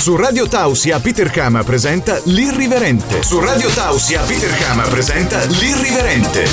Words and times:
Su 0.00 0.16
Radio 0.16 0.48
Tausia 0.48 0.98
Peter 0.98 1.30
Kama 1.30 1.62
presenta 1.62 2.18
L'Irriverente. 2.24 3.22
Su 3.22 3.38
Radio 3.38 3.68
Tausia 3.68 4.22
Peter 4.22 4.50
Kama 4.56 4.84
presenta 4.84 5.44
L'Irriverente. 5.44 6.44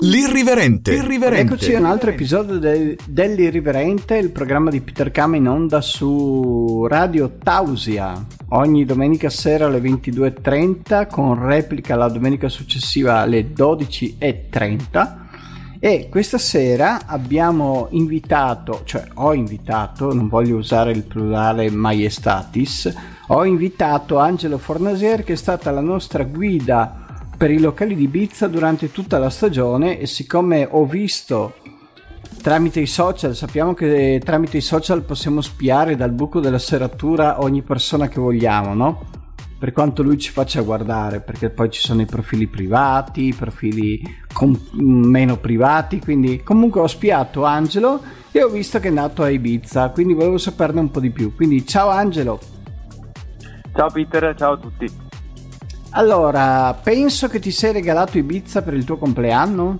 L'Irriverente. 0.00 0.90
L'Irriverente. 0.90 1.54
Eccoci 1.54 1.74
a 1.76 1.78
un 1.78 1.84
altro 1.84 2.10
episodio 2.10 2.58
del, 2.58 2.98
dell'Irriverente, 3.06 4.16
il 4.16 4.32
programma 4.32 4.70
di 4.70 4.80
Peter 4.80 5.12
Kama 5.12 5.36
in 5.36 5.46
onda 5.46 5.80
su 5.80 6.84
Radio 6.88 7.36
Tausia. 7.40 8.26
Ogni 8.48 8.84
domenica 8.84 9.30
sera 9.30 9.66
alle 9.66 9.78
22.30 9.78 11.06
con 11.08 11.46
replica 11.46 11.94
la 11.94 12.08
domenica 12.08 12.48
successiva 12.48 13.18
alle 13.20 13.52
12.30 13.52 15.26
e 15.80 16.08
questa 16.10 16.38
sera 16.38 17.06
abbiamo 17.06 17.86
invitato, 17.90 18.82
cioè 18.84 19.04
ho 19.14 19.32
invitato, 19.32 20.12
non 20.12 20.28
voglio 20.28 20.56
usare 20.56 20.90
il 20.90 21.04
plurale 21.04 21.70
maiestatis, 21.70 22.92
ho 23.28 23.44
invitato 23.44 24.18
Angelo 24.18 24.58
Fornasier 24.58 25.22
che 25.22 25.34
è 25.34 25.36
stata 25.36 25.70
la 25.70 25.80
nostra 25.80 26.24
guida 26.24 27.06
per 27.36 27.52
i 27.52 27.60
locali 27.60 27.94
di 27.94 28.04
Ibiza 28.04 28.48
durante 28.48 28.90
tutta 28.90 29.18
la 29.18 29.30
stagione 29.30 30.00
e 30.00 30.06
siccome 30.06 30.66
ho 30.68 30.84
visto 30.84 31.54
tramite 32.42 32.80
i 32.80 32.86
social, 32.86 33.36
sappiamo 33.36 33.74
che 33.74 34.20
tramite 34.24 34.56
i 34.56 34.62
social 34.62 35.02
possiamo 35.02 35.40
spiare 35.40 35.94
dal 35.94 36.10
buco 36.10 36.40
della 36.40 36.58
serratura 36.58 37.40
ogni 37.40 37.62
persona 37.62 38.08
che 38.08 38.20
vogliamo, 38.20 38.74
no? 38.74 39.04
Per 39.58 39.72
quanto 39.72 40.04
lui 40.04 40.18
ci 40.18 40.30
faccia 40.30 40.60
guardare, 40.62 41.20
perché 41.20 41.50
poi 41.50 41.68
ci 41.68 41.80
sono 41.80 42.00
i 42.00 42.06
profili 42.06 42.46
privati, 42.46 43.26
i 43.26 43.34
profili 43.34 44.00
com- 44.32 44.56
meno 44.72 45.36
privati, 45.36 45.98
quindi 45.98 46.44
comunque 46.44 46.80
ho 46.80 46.86
spiato 46.86 47.44
Angelo 47.44 48.00
e 48.30 48.42
ho 48.42 48.48
visto 48.48 48.78
che 48.78 48.86
è 48.86 48.92
nato 48.92 49.24
a 49.24 49.30
Ibiza, 49.30 49.90
quindi 49.90 50.14
volevo 50.14 50.38
saperne 50.38 50.78
un 50.78 50.90
po' 50.92 51.00
di 51.00 51.10
più. 51.10 51.34
Quindi 51.34 51.66
ciao 51.66 51.88
Angelo. 51.88 52.38
Ciao 53.74 53.90
Peter, 53.90 54.34
ciao 54.36 54.52
a 54.52 54.56
tutti. 54.58 55.06
Allora, 55.90 56.72
penso 56.74 57.26
che 57.26 57.40
ti 57.40 57.50
sei 57.50 57.72
regalato 57.72 58.16
Ibiza 58.16 58.62
per 58.62 58.74
il 58.74 58.84
tuo 58.84 58.96
compleanno? 58.96 59.76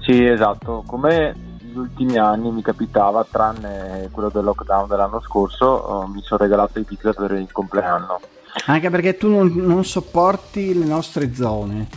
Sì, 0.00 0.26
esatto, 0.26 0.84
come 0.86 1.34
negli 1.62 1.78
ultimi 1.78 2.18
anni 2.18 2.50
mi 2.50 2.60
capitava, 2.60 3.24
tranne 3.30 4.10
quello 4.10 4.28
del 4.28 4.44
lockdown 4.44 4.88
dell'anno 4.88 5.20
scorso, 5.22 6.06
mi 6.12 6.20
sono 6.22 6.42
regalato 6.42 6.78
Ibiza 6.78 7.14
per 7.14 7.32
il 7.32 7.50
compleanno. 7.50 8.20
Anche 8.66 8.90
perché 8.90 9.16
tu 9.16 9.28
non, 9.28 9.52
non 9.54 9.84
sopporti 9.84 10.78
le 10.78 10.84
nostre 10.84 11.34
zone. 11.34 11.88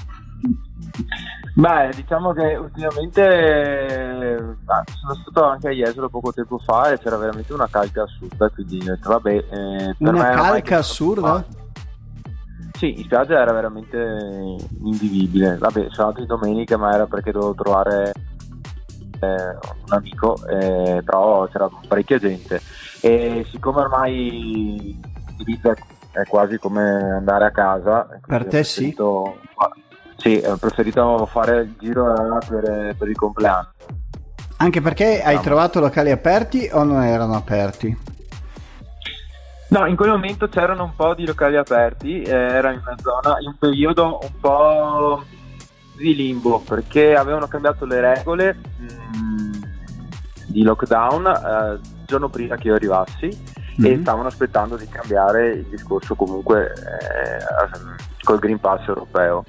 Beh, 1.53 1.91
diciamo 1.95 2.31
che 2.31 2.55
ultimamente 2.55 4.55
sono 4.99 5.15
stato 5.15 5.43
anche 5.43 5.67
a 5.67 5.71
Jesolo 5.71 6.09
poco 6.09 6.31
tempo 6.31 6.57
fa 6.59 6.91
e 6.91 6.97
c'era 6.97 7.17
veramente 7.17 7.53
una 7.53 7.67
calca 7.69 8.03
assurda, 8.03 8.49
quindi 8.49 8.79
ho 8.79 8.95
detto 8.95 9.09
vabbè... 9.09 9.45
Eh, 9.49 9.95
una 9.99 10.29
calca 10.29 10.77
assurda? 10.77 11.45
Sì, 12.77 12.97
in 12.97 13.03
spiaggia 13.03 13.39
era 13.39 13.51
veramente 13.51 13.97
invivibile. 14.81 15.57
Vabbè, 15.57 15.87
sono 15.91 16.07
andato 16.07 16.21
in 16.21 16.27
domenica, 16.27 16.77
ma 16.77 16.93
era 16.93 17.05
perché 17.05 17.31
dovevo 17.31 17.53
trovare 17.53 18.13
eh, 19.19 19.27
un 19.27 19.89
amico, 19.89 20.37
eh, 20.47 21.01
però 21.03 21.47
c'era 21.49 21.69
parecchia 21.87 22.17
gente. 22.17 22.61
E 23.01 23.45
siccome 23.51 23.81
ormai 23.81 24.99
è 26.11 26.23
quasi 26.27 26.57
come 26.57 26.81
andare 26.81 27.45
a 27.45 27.51
casa. 27.51 28.07
Per 28.25 28.45
te 28.45 28.63
sì? 28.63 28.95
Sì, 30.17 30.41
ho 30.45 30.55
preferito 30.57 31.25
fare 31.25 31.61
il 31.61 31.75
giro 31.79 32.13
per, 32.47 32.95
per 32.97 33.09
il 33.09 33.15
compleanno. 33.15 33.69
Anche 34.57 34.81
perché 34.81 35.23
hai 35.23 35.39
trovato 35.39 35.79
locali 35.79 36.11
aperti 36.11 36.69
o 36.71 36.83
non 36.83 37.03
erano 37.03 37.33
aperti? 37.33 37.97
No, 39.69 39.87
in 39.87 39.95
quel 39.95 40.09
momento 40.11 40.49
c'erano 40.49 40.83
un 40.83 40.95
po' 40.95 41.15
di 41.15 41.25
locali 41.25 41.55
aperti, 41.55 42.21
eh, 42.21 42.29
era 42.29 42.71
in 42.71 42.81
una 42.85 42.95
zona, 43.01 43.39
in 43.39 43.47
un 43.47 43.55
periodo 43.57 44.19
un 44.21 44.39
po' 44.39 45.23
di 45.97 46.13
limbo 46.13 46.59
perché 46.59 47.15
avevano 47.15 47.47
cambiato 47.47 47.85
le 47.85 48.01
regole 48.01 48.53
mh, 48.53 49.17
mm, 49.17 49.51
di 50.47 50.63
lockdown 50.63 51.25
eh, 51.25 51.73
il 51.73 52.05
giorno 52.05 52.27
prima 52.27 52.55
che 52.57 52.67
io 52.67 52.75
arrivassi 52.75 53.29
mm-hmm. 53.81 53.91
e 53.91 54.01
stavano 54.01 54.27
aspettando 54.27 54.75
di 54.75 54.87
cambiare 54.87 55.51
il 55.51 55.65
discorso 55.65 56.15
comunque 56.15 56.71
eh, 56.71 58.23
col 58.23 58.39
Green 58.39 58.59
Pass 58.59 58.87
europeo. 58.87 59.43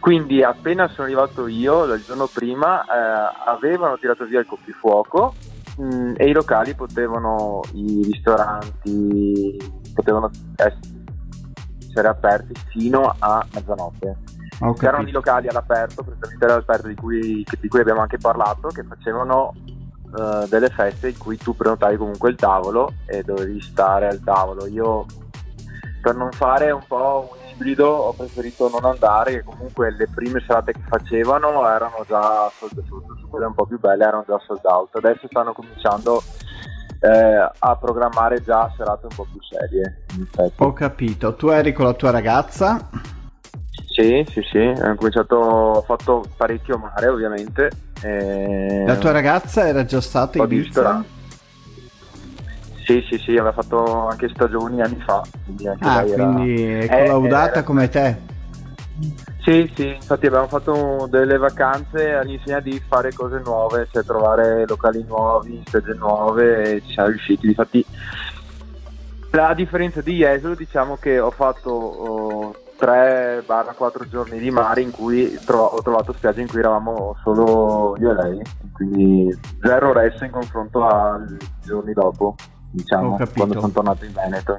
Quindi 0.00 0.42
appena 0.42 0.88
sono 0.88 1.06
arrivato 1.06 1.46
io, 1.48 1.84
il 1.92 2.02
giorno 2.04 2.28
prima, 2.32 2.82
eh, 2.82 3.32
avevano 3.46 3.98
tirato 3.98 4.24
via 4.26 4.40
il 4.40 4.46
coprifuoco 4.46 5.34
mh, 5.76 5.84
mm, 5.84 6.14
e 6.16 6.28
i 6.28 6.32
locali 6.32 6.74
potevano, 6.74 7.60
i 7.72 8.02
ristoranti 8.04 9.56
potevano 9.94 10.30
essere 10.56 12.08
aperti 12.08 12.54
fino 12.70 13.14
a 13.18 13.44
mezzanotte. 13.52 14.16
C'erano 14.76 15.06
i 15.06 15.12
locali 15.12 15.46
all'aperto, 15.46 16.02
prettamente 16.02 16.44
all'aperto 16.44 16.88
di 16.88 16.94
cui, 16.94 17.44
di 17.60 17.68
cui 17.68 17.80
abbiamo 17.80 18.00
anche 18.00 18.18
parlato, 18.18 18.68
che 18.68 18.82
facevano 18.82 19.54
uh, 20.12 20.46
delle 20.48 20.68
feste 20.68 21.08
in 21.08 21.18
cui 21.18 21.36
tu 21.36 21.54
prenotavi 21.56 21.96
comunque 21.96 22.30
il 22.30 22.36
tavolo 22.36 22.92
e 23.06 23.22
dovevi 23.22 23.60
stare 23.60 24.08
al 24.08 24.20
tavolo. 24.20 24.66
Io 24.66 25.06
per 26.00 26.14
non 26.14 26.30
fare 26.32 26.70
un 26.70 26.82
po' 26.86 27.30
un 27.32 27.50
ibrido 27.50 27.86
ho 27.86 28.12
preferito 28.12 28.68
non 28.68 28.84
andare, 28.84 29.32
che 29.32 29.42
comunque 29.42 29.90
le 29.92 30.08
prime 30.14 30.42
serate 30.46 30.72
che 30.72 30.82
facevano 30.88 31.68
erano 31.68 32.04
già 32.06 32.50
sold 32.58 32.78
out, 32.88 33.28
quelle 33.28 33.46
un 33.46 33.54
po' 33.54 33.66
più 33.66 33.78
belle 33.78 34.04
erano 34.04 34.24
già 34.26 34.38
sold 34.46 34.64
out. 34.64 34.94
Adesso 34.96 35.26
stanno 35.26 35.52
cominciando 35.52 36.22
eh, 37.00 37.50
a 37.58 37.76
programmare 37.76 38.42
già 38.42 38.72
serate 38.76 39.06
un 39.06 39.14
po' 39.14 39.26
più 39.30 39.40
serie. 39.42 40.04
Ho 40.56 40.72
capito, 40.72 41.34
tu 41.34 41.48
eri 41.48 41.72
con 41.72 41.84
la 41.86 41.94
tua 41.94 42.10
ragazza? 42.10 43.16
Sì, 43.98 44.24
sì, 44.30 44.42
sì, 44.48 44.58
ho 44.58 44.94
cominciato, 44.94 45.34
ho 45.34 45.82
fatto 45.82 46.24
parecchio 46.36 46.78
mare 46.78 47.08
ovviamente. 47.08 47.68
E... 48.00 48.84
La 48.86 48.94
tua 48.94 49.10
ragazza 49.10 49.66
era 49.66 49.84
già 49.84 50.00
stata 50.00 50.38
in 50.38 50.44
Ibiza? 50.44 51.04
Sì, 52.84 53.04
sì, 53.10 53.18
sì, 53.18 53.32
aveva 53.32 53.50
fatto 53.50 54.06
anche 54.06 54.28
stagioni 54.28 54.80
anni 54.80 55.02
fa. 55.04 55.20
Quindi 55.44 55.66
anche 55.66 55.84
ah, 55.84 56.02
quindi 56.04 56.62
era... 56.62 56.94
è 56.94 57.06
collaudata 57.06 57.50
era... 57.54 57.62
come 57.64 57.88
te? 57.88 58.16
Sì, 59.40 59.68
sì, 59.74 59.88
infatti 59.88 60.26
abbiamo 60.26 60.46
fatto 60.46 61.08
delle 61.10 61.36
vacanze 61.36 62.12
all'insegna 62.12 62.60
di 62.60 62.80
fare 62.86 63.12
cose 63.12 63.40
nuove, 63.44 63.88
cioè 63.90 64.04
trovare 64.04 64.64
locali 64.64 65.04
nuovi, 65.08 65.60
spese 65.66 65.94
nuove 65.94 66.76
e 66.76 66.82
ci 66.86 66.92
siamo 66.92 67.08
riusciti. 67.08 67.48
Infatti 67.48 67.84
la 69.32 69.54
differenza 69.54 70.00
di 70.02 70.18
Jesolo 70.18 70.54
diciamo 70.54 70.98
che 70.98 71.18
ho 71.18 71.32
fatto... 71.32 71.70
Oh, 71.70 72.54
3-4 72.78 74.08
giorni 74.08 74.38
di 74.38 74.50
mare 74.50 74.82
in 74.82 74.90
cui 74.90 75.38
tro- 75.44 75.64
ho 75.64 75.82
trovato 75.82 76.12
spiagge 76.12 76.42
in 76.42 76.48
cui 76.48 76.60
eravamo 76.60 77.16
solo 77.22 77.96
io 77.98 78.10
e 78.10 78.14
lei, 78.14 78.42
quindi 78.72 79.36
zero 79.60 79.92
rest 79.92 80.22
in 80.22 80.30
confronto 80.30 80.86
ai 80.86 81.36
giorni 81.64 81.92
dopo, 81.92 82.36
diciamo, 82.70 83.18
quando 83.34 83.60
sono 83.60 83.72
tornato 83.72 84.04
in 84.04 84.12
Veneto. 84.12 84.58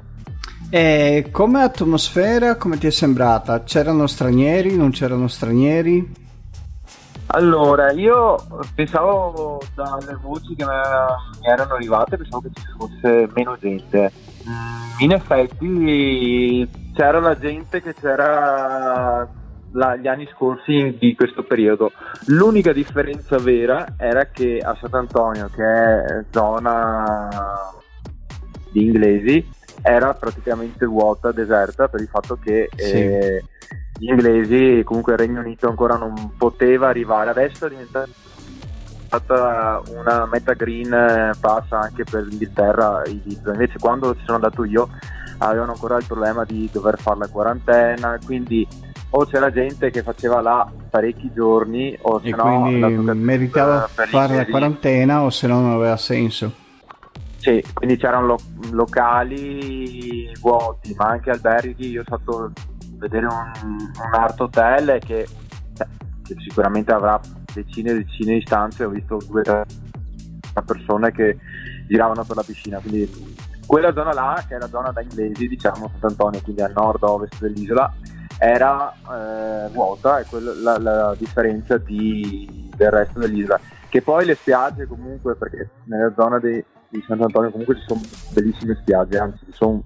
E 0.68 1.30
come 1.32 1.62
atmosfera, 1.62 2.56
come 2.56 2.78
ti 2.78 2.86
è 2.86 2.90
sembrata? 2.90 3.62
C'erano 3.64 4.06
stranieri, 4.06 4.76
non 4.76 4.90
c'erano 4.90 5.26
stranieri? 5.26 6.28
Allora, 7.32 7.92
io 7.92 8.36
pensavo 8.74 9.60
dalle 9.74 10.18
voci 10.20 10.54
che 10.54 10.64
mi 10.64 10.70
erano 11.42 11.74
arrivate, 11.74 12.16
pensavo 12.16 12.42
che 12.42 12.50
ci 12.54 12.66
fosse 12.76 13.28
meno 13.34 13.56
gente. 13.58 14.12
Mm, 14.48 15.00
in 15.00 15.12
effetti 15.12 16.68
c'era 16.94 17.20
la 17.20 17.38
gente 17.38 17.82
che 17.82 17.94
c'era 17.94 19.28
la, 19.72 19.96
gli 19.96 20.06
anni 20.06 20.28
scorsi 20.32 20.96
di 20.98 21.14
questo 21.14 21.42
periodo. 21.42 21.92
L'unica 22.26 22.72
differenza 22.72 23.38
vera 23.38 23.94
era 23.96 24.26
che 24.26 24.58
a 24.58 24.76
Sant'Antonio, 24.80 25.48
che 25.54 25.64
è 25.64 26.24
zona 26.30 27.28
di 28.72 28.84
inglesi, 28.84 29.48
era 29.82 30.14
praticamente 30.14 30.84
vuota, 30.86 31.32
deserta, 31.32 31.88
per 31.88 32.00
il 32.00 32.08
fatto 32.08 32.38
che 32.42 32.68
sì. 32.74 32.92
eh, 32.92 33.44
gli 33.98 34.08
inglesi, 34.08 34.82
comunque 34.84 35.12
il 35.12 35.18
Regno 35.18 35.40
Unito 35.40 35.68
ancora 35.68 35.96
non 35.96 36.32
poteva 36.36 36.88
arrivare. 36.88 37.30
Adesso 37.30 37.66
è 37.66 37.68
diventata 39.10 39.82
una 39.88 40.28
meta 40.30 40.52
green 40.52 41.32
pass 41.40 41.70
anche 41.70 42.04
per 42.04 42.22
l'Inghilterra, 42.22 43.02
invece 43.06 43.78
quando 43.78 44.14
ci 44.14 44.22
sono 44.24 44.36
andato 44.36 44.64
io 44.64 44.88
avevano 45.38 45.72
ancora 45.72 45.96
il 45.96 46.04
problema 46.06 46.44
di 46.44 46.68
dover 46.72 46.98
fare 47.00 47.18
la 47.18 47.28
quarantena, 47.28 48.18
quindi 48.24 48.66
o 49.12 49.24
c'era 49.24 49.50
gente 49.50 49.90
che 49.90 50.02
faceva 50.02 50.40
là 50.40 50.70
parecchi 50.88 51.32
giorni 51.34 51.98
o 52.02 52.20
se 52.20 52.30
no 52.30 52.70
meritava 53.14 53.88
fare 53.88 54.36
la 54.36 54.46
quarantena 54.46 55.22
o 55.22 55.30
se 55.30 55.48
no 55.48 55.60
non 55.60 55.72
aveva 55.72 55.96
senso. 55.96 56.52
Sì, 57.38 57.64
quindi 57.72 57.96
c'erano 57.96 58.26
lo- 58.26 58.40
locali 58.72 60.30
vuoti, 60.40 60.94
ma 60.94 61.06
anche 61.06 61.30
alberghi. 61.30 61.88
Io 61.88 62.04
sono 62.06 62.20
stato 62.22 62.44
a 62.44 62.50
vedere 62.98 63.26
un, 63.26 63.52
un 63.64 64.12
art 64.12 64.38
hotel 64.40 64.98
che, 65.00 65.26
che, 65.74 66.34
sicuramente 66.46 66.92
avrà 66.92 67.18
decine 67.52 67.90
e 67.90 67.94
decine 68.04 68.34
di 68.34 68.42
stanze. 68.42 68.84
Ho 68.84 68.90
visto 68.90 69.18
due 69.28 69.40
o 69.40 69.42
tre 69.42 69.64
persone 70.64 71.12
che 71.12 71.38
giravano 71.86 72.24
per 72.24 72.36
la 72.36 72.42
piscina, 72.42 72.78
quindi 72.78 73.36
quella 73.66 73.92
zona 73.92 74.12
là, 74.12 74.44
che 74.48 74.56
è 74.56 74.58
la 74.58 74.68
zona 74.68 74.90
da 74.90 75.00
inglesi, 75.00 75.46
diciamo 75.46 75.88
Sant'Antonio, 75.90 76.40
quindi 76.42 76.62
a 76.62 76.72
nord-ovest 76.74 77.40
dell'isola, 77.40 77.92
era 78.38 78.92
eh, 78.92 79.68
vuota 79.70 80.18
e 80.18 80.24
quella, 80.24 80.52
la, 80.54 80.78
la 80.78 81.14
differenza 81.16 81.78
di, 81.78 82.68
del 82.76 82.90
resto 82.90 83.20
dell'isola. 83.20 83.60
Che 83.88 84.02
poi 84.02 84.24
le 84.24 84.34
spiagge 84.34 84.86
comunque, 84.86 85.36
perché 85.36 85.68
nella 85.84 86.12
zona 86.16 86.38
di, 86.40 86.62
di 86.88 87.04
Sant'Antonio 87.06 87.50
comunque 87.50 87.76
ci 87.76 87.84
sono 87.86 88.00
bellissime 88.32 88.76
spiagge, 88.80 89.18
anzi 89.18 89.44
ci 89.44 89.52
sono 89.52 89.82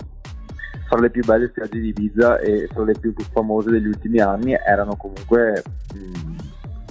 fra 0.87 1.01
le 1.01 1.11
più 1.11 1.25
belle 1.25 1.49
spiagge 1.49 1.81
di 1.81 1.89
Ibiza 1.89 2.39
e 2.39 2.69
fra 2.73 2.85
le 2.85 2.95
più 2.99 3.15
famose 3.33 3.71
degli 3.71 3.87
ultimi 3.87 4.21
anni 4.21 4.53
erano 4.53 4.97
comunque 4.97 5.63
mh, 5.95 6.37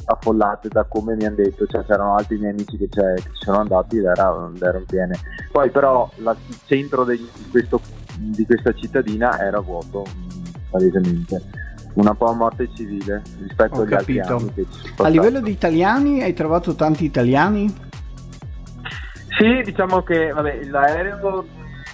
affollate 0.05 0.69
da 0.69 0.83
come 0.83 1.15
mi 1.15 1.25
hanno 1.25 1.35
detto, 1.35 1.65
cioè 1.67 1.83
c'erano 1.85 2.15
altri 2.15 2.37
miei 2.37 2.51
amici 2.51 2.77
che, 2.77 2.87
che 2.87 3.21
ci 3.21 3.43
sono 3.43 3.59
andati 3.59 3.97
ed 3.97 4.05
erano, 4.05 4.51
erano 4.59 4.85
piene. 4.87 5.19
Poi 5.51 5.69
però 5.69 6.09
la, 6.17 6.35
il 6.47 6.57
centro 6.65 7.05
di, 7.05 7.29
questo, 7.51 7.79
di, 8.17 8.45
questa 8.45 8.73
cittadina 8.73 9.39
era 9.39 9.59
vuoto, 9.59 10.05
palesemente. 10.69 11.61
Un 11.93 12.11
po' 12.17 12.25
a 12.25 12.33
morte 12.33 12.67
civile 12.73 13.21
rispetto 13.39 13.75
Ho 13.75 13.81
agli 13.83 13.89
capito. 13.89 14.35
altri 14.35 14.51
anni. 14.55 14.67
A 14.97 15.07
livello 15.09 15.41
di 15.41 15.51
italiani, 15.51 16.23
hai 16.23 16.33
trovato 16.33 16.73
tanti 16.73 17.05
italiani? 17.05 17.71
Sì, 19.37 19.61
diciamo 19.63 20.01
che 20.01 20.31
vabbè, 20.31 20.63
l'aereo 20.65 21.45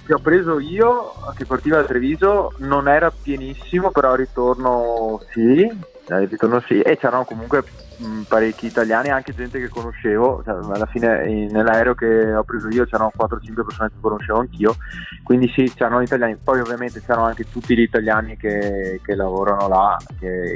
che 0.06 0.14
ho 0.14 0.18
preso 0.18 0.58
io, 0.58 1.12
che 1.36 1.44
partiva 1.44 1.76
da 1.76 1.84
Treviso, 1.84 2.54
non 2.58 2.88
era 2.88 3.10
pienissimo, 3.10 3.90
però 3.90 4.10
al 4.10 4.16
ritorno 4.16 5.20
sì, 5.32 5.70
al 6.08 6.26
ritorno 6.26 6.60
sì, 6.66 6.80
e 6.80 6.96
c'erano 6.96 7.24
comunque 7.24 7.62
mh, 8.00 8.22
parecchi 8.22 8.66
italiani, 8.66 9.10
anche 9.10 9.34
gente 9.34 9.58
che 9.58 9.68
conoscevo, 9.68 10.42
cioè, 10.44 10.54
alla 10.54 10.86
fine 10.86 11.28
in, 11.28 11.48
nell'aereo 11.52 11.94
che 11.94 12.34
ho 12.34 12.42
preso 12.44 12.68
io 12.68 12.84
c'erano 12.86 13.12
4-5 13.16 13.64
persone 13.64 13.90
che 13.90 14.00
conoscevo 14.00 14.38
anch'io, 14.40 14.76
quindi 15.22 15.48
sì, 15.54 15.72
c'erano 15.74 16.00
italiani, 16.00 16.36
poi 16.42 16.60
ovviamente 16.60 17.00
c'erano 17.00 17.26
anche 17.26 17.48
tutti 17.50 17.76
gli 17.76 17.82
italiani 17.82 18.36
che, 18.36 19.00
che 19.04 19.14
lavorano 19.14 19.68
là, 19.68 19.96
che, 20.18 20.54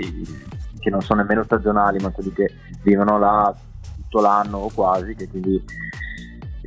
che 0.79 0.91
non 0.91 1.03
sono 1.03 1.21
nemmeno 1.21 1.45
stagionali, 1.45 1.99
ma 2.03 2.11
quelli 2.11 2.33
che 2.33 2.51
vivono 2.83 3.19
là 3.19 3.55
tutto 3.97 4.21
l'anno 4.21 4.59
o 4.59 4.71
quasi, 4.73 5.15
che 5.15 5.29
quindi 5.29 5.63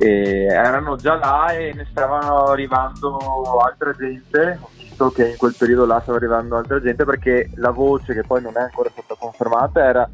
e 0.00 0.44
erano 0.44 0.94
già 0.94 1.16
là 1.16 1.48
e 1.48 1.72
ne 1.74 1.84
stavano 1.90 2.44
arrivando 2.44 3.18
altra 3.60 3.92
gente. 3.92 4.60
Che 5.14 5.28
in 5.28 5.36
quel 5.36 5.54
periodo 5.56 5.86
là 5.86 6.00
stava 6.00 6.18
arrivando 6.18 6.56
altra 6.56 6.80
gente 6.80 7.04
perché 7.04 7.50
la 7.54 7.70
voce 7.70 8.14
che 8.14 8.22
poi 8.22 8.42
non 8.42 8.56
è 8.56 8.62
ancora 8.62 8.90
stata 8.90 9.14
confermata 9.16 9.84
era 9.84 10.08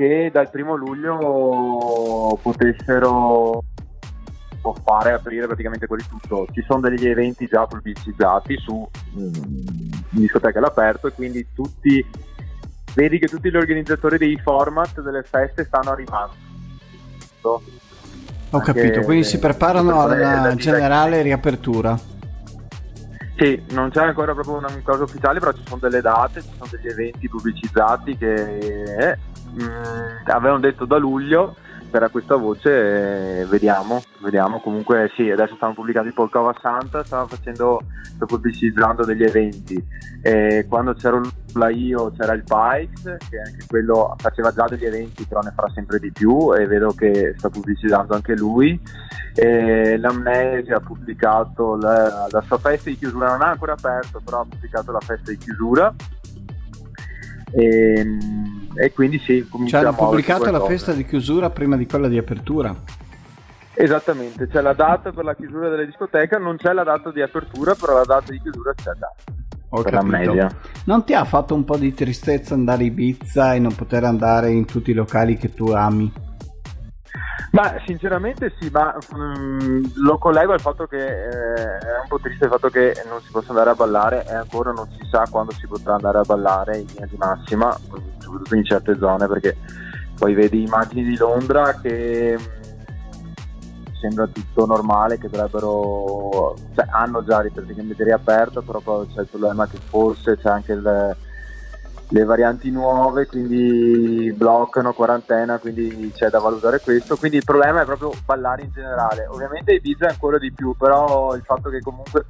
che 0.00 0.30
dal 0.32 0.48
primo 0.48 0.76
luglio 0.76 2.38
potessero 2.40 3.62
fare 4.82 5.12
aprire 5.12 5.46
praticamente 5.46 5.86
quasi 5.86 6.06
tutto 6.08 6.46
ci 6.52 6.62
sono 6.66 6.80
degli 6.80 7.06
eventi 7.06 7.46
già 7.46 7.66
pubblicizzati 7.66 8.56
su 8.58 8.88
mm, 9.18 9.32
discoteche 10.10 10.58
all'aperto 10.58 11.08
e 11.08 11.12
quindi 11.12 11.46
tutti 11.54 12.04
vedi 12.94 13.18
che 13.18 13.26
tutti 13.26 13.50
gli 13.50 13.56
organizzatori 13.56 14.16
dei 14.16 14.38
format 14.42 15.00
delle 15.02 15.22
feste 15.22 15.64
stanno 15.64 15.90
arrivando 15.90 16.48
ho 18.52 18.58
capito, 18.60 19.02
quindi 19.02 19.24
si 19.24 19.38
preparano 19.38 20.00
alla 20.00 20.54
generale 20.56 21.22
riapertura. 21.22 21.98
Sì, 23.36 23.62
non 23.70 23.90
c'è 23.90 24.02
ancora 24.02 24.34
proprio 24.34 24.56
una 24.56 24.68
cosa 24.82 25.04
ufficiale, 25.04 25.38
però 25.38 25.52
ci 25.52 25.62
sono 25.64 25.80
delle 25.80 26.02
date, 26.02 26.42
ci 26.42 26.50
sono 26.58 26.68
degli 26.70 26.88
eventi 26.88 27.28
pubblicizzati 27.28 28.16
che 28.18 28.58
eh, 28.58 29.18
mh, 29.52 30.30
avevano 30.30 30.60
detto 30.60 30.84
da 30.84 30.96
luglio 30.96 31.56
per 31.90 32.08
questa 32.10 32.36
voce 32.36 33.40
eh, 33.40 33.44
vediamo, 33.46 34.00
vediamo. 34.20 34.60
Comunque 34.60 35.10
sì, 35.16 35.28
adesso 35.28 35.56
stanno 35.56 35.74
pubblicando 35.74 36.08
il 36.08 36.14
Polcova 36.14 36.54
Santa, 36.60 37.04
stanno 37.04 37.26
facendo, 37.26 37.82
sto 38.14 38.26
pubblicizzando 38.26 39.04
degli 39.04 39.24
eventi. 39.24 39.84
E 40.22 40.66
quando 40.68 40.94
c'ero 40.94 41.20
là 41.54 41.68
io 41.68 42.12
c'era 42.16 42.32
il 42.32 42.44
Pikes, 42.44 43.16
che 43.28 43.38
anche 43.38 43.64
quello 43.66 44.14
faceva 44.18 44.52
già 44.52 44.66
degli 44.68 44.84
eventi, 44.84 45.26
però 45.26 45.40
ne 45.40 45.52
farà 45.54 45.68
sempre 45.74 45.98
di 45.98 46.12
più 46.12 46.54
e 46.54 46.66
vedo 46.66 46.92
che 46.92 47.34
sta 47.36 47.50
pubblicizzando 47.50 48.14
anche 48.14 48.36
lui. 48.36 48.80
E 49.34 49.98
L'Amnesia 49.98 50.76
ha 50.76 50.80
pubblicato 50.80 51.76
la, 51.76 52.26
la 52.30 52.40
sua 52.42 52.58
festa 52.58 52.88
di 52.88 52.96
chiusura, 52.96 53.32
non 53.32 53.42
ha 53.42 53.50
ancora 53.50 53.72
aperto, 53.72 54.20
però 54.24 54.40
ha 54.40 54.46
pubblicato 54.48 54.92
la 54.92 55.00
festa 55.00 55.30
di 55.30 55.38
chiusura. 55.38 55.92
E, 57.52 58.18
e 58.74 58.92
quindi 58.92 59.18
sì, 59.18 59.46
cioè 59.66 59.80
hanno 59.80 59.94
pubblicato 59.94 60.50
la 60.50 60.64
festa 60.64 60.92
di 60.92 61.04
chiusura 61.04 61.50
prima 61.50 61.76
di 61.76 61.86
quella 61.86 62.08
di 62.08 62.18
apertura. 62.18 62.74
Esattamente, 63.74 64.46
c'è 64.48 64.60
la 64.60 64.74
data 64.74 65.10
per 65.10 65.24
la 65.24 65.34
chiusura 65.34 65.68
della 65.68 65.84
discoteca, 65.84 66.38
non 66.38 66.56
c'è 66.56 66.72
la 66.72 66.84
data 66.84 67.10
di 67.10 67.22
apertura, 67.22 67.74
però 67.74 67.94
la 67.94 68.04
data 68.04 68.30
di 68.30 68.40
chiusura 68.40 68.74
c'è 68.74 68.92
già. 68.98 69.12
Ho 69.70 69.82
capito. 69.82 70.48
Non 70.84 71.04
ti 71.04 71.14
ha 71.14 71.24
fatto 71.24 71.54
un 71.54 71.64
po' 71.64 71.76
di 71.76 71.94
tristezza 71.94 72.54
andare 72.54 72.82
a 72.82 72.86
Ibiza 72.86 73.54
e 73.54 73.58
non 73.58 73.74
poter 73.74 74.04
andare 74.04 74.50
in 74.50 74.64
tutti 74.64 74.90
i 74.90 74.94
locali 74.94 75.36
che 75.36 75.54
tu 75.54 75.70
ami? 75.70 76.12
Ma 77.52 77.74
sinceramente 77.84 78.54
sì, 78.60 78.70
ma 78.70 78.96
um, 79.12 79.82
lo 79.96 80.18
collego 80.18 80.52
al 80.52 80.60
fatto 80.60 80.86
che 80.86 80.98
eh, 80.98 81.78
è 81.78 82.00
un 82.02 82.08
po' 82.08 82.20
triste 82.20 82.44
il 82.44 82.50
fatto 82.50 82.68
che 82.68 83.02
non 83.08 83.20
si 83.22 83.30
possa 83.32 83.48
andare 83.48 83.70
a 83.70 83.74
ballare 83.74 84.24
e 84.26 84.34
ancora 84.34 84.70
non 84.70 84.88
si 84.90 85.06
sa 85.10 85.26
quando 85.28 85.52
si 85.52 85.66
potrà 85.66 85.94
andare 85.94 86.18
a 86.18 86.22
ballare 86.22 86.78
in 86.78 86.86
linea 86.86 87.06
di 87.06 87.16
massima, 87.16 87.72
soprattutto 87.72 88.54
in 88.54 88.64
certe 88.64 88.96
zone, 88.98 89.26
perché 89.26 89.56
poi 90.16 90.34
vedi 90.34 90.62
immagini 90.62 91.02
di 91.02 91.16
Londra 91.16 91.74
che 91.80 92.36
um, 92.38 93.34
sembra 93.98 94.28
tutto 94.28 94.66
normale, 94.66 95.18
che 95.18 95.28
dovrebbero, 95.28 96.54
cioè 96.74 96.86
hanno 96.90 97.24
già 97.24 97.44
praticamente 97.52 98.04
riaperto, 98.04 98.62
però 98.62 98.78
poi 98.78 99.08
c'è 99.12 99.22
il 99.22 99.28
problema 99.28 99.66
che 99.66 99.78
forse 99.88 100.36
c'è 100.36 100.48
anche 100.48 100.72
il 100.72 101.16
le 102.12 102.24
varianti 102.24 102.70
nuove, 102.70 103.26
quindi 103.26 104.32
bloccano 104.36 104.92
quarantena, 104.92 105.58
quindi 105.58 106.12
c'è 106.14 106.28
da 106.28 106.40
valutare 106.40 106.80
questo. 106.80 107.16
Quindi 107.16 107.38
il 107.38 107.44
problema 107.44 107.82
è 107.82 107.84
proprio 107.84 108.12
ballare 108.24 108.62
in 108.62 108.72
generale. 108.72 109.26
Ovviamente 109.26 109.72
Ibiza 109.72 110.06
è 110.06 110.10
ancora 110.10 110.38
di 110.38 110.52
più, 110.52 110.74
però 110.76 111.34
il 111.34 111.42
fatto 111.42 111.70
che 111.70 111.80
comunque 111.80 112.26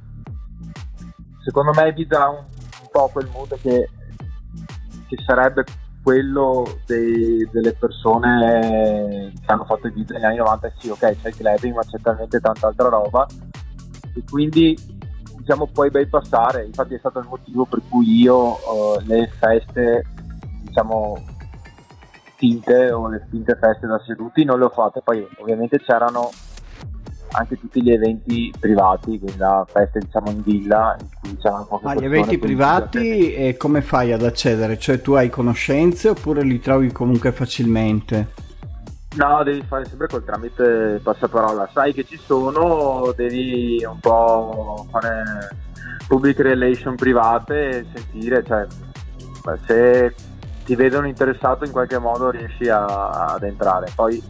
secondo 1.43 1.71
me 1.73 1.89
Ibiza 1.89 2.23
ha 2.23 2.29
un, 2.29 2.37
un 2.37 2.87
po' 2.91 3.09
quel 3.11 3.29
mood 3.33 3.59
che, 3.59 3.89
che 5.07 5.17
sarebbe 5.25 5.63
quello 6.03 6.79
dei, 6.85 7.47
delle 7.51 7.73
persone 7.73 9.31
che 9.39 9.51
hanno 9.51 9.65
fatto 9.65 9.87
Ibiza 9.87 10.13
negli 10.13 10.25
anni 10.25 10.37
90, 10.37 10.71
sì 10.77 10.89
ok 10.89 11.21
c'è 11.21 11.27
il 11.27 11.35
clubbing 11.35 11.75
ma 11.75 11.83
c'è 11.83 11.99
talmente 12.01 12.39
tanta 12.39 12.67
altra 12.67 12.89
roba 12.89 13.27
e 14.15 14.23
quindi 14.29 14.75
diciamo 15.41 15.67
puoi 15.67 15.89
bypassare, 15.89 16.65
infatti 16.65 16.93
è 16.93 16.99
stato 16.99 17.19
il 17.19 17.27
motivo 17.27 17.65
per 17.65 17.81
cui 17.89 18.21
io 18.21 18.37
uh, 18.37 19.01
le 19.03 19.29
feste 19.39 20.05
diciamo 20.61 21.21
finte 22.35 22.91
o 22.91 23.07
le 23.07 23.25
finte 23.29 23.57
feste 23.59 23.85
da 23.85 24.01
seduti 24.05 24.43
non 24.43 24.59
le 24.59 24.65
ho 24.65 24.69
fatte, 24.69 25.01
poi 25.03 25.27
ovviamente 25.37 25.79
c'erano 25.79 26.29
anche 27.33 27.57
tutti 27.57 27.81
gli 27.81 27.91
eventi 27.91 28.53
privati, 28.57 29.17
quindi 29.17 29.37
la 29.37 29.65
festa 29.67 29.99
diciamo 29.99 30.29
in 30.31 30.41
villa 30.41 30.95
in 30.99 31.07
cui 31.19 31.37
c'erano 31.37 31.65
poche 31.65 31.85
Ma 31.85 31.95
gli 31.95 32.05
eventi 32.05 32.37
privati 32.37 33.33
e 33.33 33.57
come 33.57 33.81
fai 33.81 34.11
ad 34.11 34.23
accedere? 34.23 34.77
Cioè 34.77 35.01
tu 35.01 35.13
hai 35.13 35.29
conoscenze 35.29 36.09
oppure 36.09 36.43
li 36.43 36.59
trovi 36.59 36.91
comunque 36.91 37.31
facilmente? 37.31 38.49
No, 39.15 39.43
devi 39.43 39.61
fare 39.67 39.85
sempre 39.85 40.07
col 40.07 40.23
tramite 40.23 40.99
passaparola. 41.03 41.69
Sai 41.73 41.93
che 41.93 42.05
ci 42.05 42.17
sono, 42.17 43.13
devi 43.15 43.83
un 43.85 43.99
po' 43.99 44.87
fare 44.89 45.23
public 46.07 46.39
relation 46.39 46.95
private 46.95 47.69
e 47.69 47.85
sentire, 47.93 48.43
cioè, 48.45 48.65
se 49.65 50.15
ti 50.63 50.75
vedono 50.75 51.07
interessato 51.07 51.65
in 51.65 51.71
qualche 51.71 51.97
modo 51.97 52.29
riesci 52.29 52.69
a, 52.69 52.85
ad 52.85 53.43
entrare. 53.43 53.91
Poi 53.93 54.21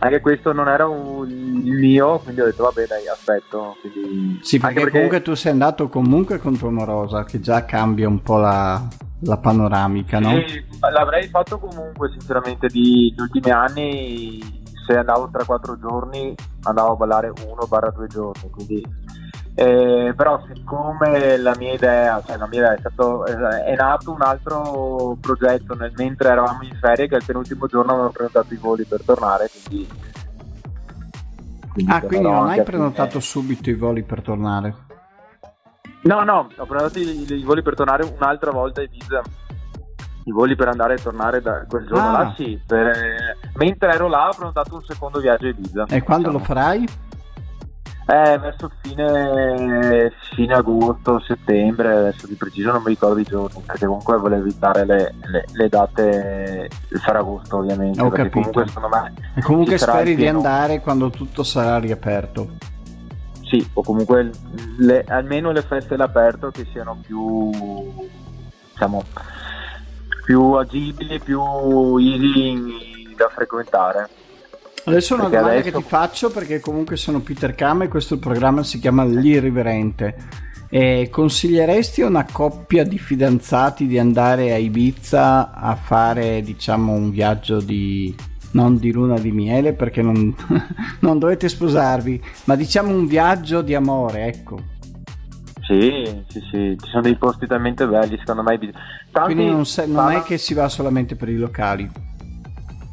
anche 0.00 0.20
questo 0.20 0.52
non 0.52 0.68
era 0.68 0.86
un, 0.86 1.28
il 1.28 1.72
mio, 1.72 2.18
quindi 2.18 2.40
ho 2.40 2.44
detto 2.46 2.62
vabbè 2.62 2.86
dai 2.86 3.08
aspetto. 3.08 3.76
Quindi... 3.80 4.38
Sì, 4.42 4.58
perché, 4.58 4.74
perché, 4.74 4.90
comunque 4.90 5.22
tu 5.22 5.34
sei 5.34 5.52
andato 5.52 5.88
comunque 5.88 6.38
con 6.38 6.56
tua 6.56 6.70
morosa, 6.70 7.24
che 7.24 7.40
già 7.40 7.64
cambia 7.64 8.08
un 8.08 8.22
po' 8.22 8.38
la, 8.38 8.86
la 9.20 9.36
panoramica, 9.36 10.18
no? 10.18 10.30
Sì, 10.46 10.64
l'avrei 10.92 11.28
fatto 11.28 11.58
comunque 11.58 12.10
sinceramente 12.10 12.68
di, 12.68 13.12
gli 13.12 13.20
ultimi 13.20 13.50
anni, 13.50 14.62
se 14.86 14.96
andavo 14.96 15.30
3-4 15.32 15.78
giorni 15.80 16.34
andavo 16.62 16.92
a 16.92 16.96
ballare 16.96 17.30
1-2 17.30 18.06
giorni, 18.06 18.50
quindi... 18.50 19.16
Eh, 19.54 20.14
però 20.16 20.40
siccome 20.46 21.36
la 21.36 21.52
mia 21.58 21.72
idea, 21.72 22.22
cioè 22.24 22.36
la 22.36 22.46
mia 22.46 22.60
idea 22.60 22.74
è, 22.74 22.78
stato, 22.78 23.26
è 23.26 23.74
nato 23.74 24.12
un 24.12 24.22
altro 24.22 25.16
progetto 25.20 25.74
nel, 25.74 25.92
mentre 25.96 26.28
eravamo 26.28 26.62
in 26.62 26.78
ferie 26.80 27.08
che 27.08 27.16
il 27.16 27.24
penultimo 27.26 27.66
giorno 27.66 27.94
avevo 27.94 28.10
prenotato 28.10 28.54
i 28.54 28.56
voli 28.56 28.84
per 28.84 29.02
tornare, 29.02 29.50
quindi... 29.50 29.88
quindi 31.72 31.90
ah, 31.90 32.00
quindi 32.02 32.28
non 32.28 32.46
hai 32.46 32.62
prenotato 32.62 33.18
subito 33.18 33.68
i 33.68 33.74
voli 33.74 34.04
per 34.04 34.22
tornare? 34.22 34.86
No, 36.08 36.24
no, 36.24 36.48
ho 36.56 36.64
prenotato 36.64 36.98
i, 36.98 37.26
i, 37.30 37.44
voli 37.44 37.60
per 37.60 37.74
tornare 37.74 38.02
un'altra 38.02 38.50
volta 38.50 38.80
a 38.80 38.84
Ibiza. 38.84 39.20
I 40.24 40.32
voli 40.32 40.56
per 40.56 40.68
andare 40.68 40.94
e 40.94 41.02
tornare 41.02 41.42
da 41.42 41.66
quel 41.68 41.86
giorno 41.86 42.08
ah. 42.08 42.22
là, 42.22 42.34
sì. 42.34 42.58
Per, 42.66 43.36
mentre 43.56 43.92
ero 43.92 44.08
là 44.08 44.28
ho 44.28 44.34
prenotato 44.34 44.74
un 44.74 44.82
secondo 44.84 45.20
viaggio 45.20 45.44
a 45.44 45.48
Ibiza. 45.50 45.84
E 45.90 46.02
quando 46.02 46.30
diciamo. 46.30 46.38
lo 46.38 46.44
farai? 46.44 46.88
Eh, 48.10 48.38
verso 48.38 48.70
fine, 48.80 50.10
fine, 50.34 50.54
agosto, 50.54 51.20
settembre, 51.20 51.94
adesso 51.94 52.26
di 52.26 52.36
preciso 52.36 52.72
non 52.72 52.80
mi 52.80 52.88
ricordo 52.88 53.20
i 53.20 53.24
giorni, 53.24 53.62
perché 53.66 53.84
comunque 53.84 54.16
volevo 54.16 54.40
evitare 54.40 54.86
le, 54.86 55.14
le, 55.30 55.44
le 55.52 55.68
date 55.68 56.70
del 56.88 57.00
Ferragosto 57.00 57.58
ovviamente. 57.58 58.00
Ho 58.00 58.08
capito. 58.08 58.38
Comunque, 58.38 58.66
secondo 58.66 58.88
me, 58.88 59.12
e 59.34 59.42
comunque 59.42 59.76
speri 59.76 60.14
di 60.14 60.26
andare 60.26 60.80
quando 60.80 61.10
tutto 61.10 61.42
sarà 61.42 61.78
riaperto. 61.78 62.48
Sì, 63.48 63.66
o 63.72 63.82
comunque 63.82 64.30
le, 64.76 65.04
almeno 65.08 65.50
le 65.52 65.62
feste 65.62 65.94
all'aperto 65.94 66.50
che 66.50 66.66
siano 66.70 66.98
più, 67.04 67.50
diciamo, 68.72 69.02
più 70.24 70.52
agibili, 70.52 71.18
più 71.18 71.40
easy 71.96 73.14
da 73.16 73.28
frequentare. 73.34 74.08
Adesso 74.84 75.14
una 75.14 75.24
domanda 75.24 75.50
adesso... 75.50 75.70
che 75.70 75.76
ti 75.78 75.82
faccio 75.82 76.30
perché 76.30 76.60
comunque 76.60 76.96
sono 76.96 77.20
Peter 77.20 77.54
Kama 77.54 77.84
e 77.84 77.88
questo 77.88 78.18
programma 78.18 78.62
si 78.62 78.78
chiama 78.78 79.04
L'Irriverente. 79.04 80.46
E 80.70 81.08
consiglieresti 81.10 82.02
a 82.02 82.06
una 82.06 82.26
coppia 82.30 82.84
di 82.84 82.98
fidanzati 82.98 83.86
di 83.86 83.98
andare 83.98 84.52
a 84.52 84.58
Ibiza 84.58 85.52
a 85.54 85.74
fare 85.74 86.42
diciamo 86.42 86.92
un 86.92 87.10
viaggio 87.10 87.60
di 87.60 88.14
non 88.52 88.78
di 88.78 88.92
luna 88.92 89.18
di 89.18 89.32
miele 89.32 89.72
perché 89.72 90.02
non, 90.02 90.34
non 91.00 91.18
dovete 91.18 91.48
sposarvi, 91.48 92.22
ma 92.44 92.54
diciamo 92.54 92.92
un 92.92 93.06
viaggio 93.06 93.62
di 93.62 93.74
amore, 93.74 94.26
ecco. 94.26 94.76
Sì, 95.68 96.24
sì, 96.28 96.40
sì, 96.50 96.76
ci 96.80 96.88
sono 96.88 97.02
dei 97.02 97.16
posti 97.16 97.46
talmente 97.46 97.86
belli, 97.86 98.16
secondo 98.18 98.42
me. 98.42 98.58
Tanti 99.10 99.34
Quindi 99.34 99.52
non, 99.52 99.66
se, 99.66 99.86
non 99.86 100.12
è 100.12 100.22
che 100.22 100.38
si 100.38 100.54
va 100.54 100.66
solamente 100.68 101.14
per 101.14 101.28
i 101.28 101.36
locali. 101.36 101.90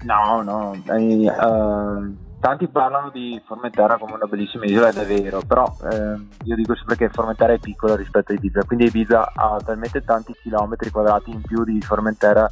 No, 0.04 0.42
no, 0.42 0.76
eh, 0.88 1.26
uh, 1.26 2.16
tanti 2.40 2.68
parlano 2.68 3.10
di 3.12 3.42
Formentera 3.44 3.98
come 3.98 4.14
una 4.14 4.28
bellissima 4.28 4.66
isola 4.66 4.90
ed 4.90 4.98
è 4.98 5.06
vero, 5.06 5.42
però 5.48 5.66
eh, 5.90 6.20
io 6.44 6.56
dico 6.56 6.76
sempre 6.76 6.96
che 6.96 7.10
Formentera 7.10 7.54
è 7.54 7.60
piccola 7.60 7.96
rispetto 7.96 8.34
a 8.34 8.36
Ibiza, 8.36 8.66
quindi 8.66 8.86
Ibiza 8.86 9.32
ha 9.34 9.58
talmente 9.66 10.04
tanti 10.04 10.36
chilometri 10.42 10.92
quadrati 10.92 11.32
in 11.32 11.42
più 11.42 11.64
di 11.64 11.82
Formentera 11.82 12.48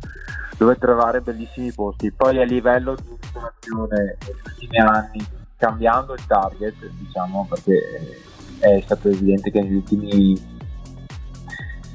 dove 0.64 0.78
trovare 0.78 1.22
bellissimi 1.22 1.72
posti. 1.72 2.12
Poi 2.12 2.40
a 2.42 2.46
livello 2.46 2.96
di 2.96 3.18
installazione 3.22 4.18
negli 4.26 4.42
ultimi 4.46 4.80
anni, 4.80 5.26
cambiando 5.58 6.14
il 6.14 6.26
target, 6.26 6.76
diciamo, 7.00 7.48
perché 7.50 7.80
è 8.60 8.82
stato 8.84 9.10
evidente 9.10 9.52
che 9.52 9.62
negli 9.62 9.76
ultimi 9.76 10.52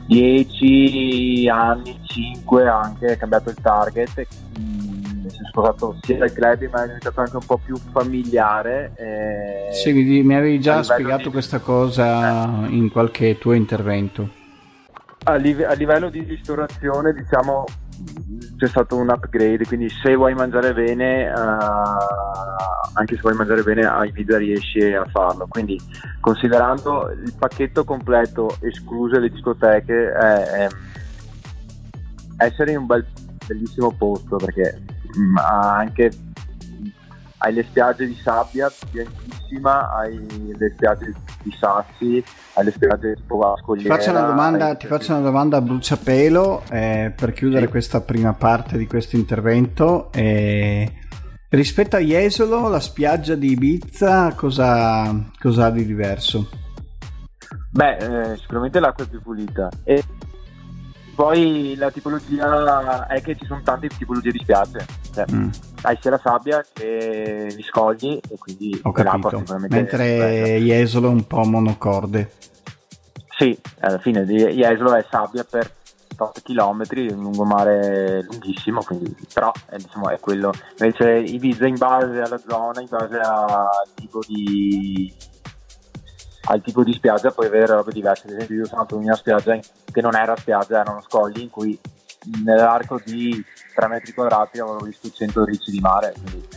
10 0.06 1.48
anni, 1.48 1.98
5 2.02 2.68
anche, 2.68 3.06
è 3.06 3.16
cambiato 3.16 3.50
il 3.50 3.56
target 3.60 4.26
si 5.28 5.42
è 5.42 5.46
sposato 5.48 5.98
sia 6.00 6.16
dal 6.16 6.32
club 6.32 6.68
ma 6.70 6.82
è 6.82 6.86
diventato 6.86 7.20
anche 7.20 7.36
un 7.36 7.44
po' 7.44 7.58
più 7.58 7.76
familiare. 7.76 8.92
Eh, 8.96 9.72
sì, 9.72 9.92
mi 9.92 10.34
avevi 10.34 10.60
già 10.60 10.82
spiegato 10.82 11.24
di... 11.24 11.30
questa 11.30 11.58
cosa 11.58 12.66
eh. 12.66 12.74
in 12.74 12.90
qualche 12.90 13.38
tuo 13.38 13.52
intervento. 13.52 14.36
A, 15.24 15.34
live- 15.34 15.66
a, 15.66 15.74
livello 15.74 16.08
di 16.08 16.22
ristorazione, 16.22 17.12
diciamo, 17.12 17.64
c'è 18.58 18.66
stato 18.66 18.96
un 18.96 19.08
upgrade, 19.08 19.64
quindi 19.66 19.88
se 19.88 20.16
vuoi 20.16 20.34
mangiare 20.34 20.74
bene, 20.74 21.30
uh, 21.30 22.94
anche 22.94 23.14
se 23.14 23.20
vuoi 23.20 23.34
mangiare 23.34 23.62
bene 23.62 23.86
a 23.86 24.04
Ibiza 24.04 24.36
riesci 24.36 24.80
a 24.80 25.04
farlo. 25.04 25.46
Quindi 25.48 25.80
considerando 26.20 27.08
il 27.10 27.32
pacchetto 27.38 27.84
completo, 27.84 28.58
escluse 28.60 29.20
le 29.20 29.30
discoteche, 29.30 30.10
è, 30.12 30.42
è 30.44 30.68
essere 32.38 32.72
in 32.72 32.78
un 32.78 32.86
bel, 32.86 33.06
bellissimo 33.46 33.92
posto 33.92 34.36
perché 34.36 34.82
ma 35.32 35.76
anche 35.76 36.10
hai 37.38 37.52
le 37.52 37.64
spiagge 37.64 38.06
di 38.06 38.14
sabbia 38.14 38.70
bianchissima, 38.90 39.94
hai 39.94 40.54
le 40.56 40.72
spiagge 40.74 41.14
di 41.42 41.52
sassi, 41.58 42.24
hai 42.54 42.64
le 42.64 42.70
spiagge 42.72 43.14
di 43.14 43.22
Povascogliera. 43.26 43.96
Ti 43.96 44.00
faccio 44.00 44.16
una 44.16 44.26
domanda, 44.26 44.74
ti 44.74 44.86
faccio 44.86 45.12
una 45.12 45.22
domanda 45.22 45.56
a 45.58 45.60
bruciapelo 45.60 46.62
eh, 46.70 47.12
per 47.14 47.32
chiudere 47.32 47.66
sì. 47.66 47.70
questa 47.70 48.00
prima 48.00 48.32
parte 48.32 48.76
di 48.76 48.86
questo 48.86 49.16
intervento. 49.16 50.10
Eh, 50.12 50.92
rispetto 51.50 51.96
a 51.96 52.00
Jesolo, 52.00 52.68
la 52.68 52.80
spiaggia 52.80 53.34
di 53.34 53.52
Ibiza 53.52 54.34
cosa, 54.34 55.14
cosa 55.38 55.66
ha 55.66 55.70
di 55.70 55.84
diverso? 55.84 56.48
Beh, 57.70 57.96
eh, 58.32 58.36
sicuramente 58.36 58.80
l'acqua 58.80 59.04
è 59.04 59.08
più 59.08 59.22
pulita 59.22 59.68
e 59.84 60.02
poi 61.18 61.74
la 61.74 61.90
tipologia 61.90 63.08
è 63.08 63.20
che 63.20 63.34
ci 63.34 63.44
sono 63.44 63.60
tante 63.64 63.88
tipologie 63.88 64.30
di 64.30 64.38
spiagge. 64.38 64.86
Cioè, 65.12 65.24
mm. 65.28 65.48
Hai 65.82 65.98
sia 66.00 66.12
la 66.12 66.20
sabbia 66.22 66.64
che 66.72 67.52
gli 67.56 67.62
scogli 67.64 68.20
e 68.30 68.38
quindi 68.38 68.78
Ho 68.84 68.92
capito. 68.92 69.42
Mentre 69.68 70.60
Jesolo 70.60 71.08
è 71.08 71.10
un 71.10 71.26
po' 71.26 71.42
monocorde. 71.42 72.30
Sì, 73.36 73.58
alla 73.80 73.98
fine 73.98 74.24
Jesolo 74.26 74.94
è 74.94 75.04
sabbia 75.10 75.42
per 75.42 75.74
8 76.16 76.40
km, 76.40 76.82
un 77.12 77.22
lungomare 77.22 78.22
lunghissimo, 78.22 78.84
quindi, 78.84 79.16
però 79.34 79.50
è, 79.68 79.76
diciamo, 79.76 80.10
è 80.10 80.20
quello. 80.20 80.52
Invece 80.78 81.18
Ibiza 81.18 81.66
in 81.66 81.78
base 81.78 82.20
alla 82.20 82.38
zona, 82.38 82.80
in 82.80 82.88
base 82.88 83.18
al 83.18 83.88
tipo 83.96 84.20
di 84.24 85.12
al 86.50 86.62
tipo 86.62 86.82
di 86.82 86.92
spiaggia 86.92 87.30
puoi 87.30 87.46
avere 87.46 87.66
robe 87.66 87.92
diverse. 87.92 88.26
Ad 88.26 88.34
esempio, 88.34 88.56
io 88.56 88.64
sono 88.64 88.80
andato 88.80 88.96
in 88.96 89.04
una 89.04 89.14
spiaggia 89.14 89.58
che 89.92 90.00
non 90.00 90.14
era 90.14 90.36
spiaggia, 90.36 90.80
erano 90.80 91.02
scogli 91.02 91.40
in 91.40 91.50
cui 91.50 91.78
nell'arco 92.42 93.00
di 93.04 93.44
3 93.74 93.88
metri 93.88 94.12
quadrati 94.12 94.58
avevo 94.58 94.78
visto 94.78 95.10
100 95.10 95.44
ricci 95.44 95.70
di 95.70 95.80
mare. 95.80 96.14
Quindi, 96.14 96.48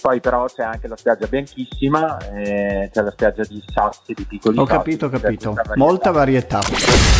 poi 0.00 0.20
però 0.20 0.46
c'è 0.46 0.62
anche 0.62 0.88
la 0.88 0.96
spiaggia 0.96 1.26
bianchissima, 1.26 2.18
eh, 2.34 2.88
c'è 2.92 3.02
la 3.02 3.10
spiaggia 3.10 3.42
di 3.44 3.62
sassi, 3.66 4.14
di 4.14 4.24
piccoli 4.24 4.58
Ho 4.58 4.66
sassi, 4.66 4.76
capito, 4.76 5.06
ho 5.06 5.08
capito. 5.10 5.52
Varietà. 5.52 5.76
Molta 5.76 6.10
varietà. 6.10 6.62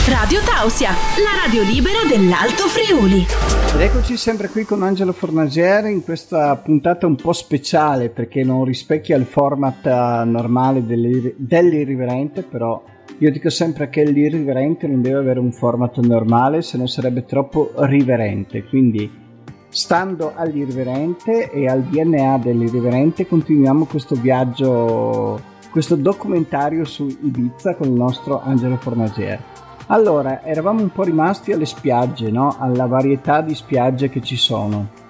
Radio 0.08 0.40
Tausia, 0.40 0.90
la 0.90 1.44
radio 1.44 1.62
libera 1.62 1.98
dell'Alto 2.08 2.66
Friuli. 2.68 3.26
Ed 3.74 3.80
eccoci 3.80 4.16
sempre 4.16 4.48
qui 4.48 4.64
con 4.64 4.82
Angelo 4.82 5.12
Fornagieri 5.12 5.92
in 5.92 6.02
questa 6.02 6.56
puntata 6.56 7.06
un 7.06 7.16
po' 7.16 7.32
speciale 7.32 8.08
perché 8.08 8.42
non 8.42 8.64
rispecchia 8.64 9.16
il 9.16 9.26
format 9.26 9.84
eh, 9.84 10.24
normale 10.24 10.84
dell'irriverente, 10.86 12.42
però 12.42 12.82
io 13.18 13.30
dico 13.30 13.50
sempre 13.50 13.88
che 13.88 14.04
l'irriverente 14.04 14.86
non 14.86 15.02
deve 15.02 15.18
avere 15.18 15.40
un 15.40 15.52
format 15.52 15.98
normale, 15.98 16.62
se 16.62 16.78
no 16.78 16.86
sarebbe 16.86 17.24
troppo 17.24 17.72
riverente. 17.76 18.64
Quindi, 18.64 19.26
stando 19.68 20.32
all'irriverente 20.34 21.50
e 21.50 21.66
al 21.66 21.82
DNA 21.82 22.38
dell'irriverente, 22.38 23.26
continuiamo 23.26 23.84
questo 23.84 24.14
viaggio, 24.14 25.40
questo 25.70 25.96
documentario 25.96 26.84
su 26.84 27.06
Ibiza 27.06 27.74
con 27.74 27.88
il 27.88 27.94
nostro 27.94 28.40
Angelo 28.42 28.76
Fornagier. 28.76 29.42
Allora, 29.88 30.44
eravamo 30.44 30.82
un 30.82 30.90
po' 30.90 31.02
rimasti 31.02 31.52
alle 31.52 31.66
spiagge, 31.66 32.30
no? 32.30 32.56
Alla 32.58 32.86
varietà 32.86 33.40
di 33.40 33.54
spiagge 33.54 34.10
che 34.10 34.20
ci 34.20 34.36
sono. 34.36 35.06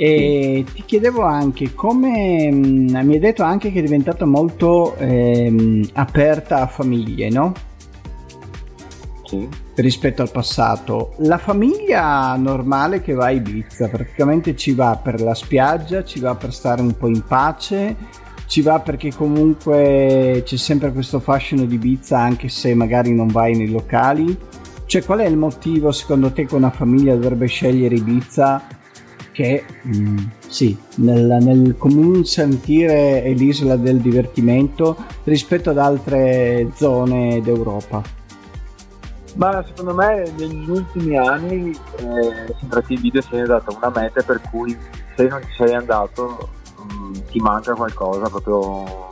E 0.00 0.64
ti 0.72 0.84
chiedevo 0.84 1.22
anche 1.22 1.74
come 1.74 2.50
mm, 2.52 2.96
mi 3.02 3.14
hai 3.14 3.18
detto 3.18 3.42
anche 3.42 3.72
che 3.72 3.80
è 3.80 3.82
diventata 3.82 4.24
molto 4.24 4.94
ehm, 4.94 5.90
aperta 5.94 6.60
a 6.60 6.66
famiglie, 6.66 7.28
no? 7.30 7.52
Sì. 9.24 9.66
Rispetto 9.80 10.22
al 10.22 10.30
passato. 10.32 11.12
La 11.18 11.38
famiglia 11.38 12.34
normale 12.34 13.00
che 13.00 13.14
va 13.14 13.26
a 13.26 13.30
Ibiza 13.30 13.86
praticamente 13.86 14.56
ci 14.56 14.72
va 14.72 14.98
per 15.00 15.20
la 15.20 15.34
spiaggia, 15.34 16.02
ci 16.02 16.18
va 16.18 16.34
per 16.34 16.52
stare 16.52 16.82
un 16.82 16.96
po' 16.96 17.06
in 17.06 17.22
pace, 17.24 17.94
ci 18.46 18.60
va 18.60 18.80
perché 18.80 19.14
comunque 19.14 20.42
c'è 20.44 20.56
sempre 20.56 20.90
questo 20.90 21.20
fascino 21.20 21.64
di 21.64 21.76
Ibiza 21.76 22.18
anche 22.18 22.48
se 22.48 22.74
magari 22.74 23.14
non 23.14 23.28
vai 23.28 23.56
nei 23.56 23.70
locali. 23.70 24.36
Cioè 24.84 25.04
qual 25.04 25.20
è 25.20 25.26
il 25.26 25.36
motivo 25.36 25.92
secondo 25.92 26.32
te 26.32 26.44
che 26.44 26.56
una 26.56 26.70
famiglia 26.70 27.14
dovrebbe 27.14 27.46
scegliere 27.46 27.94
Ibiza 27.94 28.60
che 29.30 29.62
mm, 29.86 30.16
sì, 30.48 30.76
nel, 30.96 31.38
nel 31.40 31.76
comune 31.78 32.24
sentire 32.24 33.22
è 33.22 33.32
l'isola 33.32 33.76
del 33.76 33.98
divertimento 33.98 34.96
rispetto 35.22 35.70
ad 35.70 35.78
altre 35.78 36.72
zone 36.74 37.40
d'Europa. 37.40 38.02
Ma 39.38 39.64
secondo 39.64 39.94
me 39.94 40.32
negli 40.36 40.68
ultimi 40.68 41.16
anni 41.16 41.70
eh, 41.70 42.54
sembra 42.58 42.82
che 42.82 42.94
il 42.94 43.00
video 43.00 43.22
sia 43.22 43.46
data 43.46 43.72
una 43.72 43.92
meta 43.94 44.20
per 44.22 44.40
cui 44.50 44.76
se 45.14 45.28
non 45.28 45.40
ci 45.42 45.54
sei 45.56 45.74
andato 45.74 46.48
mh, 46.76 46.92
mm, 46.92 47.12
ti 47.30 47.38
manca 47.38 47.72
qualcosa 47.74 48.28
proprio 48.28 49.06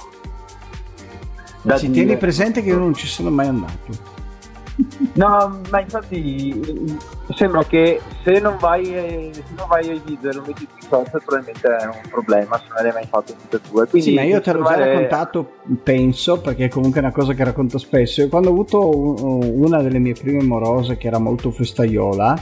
da 1.63 1.79
ci 1.79 1.91
tieni 1.91 2.17
presente 2.17 2.61
che 2.61 2.71
io 2.71 2.79
non 2.79 2.93
ci 2.95 3.07
sono 3.07 3.31
mai 3.31 3.47
andato 3.47 4.16
No, 5.15 5.61
ma 5.71 5.81
infatti 5.81 6.99
sembra 7.35 7.65
che 7.65 7.99
se 8.23 8.39
non 8.41 8.57
vai, 8.61 8.85
se 8.85 9.43
non 9.57 9.67
vai 9.69 9.89
ai 9.89 10.03
video 10.05 10.31
e 10.31 10.35
non 10.35 10.45
metti 10.47 10.69
sui 10.71 10.87
social 10.87 11.23
probabilmente 11.25 11.67
è 11.67 11.85
un 11.87 12.11
problema 12.11 12.59
se 12.59 12.65
non 12.69 12.85
l'hai 12.85 12.93
mai 12.93 13.07
fatto 13.09 13.33
tutte 13.33 13.57
e 13.57 13.61
due. 13.71 13.87
Quindi 13.87 14.11
sì, 14.11 14.15
ma 14.15 14.23
io 14.23 14.43
te 14.43 14.53
l'ho 14.53 14.65
già 14.65 14.77
raccontato, 14.77 15.53
penso, 15.83 16.41
perché 16.41 16.67
è 16.67 16.69
comunque 16.69 17.01
una 17.01 17.11
cosa 17.11 17.33
che 17.33 17.43
racconto 17.43 17.79
spesso. 17.79 18.21
E 18.21 18.29
quando 18.29 18.51
ho 18.51 18.53
avuto 18.53 19.35
una 19.35 19.81
delle 19.81 19.99
mie 19.99 20.13
prime 20.13 20.43
morose 20.43 20.99
che 20.99 21.07
era 21.07 21.19
molto 21.19 21.51
festaiola, 21.51 22.37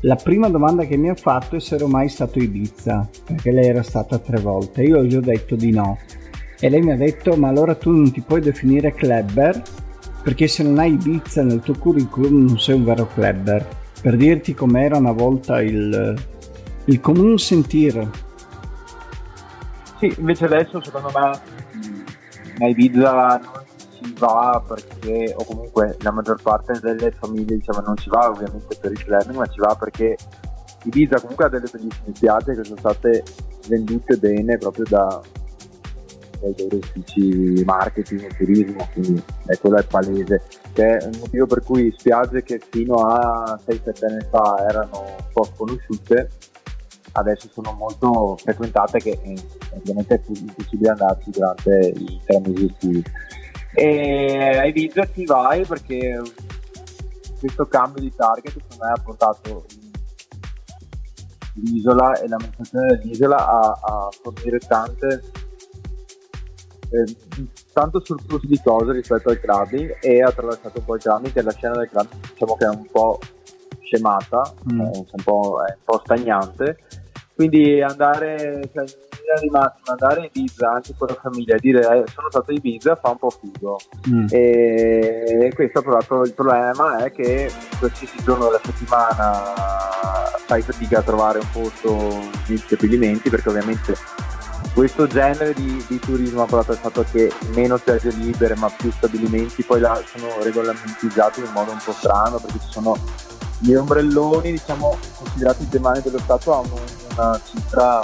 la 0.00 0.16
prima 0.16 0.48
domanda 0.48 0.84
che 0.84 0.96
mi 0.96 1.10
ha 1.10 1.14
fatto 1.14 1.56
è 1.56 1.60
se 1.60 1.74
ero 1.74 1.86
mai 1.86 2.08
stato 2.08 2.38
a 2.38 2.42
Ibiza, 2.42 3.08
perché 3.26 3.50
lei 3.50 3.66
era 3.66 3.82
stata 3.82 4.18
tre 4.18 4.40
volte. 4.40 4.82
Io 4.82 5.02
gli 5.02 5.16
ho 5.16 5.20
detto 5.20 5.54
di 5.54 5.70
no 5.70 5.98
e 6.58 6.70
lei 6.70 6.80
mi 6.80 6.92
ha 6.92 6.96
detto 6.96 7.36
ma 7.36 7.48
allora 7.48 7.74
tu 7.74 7.90
non 7.90 8.10
ti 8.10 8.22
puoi 8.22 8.40
definire 8.40 8.94
clubber 8.94 9.62
perché 10.24 10.48
se 10.48 10.62
non 10.62 10.78
hai 10.78 10.94
Ibiza 10.94 11.42
nel 11.42 11.60
tuo 11.60 11.74
curriculum 11.74 12.46
non 12.46 12.58
sei 12.58 12.76
un 12.76 12.84
vero 12.84 13.06
clubber. 13.06 13.82
Per 14.00 14.16
dirti 14.16 14.54
com'era 14.54 14.96
una 14.96 15.12
volta 15.12 15.60
il, 15.60 16.14
il 16.86 17.00
comune 17.00 17.36
sentire. 17.36 18.08
Sì 19.98 20.14
invece 20.16 20.46
adesso 20.46 20.82
secondo 20.82 21.10
me 21.14 21.30
a 22.58 22.68
Ibiza 22.68 23.36
non 23.36 23.64
si 23.90 24.14
va 24.18 24.64
perché 24.66 25.34
o 25.36 25.44
comunque 25.44 25.96
la 26.00 26.10
maggior 26.10 26.40
parte 26.40 26.80
delle 26.80 27.12
famiglie 27.12 27.56
diciamo 27.56 27.80
non 27.80 27.96
ci 27.96 28.08
va 28.08 28.30
ovviamente 28.30 28.76
per 28.80 28.92
il 28.92 29.04
clubbing 29.04 29.36
ma 29.36 29.46
ci 29.46 29.60
va 29.60 29.76
perché 29.78 30.16
Ibiza 30.84 31.20
comunque 31.20 31.44
ha 31.44 31.48
delle 31.48 31.68
bellissime 31.70 32.14
spiagge 32.14 32.54
che 32.54 32.64
sono 32.64 32.78
state 32.78 33.22
vendute 33.68 34.16
bene 34.16 34.56
proprio 34.56 34.84
da, 34.88 35.20
dai 36.44 36.54
loro 36.58 36.76
uffici 36.76 37.62
marketing 37.64 38.22
e 38.24 38.36
turismo, 38.36 38.88
quindi 38.92 39.22
eh, 39.46 39.58
quello 39.58 39.76
è 39.76 39.84
palese, 39.84 40.42
che 40.72 40.96
è 40.96 41.04
un 41.04 41.18
motivo 41.18 41.46
per 41.46 41.62
cui 41.62 41.94
spiagge 41.96 42.42
che 42.42 42.60
fino 42.70 42.96
a 42.96 43.58
6-7 43.66 44.04
anni 44.10 44.26
fa 44.30 44.66
erano 44.68 45.00
un 45.00 45.24
po' 45.32 45.44
sconosciute, 45.44 46.28
adesso 47.12 47.48
sono 47.52 47.72
molto 47.72 48.36
frequentate 48.36 48.98
che 48.98 49.18
eh, 49.22 49.36
ovviamente 49.70 50.14
è 50.14 50.20
impossibile 50.26 50.90
andarci 50.90 51.30
durante 51.30 51.92
i 51.96 52.20
tre 52.24 52.40
mesi 52.40 52.66
estivi. 52.66 53.02
E 53.76 54.58
a 54.58 54.64
Ibiza 54.66 55.08
ci 55.12 55.24
vai 55.24 55.64
perché 55.64 56.20
questo 57.40 57.66
cambio 57.66 58.00
di 58.00 58.12
target 58.14 58.52
secondo 58.52 58.84
me 58.84 58.92
ha 58.92 59.02
portato 59.02 59.64
l'isola 61.54 62.14
e 62.20 62.28
l'amministrazione 62.28 62.86
dell'isola 62.98 63.36
a, 63.36 63.78
a 63.82 64.08
fornire 64.22 64.58
tante 64.58 65.22
eh, 66.94 67.46
tanto 67.72 68.02
surplus 68.04 68.44
di 68.46 68.60
cose 68.62 68.92
rispetto 68.92 69.30
al 69.30 69.40
clubbing 69.40 69.98
e 70.00 70.22
attraversato 70.22 70.80
poi 70.80 70.96
il 70.96 71.02
clubbing 71.02 71.32
che 71.32 71.42
la 71.42 71.52
scena 71.52 71.76
del 71.76 71.88
clubbing 71.88 72.20
diciamo 72.30 72.56
che 72.56 72.64
è 72.64 72.68
un 72.68 72.86
po' 72.90 73.18
scemata 73.80 74.54
mm. 74.72 74.80
è, 74.80 74.84
un 74.84 75.22
po', 75.24 75.64
è 75.66 75.72
un 75.72 75.82
po' 75.84 76.00
stagnante 76.04 76.78
quindi 77.34 77.82
andare 77.82 78.70
cioè, 78.72 78.84
di 79.40 79.50
massima 79.50 79.96
andare 79.98 80.20
in 80.20 80.28
Ibiza 80.32 80.70
anche 80.70 80.94
con 80.96 81.08
la 81.08 81.18
famiglia 81.20 81.56
e 81.56 81.58
dire 81.58 81.80
eh, 81.80 82.04
sono 82.06 82.30
stato 82.30 82.50
in 82.52 82.58
Ibiza 82.58 82.94
fa 82.94 83.10
un 83.10 83.18
po' 83.18 83.30
figo 83.30 83.78
mm. 84.08 84.26
e, 84.30 85.52
questo 85.54 85.82
però 85.82 86.22
il 86.22 86.32
problema 86.34 87.04
è 87.04 87.10
che 87.10 87.50
qualsiasi 87.78 88.22
giorno 88.22 88.46
della 88.46 88.60
settimana 88.62 89.42
fai 90.46 90.62
fatica 90.62 90.98
a 90.98 91.02
trovare 91.02 91.38
un 91.38 91.50
posto 91.50 92.20
di 92.46 92.56
stabilimenti 92.56 93.30
perché 93.30 93.48
ovviamente 93.48 93.94
questo 94.74 95.06
genere 95.06 95.54
di, 95.54 95.84
di, 95.88 95.98
turismo 96.00 96.42
ha 96.42 96.46
portato 96.46 96.72
al 96.72 96.78
fatto 96.78 97.06
che 97.10 97.32
meno 97.54 97.76
spiagge 97.76 98.10
libere 98.10 98.56
ma 98.56 98.68
più 98.68 98.90
stabilimenti 98.90 99.62
poi 99.62 99.80
là 99.80 100.02
sono 100.04 100.42
regolamentati 100.42 101.40
in 101.40 101.50
modo 101.52 101.70
un 101.70 101.78
po' 101.82 101.92
strano 101.92 102.38
perché 102.38 102.58
ci 102.58 102.70
sono 102.70 102.98
gli 103.58 103.72
ombrelloni 103.72 104.50
diciamo 104.50 104.98
considerati 105.16 105.68
demani 105.68 106.00
dello 106.02 106.18
Stato 106.18 106.52
hanno 106.52 106.80
una 107.14 107.40
cifra 107.48 108.00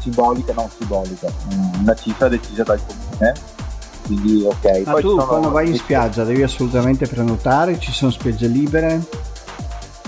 simbolica, 0.00 0.52
non 0.52 0.68
simbolica, 0.76 1.32
una 1.80 1.94
cifra 1.94 2.28
decisa 2.28 2.62
dal 2.62 2.80
comune 2.86 3.54
quindi 4.06 4.44
ok. 4.44 4.82
Ma 4.84 4.92
poi 4.92 5.02
tu 5.02 5.16
quando 5.16 5.50
vai 5.50 5.68
in 5.68 5.76
spiaggia 5.76 6.22
devi 6.22 6.42
assolutamente 6.42 7.06
prenotare, 7.06 7.78
ci 7.78 7.92
sono 7.92 8.10
spiagge 8.10 8.46
libere? 8.46 9.02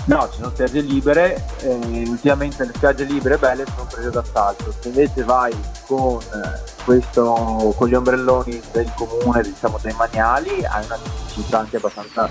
No, 0.09 0.27
ci 0.31 0.37
sono 0.37 0.49
spiagge 0.49 0.81
libere, 0.81 1.45
eh, 1.61 2.03
ultimamente 2.07 2.65
le 2.65 2.71
spiagge 2.73 3.03
libere 3.03 3.37
belle 3.37 3.63
sono 3.67 3.87
prese 3.87 4.09
d'assalto, 4.09 4.73
se 4.79 4.87
invece 4.87 5.23
vai 5.23 5.53
con, 5.85 6.17
eh, 6.17 6.59
questo, 6.83 7.75
con 7.77 7.87
gli 7.87 7.93
ombrelloni 7.93 8.59
del 8.71 8.91
comune, 8.95 9.43
diciamo 9.43 9.77
dei 9.79 9.93
maniali, 9.95 10.65
hai 10.65 10.83
una 10.83 10.97
cifra 11.27 11.59
anche 11.59 11.77
abbastanza 11.77 12.27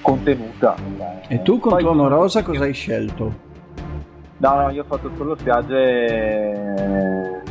contenuta. 0.00 0.74
E 1.28 1.42
tu 1.42 1.60
con 1.60 1.78
Trono 1.78 2.08
Rosa 2.08 2.42
cosa 2.42 2.64
hai 2.64 2.74
scelto? 2.74 3.32
No, 4.38 4.54
no, 4.54 4.70
io 4.70 4.82
ho 4.82 4.86
fatto 4.86 5.12
solo 5.16 5.36
spiagge 5.38 7.42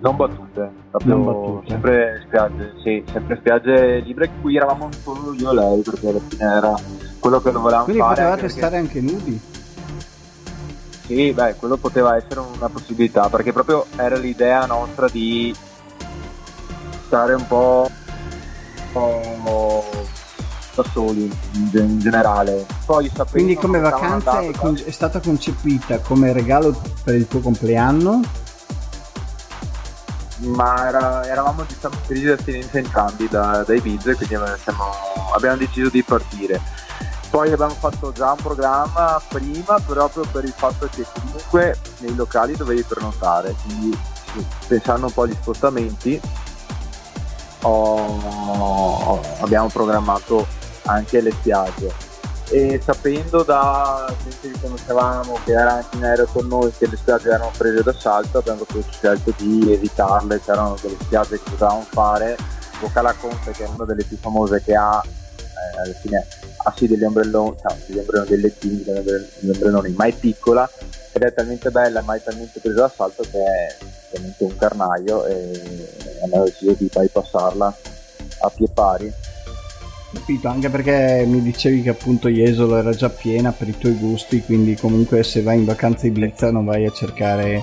non 0.00 0.16
battute, 0.16 0.70
non 1.04 1.24
battute. 1.24 1.68
sempre 1.68 2.22
spiagge, 2.26 2.72
sì, 2.82 3.04
sempre 3.12 3.36
spiagge 3.36 4.00
libere, 4.00 4.30
qui 4.40 4.56
eravamo 4.56 4.88
solo 5.02 5.32
io 5.34 5.50
e 5.50 5.54
lei 5.54 5.82
perché 5.82 6.08
alla 6.08 6.20
fine 6.26 6.44
era 6.44 6.74
quello 7.18 7.40
che 7.40 7.50
lo 7.50 7.60
volevamo 7.60 7.84
Quindi 7.84 8.02
fare. 8.02 8.14
Quindi 8.14 8.30
potevate 8.30 8.48
stare 8.48 8.76
anche 8.78 9.00
nudi? 9.00 9.40
Sì, 11.06 11.32
beh, 11.32 11.56
quello 11.56 11.76
poteva 11.76 12.16
essere 12.16 12.40
una 12.40 12.68
possibilità, 12.68 13.28
perché 13.28 13.52
proprio 13.52 13.84
era 13.96 14.16
l'idea 14.16 14.64
nostra 14.66 15.08
di 15.08 15.54
stare 17.06 17.34
un 17.34 17.46
po', 17.46 17.90
un 18.92 19.42
po 19.42 19.84
da 20.74 20.84
soli 20.92 21.30
in, 21.72 21.98
generale. 21.98 22.64
Poi 22.86 23.10
Quindi 23.30 23.56
come 23.56 23.80
vacanza 23.80 24.40
è, 24.40 24.50
con- 24.52 24.80
è 24.82 24.90
stata 24.90 25.20
concepita 25.20 25.98
come 25.98 26.32
regalo 26.32 26.80
per 27.02 27.16
il 27.16 27.26
tuo 27.26 27.40
compleanno? 27.40 28.20
Ma 30.40 30.88
era, 30.88 31.26
eravamo 31.26 31.64
diciamo 31.64 31.94
in 31.94 32.06
crisi 32.06 32.24
di 32.24 32.30
astinenza 32.30 32.78
entrambi 32.78 33.28
da, 33.28 33.62
dai 33.66 33.76
Ibiza 33.78 34.14
quindi 34.14 34.36
siamo, 34.62 34.84
abbiamo 35.34 35.56
deciso 35.56 35.88
di 35.88 36.02
partire. 36.02 36.60
Poi 37.30 37.52
abbiamo 37.52 37.74
fatto 37.74 38.10
già 38.12 38.32
un 38.32 38.42
programma 38.42 39.22
prima 39.28 39.78
proprio 39.86 40.24
per 40.32 40.44
il 40.44 40.52
fatto 40.54 40.88
che 40.92 41.06
comunque 41.12 41.78
nei 41.98 42.14
locali 42.16 42.56
dovevi 42.56 42.82
prenotare, 42.82 43.54
quindi 43.62 43.96
pensando 44.66 45.06
un 45.06 45.12
po' 45.12 45.22
agli 45.22 45.36
spostamenti 45.40 46.20
ho, 47.62 49.20
abbiamo 49.40 49.68
programmato 49.68 50.46
anche 50.86 51.20
le 51.20 51.30
spiagge 51.30 52.09
e 52.50 52.80
sapendo 52.82 53.44
da 53.44 54.12
gente 54.22 54.50
che 54.50 54.60
conoscevamo 54.60 55.38
che 55.44 55.52
era 55.52 55.74
anche 55.74 55.96
in 55.96 56.04
aereo 56.04 56.26
con 56.26 56.48
noi 56.48 56.72
che 56.76 56.88
le 56.88 56.96
spiagge 56.96 57.28
erano 57.28 57.52
prese 57.56 57.82
d'assalto 57.82 58.38
abbiamo 58.38 58.66
scelto 58.90 59.32
di 59.36 59.72
evitarle, 59.72 60.40
c'erano 60.40 60.76
delle 60.82 60.96
spiagge 61.00 61.40
che 61.40 61.50
potevamo 61.50 61.86
fare, 61.88 62.36
Vocala 62.80 63.14
Conte 63.14 63.52
che 63.52 63.64
è 63.64 63.68
una 63.68 63.84
delle 63.84 64.04
più 64.04 64.16
famose 64.16 64.62
che 64.62 64.74
ha 64.74 65.00
eh, 65.04 65.80
alla 65.82 65.94
fine 66.00 66.26
ha 66.62 66.74
sì 66.76 66.86
degli 66.86 67.04
ombrelloni, 67.04 67.56
cioè, 67.60 68.24
dei 68.26 68.40
lettini, 68.40 68.82
degli 68.82 69.48
ombrelloni, 69.48 69.90
ma 69.92 70.06
è 70.06 70.12
piccola 70.12 70.68
ed 71.12 71.22
è 71.22 71.32
talmente 71.32 71.70
bella, 71.70 72.02
ma 72.02 72.16
è 72.16 72.22
talmente 72.22 72.60
presa 72.60 72.80
d'assalto 72.80 73.22
che 73.22 73.38
è 73.38 73.76
veramente 74.10 74.44
un 74.44 74.56
carnaio 74.56 75.24
e 75.26 75.88
abbiamo 76.22 76.44
deciso 76.44 76.72
di 76.72 76.90
bypassarla 76.92 77.76
a 78.40 78.50
pie 78.50 78.68
pari. 78.68 79.12
Capito, 80.12 80.48
anche 80.48 80.68
perché 80.70 81.24
mi 81.24 81.40
dicevi 81.40 81.82
che 81.82 81.90
appunto 81.90 82.28
Jesolo 82.28 82.76
era 82.76 82.92
già 82.92 83.08
piena 83.08 83.52
per 83.52 83.68
i 83.68 83.78
tuoi 83.78 83.94
gusti, 83.94 84.42
quindi 84.42 84.74
comunque 84.74 85.22
se 85.22 85.40
vai 85.40 85.58
in 85.58 85.64
vacanza 85.64 86.08
Ibiza 86.08 86.50
non 86.50 86.64
vai 86.64 86.84
a 86.84 86.90
cercare 86.90 87.62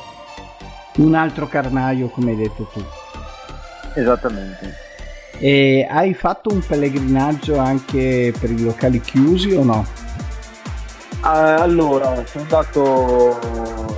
un 0.97 1.13
altro 1.13 1.47
carnaio 1.47 2.07
come 2.07 2.31
hai 2.31 2.37
detto 2.37 2.69
tu. 2.71 2.81
Esattamente. 3.95 4.75
E 5.39 5.85
hai 5.89 6.13
fatto 6.13 6.49
un 6.51 6.61
pellegrinaggio 6.65 7.57
anche 7.57 8.33
per 8.39 8.49
i 8.49 8.61
locali 8.61 9.01
chiusi 9.01 9.51
o 9.51 9.63
no? 9.63 9.85
Uh, 11.21 11.59
allora, 11.61 12.25
sono 12.25 12.43
andato 12.43 13.39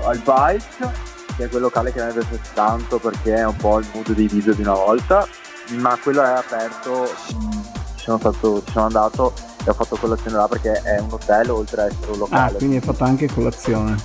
al 0.05 0.17
Bike, 0.17 0.91
che 1.37 1.45
è 1.45 1.49
quel 1.49 1.61
locale 1.61 1.93
che 1.93 2.03
mi 2.03 2.13
piace 2.13 2.39
tanto 2.55 2.97
perché 2.97 3.35
è 3.35 3.45
un 3.45 3.55
po' 3.55 3.77
il 3.77 3.85
mood 3.93 4.11
di 4.11 4.27
video 4.27 4.53
di 4.53 4.61
una 4.61 4.73
volta, 4.73 5.27
ma 5.77 5.97
quello 6.01 6.23
è 6.23 6.29
aperto, 6.29 7.07
ci 7.27 7.35
sono, 8.17 8.33
stato, 8.33 8.63
ci 8.65 8.71
sono 8.71 8.85
andato 8.85 9.33
e 9.63 9.69
ho 9.69 9.73
fatto 9.73 9.95
colazione 9.95 10.37
là 10.37 10.47
perché 10.47 10.73
è 10.81 10.99
un 10.99 11.11
hotel 11.11 11.49
oltre 11.51 11.81
a 11.81 11.85
essere 11.85 12.11
un 12.11 12.17
locale. 12.17 12.55
Ah, 12.55 12.57
quindi 12.57 12.75
hai 12.77 12.81
fatto 12.81 13.03
anche 13.03 13.27
colazione? 13.27 13.97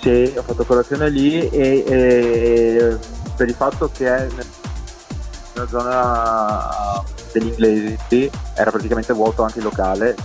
Sì, 0.00 0.32
ho 0.36 0.42
fatto 0.42 0.64
colazione 0.64 1.08
lì 1.10 1.48
e, 1.48 1.84
e 1.86 2.98
per 3.36 3.48
il 3.48 3.54
fatto 3.54 3.90
che 3.92 4.06
è 4.06 4.26
nella 5.54 5.68
zona 5.68 7.02
degli 7.32 7.48
inglesi 7.48 8.30
era 8.54 8.70
praticamente 8.70 9.12
vuoto 9.12 9.42
anche 9.42 9.58
il 9.58 9.64
locale, 9.64 10.16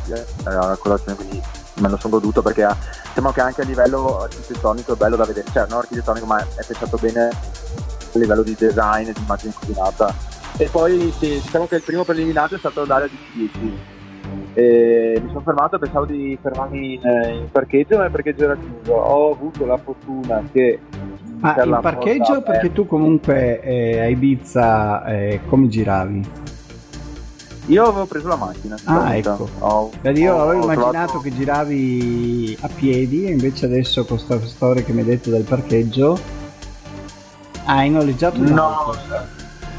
era 0.43 0.67
la 0.67 0.77
colazione 0.77 1.15
quindi 1.17 1.41
me 1.75 1.89
lo 1.89 1.97
sono 1.97 2.13
goduto 2.13 2.41
perché 2.41 2.67
diciamo 3.07 3.31
che 3.31 3.41
anche 3.41 3.61
a 3.61 3.65
livello 3.65 4.21
architettonico 4.21 4.93
è 4.93 4.95
bello 4.95 5.15
da 5.15 5.25
vedere, 5.25 5.47
cioè 5.51 5.65
non 5.67 5.79
architettonico 5.79 6.25
ma 6.25 6.39
è 6.39 6.63
pensato 6.65 6.97
bene 6.97 7.29
a 7.29 8.17
livello 8.19 8.43
di 8.43 8.55
design 8.57 9.11
di 9.11 9.19
immagine 9.19 9.53
combinata. 9.57 10.31
E 10.57 10.69
poi 10.71 11.11
sì, 11.17 11.41
diciamo 11.41 11.65
che 11.67 11.75
il 11.75 11.83
primo 11.83 12.03
preliminato 12.03 12.55
è 12.55 12.57
stato 12.57 12.85
l'area 12.85 13.07
di 13.07 13.49
10 13.51 13.91
e 14.55 15.19
mi 15.21 15.27
sono 15.29 15.41
fermato 15.41 15.79
pensavo 15.79 16.05
di 16.05 16.37
fermarmi 16.39 16.93
in, 16.93 17.01
in 17.01 17.47
parcheggio 17.51 17.97
ma 17.97 18.05
il 18.05 18.11
parcheggio 18.11 18.43
era 18.43 18.55
chiuso 18.55 18.93
ho 18.93 19.31
avuto 19.31 19.65
la 19.65 19.77
fortuna 19.77 20.43
che 20.51 20.79
ma 21.39 21.55
il 21.61 21.79
parcheggio 21.81 22.41
perché 22.41 22.71
tu 22.71 22.85
comunque 22.85 23.59
eh, 23.61 23.99
a 23.99 24.07
Ibiza 24.07 25.05
eh, 25.05 25.41
come 25.47 25.67
giravi? 25.67 26.41
Io 27.67 27.85
avevo 27.85 28.05
preso 28.05 28.27
la 28.27 28.35
macchina. 28.35 28.75
Ah, 28.85 29.15
ecco. 29.15 29.89
Vedi, 30.01 30.21
io 30.21 30.35
ho, 30.35 30.41
avevo 30.41 30.63
immaginato 30.63 30.91
trovato... 30.91 31.19
che 31.19 31.33
giravi 31.33 32.57
a 32.59 32.67
piedi, 32.67 33.25
e 33.25 33.31
invece 33.31 33.65
adesso 33.65 34.03
con 34.03 34.17
questa 34.17 34.45
storia 34.45 34.83
che 34.83 34.91
mi 34.91 34.99
hai 34.99 35.05
detto 35.05 35.29
del 35.29 35.43
parcheggio. 35.43 36.19
Ah, 37.65 37.75
hai 37.75 37.89
noleggiato 37.89 38.37
No, 38.39 38.93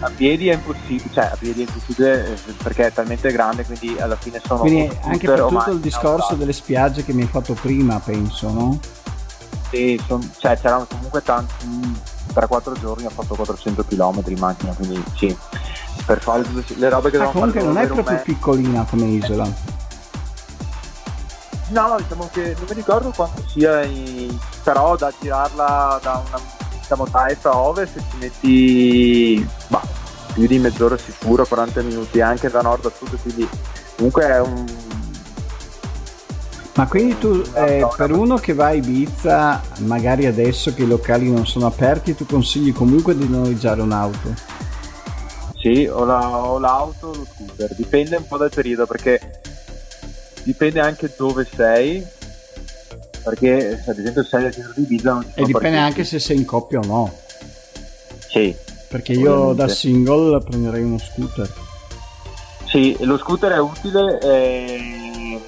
a 0.01 0.11
piedi 0.15 0.49
è 0.49 0.55
impossibile, 0.55 1.09
cioè 1.13 1.25
a 1.33 1.37
piedi 1.39 1.63
è 1.63 1.67
impossibile 1.67 2.27
eh, 2.35 2.53
perché 2.63 2.87
è 2.87 2.93
talmente 2.93 3.31
grande, 3.33 3.65
quindi 3.65 3.97
alla 3.99 4.17
fine 4.17 4.41
sono... 4.45 4.61
Quindi 4.61 4.91
anche 5.03 5.27
per 5.27 5.45
tutto 5.45 5.71
il 5.71 5.81
discorso 5.81 6.35
delle 6.35 6.53
spiagge 6.53 7.05
che 7.05 7.13
mi 7.13 7.23
hai 7.23 7.29
fatto 7.29 7.55
prima, 7.55 7.99
penso, 8.01 8.51
no? 8.51 8.79
Sì, 9.71 10.01
son- 10.07 10.31
cioè 10.39 10.59
c'erano 10.59 10.87
comunque 10.89 11.23
tanti, 11.23 11.99
tra 12.33 12.47
quattro 12.47 12.75
giorni 12.75 13.07
ho 13.07 13.11
fatto 13.11 13.35
400 13.35 13.85
km 13.85 14.23
in 14.27 14.39
macchina, 14.39 14.73
quindi 14.75 15.03
sì, 15.17 15.37
per 16.05 16.21
fare 16.21 16.43
le 16.77 16.89
robe 16.89 17.11
che 17.11 17.17
Ah, 17.17 17.21
devono 17.21 17.31
comunque 17.33 17.61
fare 17.61 17.73
non 17.73 17.83
è 17.83 17.87
proprio 17.87 18.13
mese. 18.13 18.25
piccolina 18.25 18.85
come 18.89 19.05
isola. 19.07 19.73
No, 21.71 21.97
diciamo 21.99 22.29
che 22.31 22.55
non 22.57 22.67
mi 22.69 22.75
ricordo 22.75 23.11
quanto 23.17 23.43
sia, 23.49 23.83
in- 23.85 24.37
però 24.63 24.97
da 24.97 25.13
girarla 25.19 25.99
da 26.03 26.23
una 26.29 26.41
diciamo, 26.85 27.07
da 27.11 27.29
est 27.31 27.47
a 27.47 27.57
ovest 27.57 27.97
ci 27.97 28.17
metti 28.19 29.49
bah, 29.69 29.83
più 30.35 30.47
di 30.47 30.59
mezz'ora 30.59 30.99
sicuro, 30.99 31.47
40 31.47 31.83
minuti 31.83 32.21
anche 32.21 32.51
da 32.51 32.61
nord 32.61 32.85
a 32.85 32.93
sud, 32.95 33.19
quindi 33.23 33.49
comunque 33.97 34.25
è 34.27 34.41
un... 34.41 34.65
Ma 36.77 36.89
quindi 36.89 37.17
tu, 37.19 37.41
eh, 37.55 37.87
per 37.97 38.11
uno 38.11 38.37
che 38.37 38.53
va 38.53 38.67
a 38.67 38.73
Ibiza, 38.73 39.63
magari 39.79 40.27
adesso 40.27 40.75
che 40.75 40.83
i 40.83 40.89
locali 40.89 41.31
non 41.31 41.47
sono 41.47 41.67
aperti, 41.67 42.17
tu 42.17 42.27
consigli 42.27 42.73
comunque 42.73 43.17
di 43.17 43.29
noleggiare 43.29 43.81
un'auto. 43.81 44.35
Sì, 45.57 45.87
o, 45.87 46.05
la- 46.05 46.45
o 46.45 46.59
l'auto 46.59 47.07
o 47.07 47.15
lo 47.15 47.27
scooter, 47.33 47.75
dipende 47.77 48.17
un 48.17 48.27
po' 48.27 48.37
dal 48.37 48.51
periodo 48.53 48.87
perché 48.87 49.41
dipende 50.43 50.81
anche 50.81 51.15
dove 51.17 51.47
sei, 51.55 52.05
perché 53.25 53.83
ad 53.87 53.99
esempio 53.99 54.23
sei 54.23 54.45
al 54.45 54.53
centro 54.53 54.73
di 54.77 54.83
Ibiza 54.83 55.13
non 55.13 55.23
ci 55.23 55.29
E 55.29 55.33
dipende 55.45 55.53
parcheggi. 55.53 55.77
anche 55.79 56.05
se 56.05 56.19
sei 56.21 56.37
in 56.37 56.45
coppia 56.45 56.79
o 56.81 56.85
no. 56.85 57.13
Sì, 58.29 58.55
Perché 58.89 59.13
io 59.13 59.53
da 59.55 59.67
single 59.67 60.41
prenderei 60.41 60.83
uno 60.83 60.99
scooter. 60.99 61.51
Sì, 62.67 62.97
lo 63.01 63.17
scooter 63.19 63.53
è 63.53 63.59
utile 63.59 64.21
eh, 64.21 65.41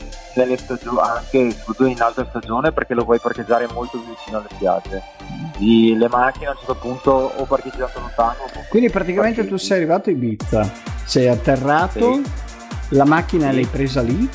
stagioni, 0.57 0.99
anche 1.01 1.51
soprattutto 1.51 1.85
in 1.87 2.01
alta 2.01 2.27
stagione 2.29 2.73
perché 2.73 2.95
lo 2.95 3.05
puoi 3.05 3.19
parcheggiare 3.21 3.69
molto 3.73 3.99
vicino 3.99 4.39
alle 4.39 4.49
spiagge. 4.53 5.03
I- 5.59 5.97
le 5.97 6.09
macchine 6.09 6.47
a 6.47 6.51
un 6.51 6.57
certo 6.57 6.75
punto 6.77 7.11
o 7.37 7.45
parcheggiate 7.45 7.99
lontano 8.01 8.37
Quindi 8.69 8.91
praticamente 8.91 9.43
tu 9.43 9.49
parcheggi. 9.51 9.65
sei 9.67 9.77
arrivato 9.79 10.09
a 10.09 10.13
Ibiza, 10.13 10.73
sei 11.05 11.29
atterrato, 11.29 12.15
Sì. 12.15 12.23
la 12.91 13.05
macchina 13.05 13.49
Sì. 13.51 13.55
l'hai 13.55 13.67
presa 13.67 14.03
lì 14.03 14.29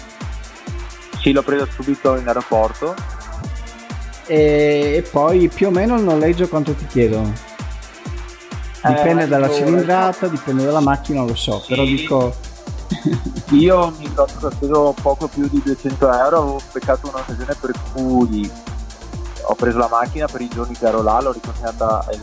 Sì, 1.22 1.32
l'ho 1.34 1.44
preso 1.44 1.68
subito 1.70 2.16
in 2.18 2.28
aeroporto. 2.28 2.96
E, 4.32 5.04
poi 5.12 5.50
più 5.50 5.68
o 5.68 5.72
meno 5.72 5.98
il 5.98 6.04
noleggio 6.04 6.48
quanto 6.48 6.74
ti 6.74 6.86
chiedono? 6.88 7.34
Dipende 8.84 9.24
Eh, 9.24 9.28
dalla 9.28 9.52
cilindrata, 9.52 10.28
dipende 10.28 10.64
dalla 10.66 10.80
macchina, 10.80 11.20
non 11.20 11.28
lo 11.28 11.36
so, 11.36 11.60
Sì. 11.60 11.68
però 11.70 11.84
dico 11.84 12.34
Io 13.52 13.94
mi 13.98 14.08
ricordo 14.08 14.48
che 14.48 14.56
speso 14.56 14.96
poco 15.02 15.28
più 15.28 15.48
di 15.50 15.62
200 15.64 16.12
euro, 16.14 16.38
avevo 16.38 16.62
beccato 16.72 17.08
un'occasione 17.10 17.56
per 17.60 17.72
cui 17.94 18.50
ho 19.44 19.56
preso 19.56 19.78
la 19.78 19.88
macchina 19.90 20.28
per 20.28 20.42
i 20.42 20.48
giorni 20.48 20.76
che 20.78 20.86
ero 20.86 21.02
là, 21.02 21.20
l'ho 21.22 21.32
riconsegnata 21.34 22.06
in, 22.14 22.22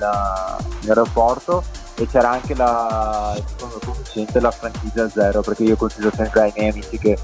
in 0.82 0.88
aeroporto 0.88 1.62
e 1.94 2.06
c'era 2.06 2.30
anche 2.30 2.54
la, 2.54 3.34
il 3.36 3.44
fondo 3.56 3.80
convincente 3.84 4.40
la 4.40 4.50
franchigia 4.50 5.08
zero, 5.10 5.42
perché 5.42 5.64
io 5.64 5.76
consiglio 5.76 6.10
sempre 6.14 6.40
ai 6.42 6.52
miei 6.56 6.70
amici 6.70 6.96
che 6.98 7.18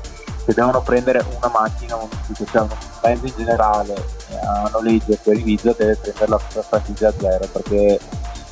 se 0.44 0.52
devono 0.52 0.82
prendere 0.82 1.24
una 1.36 1.50
macchina, 1.50 1.96
un, 1.96 2.08
cioè 2.34 2.60
un 2.62 2.68
mezzo 3.02 3.26
in 3.26 3.32
generale 3.36 3.94
eh, 3.94 4.36
a 4.36 4.70
noleggio 4.72 5.18
per 5.22 5.36
Ibiza 5.38 5.74
deve 5.76 5.96
prendere 5.96 6.28
la, 6.28 6.38
franchigia 6.38 7.12
zero, 7.12 7.48
perché 7.50 7.98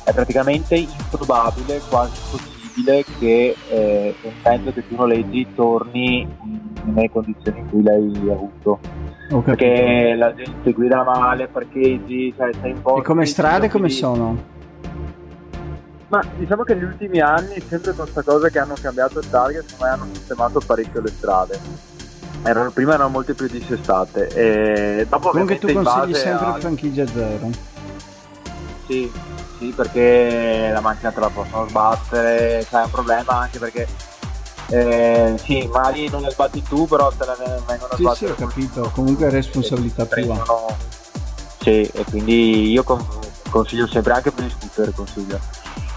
è 0.03 0.11
praticamente 0.11 0.75
improbabile, 0.75 1.81
quasi 1.87 2.13
impossibile 2.23 3.05
che 3.19 3.55
eh, 3.69 4.15
un 4.23 4.31
mezzo 4.43 4.73
che 4.73 4.87
tu 4.87 4.95
noleggi 4.95 5.47
torni 5.53 6.27
nelle 6.85 7.09
condizioni 7.11 7.59
in 7.59 7.69
cui 7.69 7.83
l'hai 7.83 8.29
avuto. 8.29 8.79
Perché 9.43 10.15
la 10.15 10.33
gente 10.33 10.71
guida 10.73 11.03
male, 11.03 11.47
parcheggi, 11.47 12.33
cioè 12.35 12.51
sei 12.61 12.73
un 12.73 12.81
po'... 12.81 12.97
E 12.97 13.01
come 13.01 13.25
strade 13.25 13.69
come 13.69 13.89
sono? 13.89 14.51
Ma 16.13 16.21
diciamo 16.37 16.61
che 16.61 16.75
negli 16.75 16.83
ultimi 16.83 17.19
anni, 17.21 17.55
sempre 17.67 17.91
con 17.95 18.03
questa 18.11 18.21
cosa 18.21 18.47
che 18.49 18.59
hanno 18.59 18.75
cambiato 18.79 19.17
il 19.17 19.27
target, 19.27 19.63
secondo 19.67 19.83
me 19.85 19.89
hanno 19.89 20.13
sistemato 20.13 20.61
parecchio 20.63 21.01
le 21.01 21.07
strade. 21.09 21.59
Erano, 22.43 22.69
prima 22.69 22.93
erano 22.93 23.09
molte 23.09 23.33
più 23.33 23.47
dissestate. 23.47 24.27
E 24.27 25.07
dopo 25.09 25.31
Comunque 25.31 25.57
tu 25.57 25.73
consigli 25.73 26.13
sempre 26.13 26.45
a- 26.45 26.53
franchigia 26.59 27.07
zero. 27.07 27.49
Sì, 28.85 29.11
sì, 29.57 29.73
perché 29.75 30.69
la 30.71 30.81
macchina 30.81 31.09
te 31.11 31.19
la 31.19 31.29
possono 31.29 31.67
sbattere, 31.67 32.63
c'è 32.69 32.83
un 32.83 32.91
problema 32.91 33.33
anche 33.39 33.57
perché 33.57 33.87
eh, 34.67 35.33
sì, 35.43 35.67
magari 35.73 36.09
non 36.09 36.21
la 36.21 36.29
sbatti 36.29 36.61
tu, 36.61 36.85
però 36.87 37.11
te 37.11 37.25
la 37.25 37.35
vengono 37.65 37.89
Sì, 37.89 37.95
sì, 37.95 38.01
sbattere 38.03 38.31
ho 38.33 38.35
capito, 38.35 38.91
comunque 38.93 39.25
è 39.27 39.29
responsabilità 39.31 40.03
tua. 40.05 40.13
prendono 40.13 40.75
sì 41.59 41.81
e 41.91 42.03
quindi 42.03 42.69
io 42.71 42.83
con- 42.83 43.03
consiglio 43.49 43.87
sempre 43.87 44.13
anche 44.13 44.29
per 44.31 44.43
gli 44.45 44.49
scooter 44.51 44.93
consiglio 44.93 45.39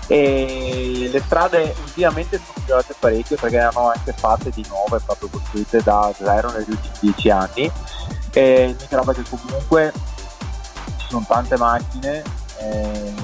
e 0.08 1.08
le 1.10 1.20
strade 1.20 1.74
ultimamente 1.80 2.36
sono 2.38 2.52
migliorate 2.56 2.94
parecchio 2.98 3.36
perché 3.36 3.56
erano 3.56 3.90
anche 3.90 4.12
fatte 4.12 4.50
di 4.50 4.64
nuove 4.68 5.00
proprio 5.04 5.28
costruite 5.28 5.82
da 5.82 6.12
zero 6.16 6.50
negli 6.52 6.70
ultimi 6.70 6.94
dieci 7.00 7.30
anni. 7.30 7.70
E 8.32 8.76
roba 8.90 9.12
è 9.12 9.14
che 9.14 9.22
comunque 9.28 9.92
ci 10.98 11.06
sono 11.08 11.24
tante 11.26 11.56
macchine 11.56 12.22
eh, 12.58 13.14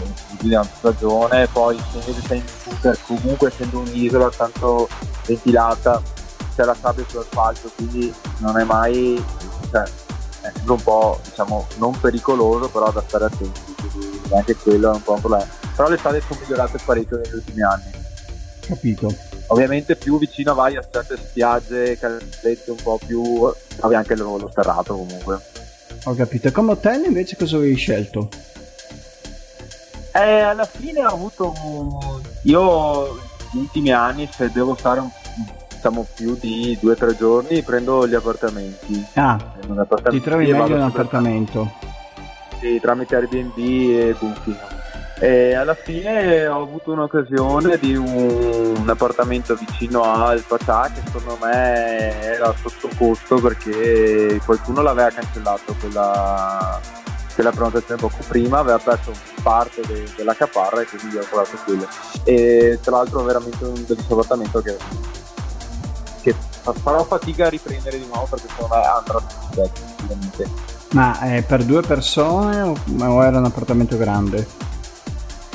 di 0.40 0.54
una 0.54 0.64
stagione 0.64 1.46
poi 1.48 1.78
se 1.92 2.14
sei 2.26 2.38
in 2.38 2.44
scooter 2.46 2.98
comunque 3.06 3.48
essendo 3.48 3.78
un'isola 3.78 4.30
tanto 4.30 4.88
ventilata 5.26 6.02
c'è 6.54 6.64
la 6.64 6.76
sabbia 6.78 7.04
sull'asfalto 7.06 7.70
quindi 7.76 8.12
non 8.38 8.58
è 8.58 8.64
mai 8.64 9.22
cioè, 9.70 9.82
è 10.42 10.52
un 10.66 10.82
po' 10.82 11.20
diciamo 11.24 11.66
non 11.76 11.98
pericoloso 11.98 12.68
però 12.68 12.90
da 12.90 13.02
stare 13.06 13.26
attenti 13.26 13.60
quindi 13.76 14.20
anche 14.34 14.56
quello 14.56 14.92
è 14.92 14.94
un 14.94 15.02
po' 15.02 15.12
un 15.12 15.20
problema 15.20 15.61
però 15.74 15.88
le 15.88 15.96
strade 15.96 16.20
sono 16.20 16.40
migliorate 16.40 16.78
parecchio 16.84 17.16
negli 17.18 17.34
ultimi 17.34 17.62
anni 17.62 17.90
Capito. 18.60 19.12
ovviamente 19.48 19.96
più 19.96 20.18
vicino 20.18 20.54
vai 20.54 20.76
a 20.76 20.84
certe 20.90 21.16
spiagge 21.16 21.98
calette 21.98 22.70
un 22.70 22.76
po' 22.82 22.98
più 23.04 23.50
trovi 23.76 23.94
anche 23.94 24.14
lo, 24.16 24.36
lo 24.36 24.48
sterrato 24.50 24.94
comunque 24.96 25.40
Ho 26.04 26.14
capito. 26.14 26.48
E 26.48 26.52
come 26.52 26.72
hotel 26.72 27.04
invece 27.04 27.36
cosa 27.36 27.56
avevi 27.56 27.76
scelto? 27.76 28.28
Eh, 30.14 30.40
alla 30.40 30.64
fine 30.66 31.04
ho 31.04 31.08
avuto 31.08 31.54
un- 31.64 32.20
io 32.42 33.14
negli 33.52 33.62
ultimi 33.62 33.92
anni 33.92 34.28
se 34.30 34.50
devo 34.52 34.76
stare 34.78 35.00
un, 35.00 35.08
diciamo 35.68 36.06
più 36.14 36.36
di 36.38 36.76
due 36.80 36.92
o 36.92 36.96
tre 36.96 37.16
giorni 37.16 37.62
prendo 37.62 38.06
gli 38.06 38.14
appartamenti 38.14 39.04
Ah, 39.14 39.34
appartamento 39.34 40.10
ti 40.10 40.20
trovi 40.20 40.50
meglio 40.52 40.66
in 40.66 40.72
un 40.72 40.80
appartamento. 40.82 41.70
sì, 42.60 42.78
tramite 42.80 43.16
Airbnb 43.16 43.56
e 43.58 44.14
Booking. 44.18 44.58
E 45.22 45.54
alla 45.54 45.74
fine 45.74 46.48
ho 46.48 46.62
avuto 46.62 46.90
un'occasione 46.90 47.78
di 47.78 47.94
un, 47.94 48.74
un 48.76 48.88
appartamento 48.88 49.54
vicino 49.54 50.02
al 50.02 50.42
Pacà 50.44 50.90
che 50.92 51.00
secondo 51.04 51.38
me 51.40 52.20
era 52.22 52.52
sotto 52.60 52.88
costo 52.98 53.36
perché 53.36 54.40
qualcuno 54.44 54.82
l'aveva 54.82 55.10
cancellato 55.10 55.76
quella, 55.78 56.80
quella 57.36 57.50
prenotazione 57.52 58.00
poco 58.00 58.16
prima, 58.26 58.58
aveva 58.58 58.78
perso 58.78 59.12
parte 59.44 59.82
de- 59.86 60.10
della 60.16 60.34
caparra 60.34 60.80
e 60.80 60.86
quindi 60.86 61.16
ho 61.16 61.22
trovato 61.22 61.56
quello. 61.64 61.86
E 62.24 62.80
tra 62.82 62.96
l'altro 62.96 63.22
veramente 63.22 63.62
un 63.62 63.74
bellissimo 63.74 64.18
appartamento 64.18 64.60
che, 64.60 64.76
che 66.22 66.34
fa- 66.62 66.72
farò 66.72 67.04
fatica 67.04 67.46
a 67.46 67.48
riprendere 67.48 67.96
di 67.96 68.06
nuovo 68.06 68.26
perché 68.28 68.48
secondo 68.48 68.74
me 68.74 68.82
andrà 68.86 69.22
sicuramente. 70.00 70.50
Ma 70.94 71.20
è 71.20 71.44
per 71.44 71.62
due 71.62 71.82
persone 71.82 72.60
o 72.62 73.24
era 73.24 73.38
un 73.38 73.44
appartamento 73.44 73.96
grande? 73.96 74.71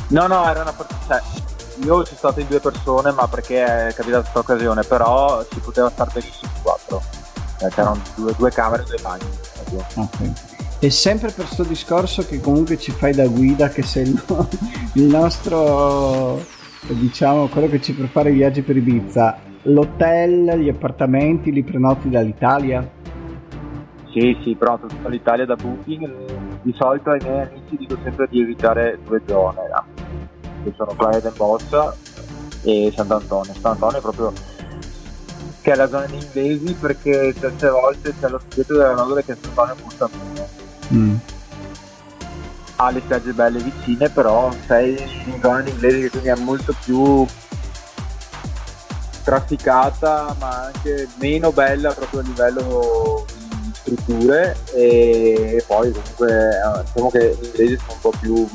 No, 0.10 0.28
no, 0.28 0.48
era 0.50 0.62
una 0.62 0.72
partita. 0.72 1.20
Cioè, 1.20 1.46
io 1.86 2.04
ci 2.04 2.16
sono 2.16 2.32
state 2.32 2.42
in 2.42 2.48
due 2.48 2.60
persone, 2.60 3.12
ma 3.12 3.28
perché 3.28 3.88
è 3.88 3.94
capitata 3.94 4.22
questa 4.22 4.40
occasione, 4.40 4.84
però 4.84 5.44
si 5.50 5.60
poteva 5.60 5.90
stare 5.90 6.12
benissimo 6.14 6.52
in 6.56 6.62
quattro. 6.62 7.02
Eh, 7.60 7.70
c'erano 7.70 8.02
due, 8.16 8.34
due 8.38 8.52
camere 8.52 8.84
e 8.84 8.86
due 8.86 9.00
bagni. 9.02 9.26
proprio. 9.54 9.86
Ok. 10.04 10.56
E 10.80 10.90
sempre 10.92 11.32
per 11.32 11.46
questo 11.46 11.64
discorso 11.64 12.24
che 12.26 12.40
comunque 12.40 12.78
ci 12.78 12.92
fai 12.92 13.14
da 13.14 13.28
guida, 13.28 13.70
che 13.70 13.82
sei 13.82 14.04
il, 14.04 14.24
no- 14.28 14.48
il 14.94 15.04
nostro, 15.06 16.40
diciamo, 16.88 17.48
quello 17.48 17.68
che 17.68 17.82
ci 17.82 17.94
prepara 17.94 18.30
i 18.30 18.34
viaggi 18.34 18.62
per 18.62 18.78
Ibiza, 18.78 19.38
l'hotel, 19.64 20.58
gli 20.60 20.70
appartamenti 20.70 21.52
li 21.52 21.64
prenoti 21.64 22.10
dall'Italia? 22.10 22.88
Sì, 24.12 24.38
sì, 24.44 24.56
però 24.56 24.80
tutta 24.80 25.10
l'Italia 25.10 25.46
da 25.46 25.56
booking. 25.56 26.62
Di 26.62 26.74
solito 26.78 27.12
ai 27.12 27.20
miei 27.22 27.42
amici 27.42 27.78
dico 27.78 27.98
sempre 28.04 28.28
di 28.30 28.42
evitare 28.42 29.00
due 29.06 29.22
zone, 29.26 29.62
che 30.68 30.74
sono 30.76 30.94
Playa 30.94 31.20
del 31.20 31.34
Bossa 31.36 31.96
e 32.64 32.92
Sant'Antonio. 32.96 33.54
Sant'Antonio 33.54 33.98
è 33.98 34.02
proprio 34.02 34.34
che 35.62 35.72
è 35.72 35.76
la 35.76 35.88
zona 35.88 36.06
di 36.06 36.16
inglesi 36.16 36.74
perché 36.74 37.34
certe 37.40 37.70
volte 37.70 38.14
c'è 38.20 38.30
lo 38.30 38.40
spirito 38.40 38.74
della 38.74 38.94
nodole 38.94 39.24
che 39.24 39.36
Sant'Antonio 39.42 39.84
costa 39.84 40.10
meno. 40.12 40.48
Mm. 40.94 41.16
ha 42.78 42.92
le 42.92 43.02
spiagge 43.02 43.34
belle 43.34 43.60
vicine, 43.60 44.10
però 44.10 44.50
sei 44.68 44.98
in 45.26 45.40
zona 45.42 45.68
inglese 45.68 46.00
che 46.02 46.10
quindi 46.10 46.30
è 46.30 46.36
molto 46.36 46.74
più 46.84 47.26
trafficata 49.24 50.34
ma 50.40 50.72
anche 50.72 51.10
meno 51.20 51.52
bella 51.52 51.92
proprio 51.92 52.22
a 52.22 52.24
livello 52.24 53.26
di 53.28 53.74
strutture 53.74 54.56
e 54.74 55.62
poi 55.68 55.92
comunque 55.92 56.32
eh, 56.32 56.84
diciamo 56.86 57.12
che 57.12 57.38
gli 57.38 57.46
inglesi 57.48 57.78
sono 57.78 57.92
un 57.92 58.00
po' 58.00 58.14
più 58.18 58.48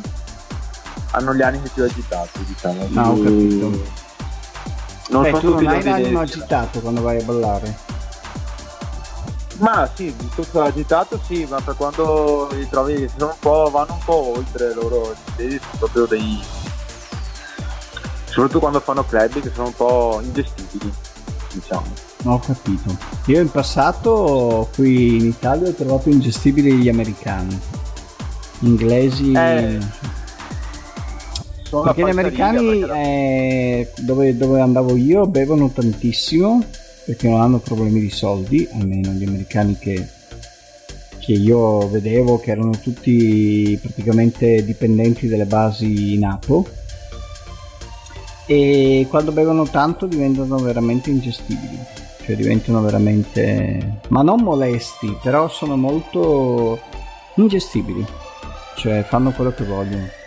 hanno 1.13 1.35
gli 1.35 1.43
animi 1.43 1.69
più 1.73 1.85
agitati 1.85 2.45
diciamo. 2.45 2.87
No, 2.89 3.11
ho 3.11 3.23
capito. 3.23 4.01
Non 5.09 5.23
Beh, 5.23 5.31
sono 5.31 5.41
tu 5.41 5.55
non 5.55 5.67
hai 5.67 5.83
l'animo 5.83 6.21
agitato 6.21 6.81
quando 6.81 7.03
vai 7.03 7.21
a 7.21 7.25
ballare? 7.25 7.91
Ma 9.59 9.89
sì, 9.95 10.15
tutto 10.35 10.63
agitato 10.63 11.21
sì, 11.25 11.47
ma 11.49 11.61
per 11.61 11.77
quando 11.77 12.49
li 12.53 12.67
trovi 12.69 12.95
che 12.95 13.11
sono 13.17 13.33
un 13.33 13.39
po', 13.39 13.71
vanno 13.71 13.93
un 13.93 14.05
po' 14.05 14.33
oltre 14.37 14.75
loro, 14.75 15.15
inglesi 15.37 15.61
sono 15.63 15.77
proprio 15.79 16.07
dei... 16.07 16.41
soprattutto 18.25 18.59
quando 18.59 18.81
fanno 18.81 19.05
club 19.05 19.41
che 19.41 19.53
sono 19.55 19.69
un 19.69 19.75
po' 19.75 20.21
ingestibili, 20.23 20.93
diciamo. 21.53 21.85
ho 22.25 22.39
capito. 22.39 22.97
Io 23.27 23.41
in 23.41 23.51
passato 23.51 24.69
qui 24.75 25.19
in 25.19 25.27
Italia 25.27 25.69
ho 25.69 25.75
trovato 25.75 26.09
ingestibili 26.09 26.73
gli 26.79 26.89
americani. 26.89 27.61
Inglesi. 28.61 29.33
Eh, 29.33 29.79
Sono 31.73 31.85
perché 31.85 32.03
gli 32.05 32.11
americani 32.11 32.81
la- 32.81 32.97
eh, 32.97 33.91
dove, 34.01 34.37
dove 34.37 34.61
andavo 34.61 34.95
io 34.95 35.27
bevono 35.27 35.71
tantissimo 35.71 36.63
perché 37.07 37.31
non 37.31 37.41
hanno 37.41 37.61
problemi 37.61 37.99
di 37.99 38.11
soldi 38.11 38.69
almeno 38.75 39.13
gli 39.13 39.25
americani 39.25 39.79
che, 39.79 40.07
che 41.19 41.33
io 41.33 41.89
vedevo 41.89 42.39
che 42.39 42.51
erano 42.51 42.73
tutti 42.73 43.79
praticamente 43.81 44.63
dipendenti 44.67 45.29
delle 45.29 45.47
basi 45.47 46.19
NATO 46.19 46.69
e 48.45 49.07
quando 49.09 49.33
bevono 49.33 49.65
tanto 49.65 50.05
diventano 50.05 50.59
veramente 50.59 51.09
ingestibili 51.09 51.79
cioè 52.23 52.37
diventano 52.37 52.83
veramente 52.83 54.01
ma 54.09 54.21
non 54.21 54.43
molesti 54.43 55.17
però 55.23 55.49
sono 55.49 55.79
molto 55.79 56.79
ingestibili 57.37 58.05
cioè 58.77 59.03
fanno 59.09 59.31
quello 59.31 59.55
che 59.55 59.65
vogliono 59.65 60.21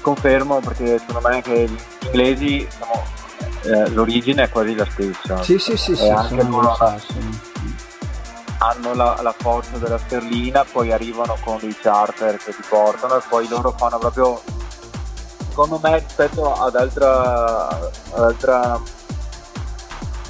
Confermo 0.00 0.60
perché 0.60 0.98
secondo 0.98 1.28
me 1.28 1.40
che 1.42 1.68
gli 1.68 2.06
inglesi, 2.06 2.66
diciamo, 2.68 3.04
eh, 3.62 3.88
l'origine 3.90 4.44
è 4.44 4.48
quasi 4.48 4.74
la 4.74 4.86
stessa. 4.90 5.42
Sì, 5.42 5.58
sì, 5.58 5.76
sì, 5.76 5.94
sì, 5.94 6.08
anche 6.08 6.42
loro 6.42 6.76
hanno 8.58 8.94
la, 8.94 9.18
la 9.22 9.34
forza 9.36 9.76
della 9.78 9.98
sterlina, 9.98 10.64
poi 10.64 10.92
arrivano 10.92 11.36
con 11.44 11.58
i 11.62 11.74
charter 11.76 12.36
che 12.36 12.54
ti 12.54 12.62
portano 12.68 13.16
e 13.16 13.22
poi 13.28 13.48
loro 13.48 13.74
fanno 13.76 13.98
proprio, 13.98 14.40
secondo 15.48 15.80
me 15.82 15.98
rispetto 15.98 16.52
ad 16.54 16.76
altra, 16.76 17.68
ad 17.68 17.90
altra 18.22 18.80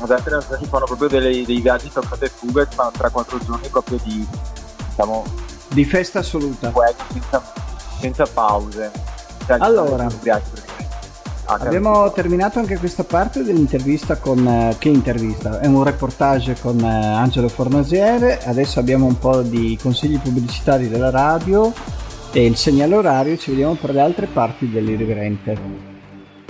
ad 0.00 0.10
altre 0.10 0.34
nazioni 0.34 0.66
fanno 0.66 0.84
proprio 0.86 1.08
delle- 1.08 1.44
dei 1.44 1.60
viaggi 1.60 1.88
toccate 1.92 2.24
e 2.24 2.28
fuga 2.28 2.62
e 2.62 2.66
fanno 2.66 2.90
3-4 2.90 3.38
giorni 3.44 3.68
proprio 3.68 3.98
di 4.02 4.26
diciamo 4.88 5.24
Di 5.68 5.84
festa 5.84 6.18
assoluta. 6.20 6.72
senza, 7.12 7.52
senza 8.00 8.26
pause. 8.26 8.90
Allora. 9.48 10.06
ah, 11.44 11.54
Abbiamo 11.54 12.10
terminato 12.12 12.58
anche 12.58 12.78
questa 12.78 13.04
parte 13.04 13.42
dell'intervista 13.42 14.16
con... 14.16 14.46
eh, 14.46 14.76
che 14.78 14.88
intervista? 14.88 15.60
È 15.60 15.66
un 15.66 15.82
reportage 15.82 16.56
con 16.60 16.78
eh, 16.80 16.86
Angelo 16.88 17.48
Fornasiere, 17.48 18.40
adesso 18.44 18.78
abbiamo 18.80 19.06
un 19.06 19.18
po' 19.18 19.42
di 19.42 19.78
consigli 19.80 20.18
pubblicitari 20.18 20.88
della 20.88 21.10
radio 21.10 21.72
e 22.32 22.46
il 22.46 22.56
segnale 22.56 22.94
orario, 22.94 23.36
ci 23.36 23.50
vediamo 23.50 23.74
per 23.74 23.92
le 23.92 24.00
altre 24.00 24.26
parti 24.26 24.70
dell'irriverente. 24.70 25.91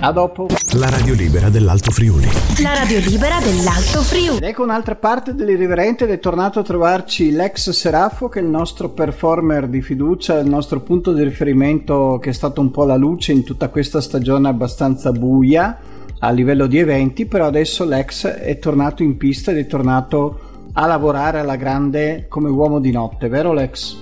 A 0.05 0.11
dopo! 0.11 0.49
La 0.79 0.91
radio 0.91 1.15
libera 1.15 1.49
dell'Alto 1.49 1.93
Friuli. 1.93 2.27
La 2.61 2.75
radio 2.75 2.99
libera 2.99 3.39
dell'Alto 3.39 4.03
Friuli. 4.03 4.39
Ed 4.39 4.43
ecco 4.43 4.65
un'altra 4.65 4.97
parte 4.97 5.33
dell'irriverente 5.33 6.03
ed 6.03 6.11
è 6.11 6.19
tornato 6.19 6.59
a 6.59 6.65
trovarci 6.65 7.31
l'ex 7.31 7.71
Serafo 7.71 8.29
che 8.29 8.41
è 8.41 8.43
il 8.43 8.49
nostro 8.49 8.89
performer 8.89 9.69
di 9.69 9.81
fiducia, 9.81 10.41
il 10.41 10.49
nostro 10.49 10.81
punto 10.81 11.13
di 11.13 11.23
riferimento 11.23 12.19
che 12.21 12.31
è 12.31 12.33
stato 12.33 12.61
un 12.61 12.73
po' 12.73 12.85
la 12.85 12.97
luce 12.97 13.31
in 13.31 13.45
tutta 13.45 13.69
questa 13.69 14.01
stagione 14.01 14.49
abbastanza 14.49 15.13
buia 15.13 15.79
a 16.19 16.31
livello 16.33 16.67
di 16.67 16.79
eventi, 16.79 17.27
però 17.27 17.47
adesso 17.47 17.85
l'ex 17.85 18.27
è 18.27 18.59
tornato 18.59 19.05
in 19.05 19.17
pista 19.17 19.53
ed 19.53 19.59
è 19.59 19.67
tornato 19.69 20.67
a 20.73 20.85
lavorare 20.87 21.39
alla 21.39 21.55
grande 21.55 22.27
come 22.29 22.49
uomo 22.49 22.81
di 22.81 22.91
notte, 22.91 23.29
vero 23.29 23.53
Lex? 23.53 23.97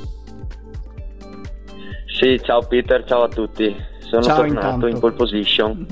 Sì, 2.07 2.41
ciao 2.43 2.63
Peter, 2.67 3.05
ciao 3.05 3.25
a 3.25 3.29
tutti. 3.29 3.89
Sono 4.11 4.23
Ciao, 4.23 4.37
tornato 4.39 4.67
intanto. 4.67 4.87
in 4.89 4.99
pole 4.99 5.13
position. 5.13 5.87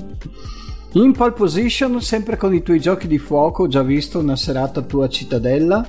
In 0.94 1.12
pole 1.12 1.33
position, 1.33 2.00
sempre 2.00 2.37
con 2.37 2.52
i 2.52 2.62
tuoi 2.62 2.81
giochi 2.81 3.07
di 3.07 3.18
fuoco, 3.18 3.62
ho 3.62 3.68
già 3.68 3.83
visto 3.83 4.18
una 4.18 4.35
serata 4.35 4.83
tua 4.83 5.04
a 5.04 5.09
Cittadella. 5.09 5.88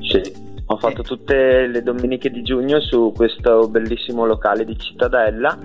Sì, 0.00 0.20
ho 0.66 0.76
fatto 0.76 1.02
tutte 1.02 1.66
le 1.66 1.82
domeniche 1.82 2.30
di 2.30 2.42
giugno 2.42 2.78
su 2.80 3.10
questo 3.16 3.66
bellissimo 3.68 4.26
locale 4.26 4.66
di 4.66 4.76
Cittadella 4.78 5.58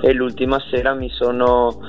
e 0.00 0.12
l'ultima 0.12 0.60
sera 0.70 0.94
mi 0.94 1.08
sono 1.10 1.80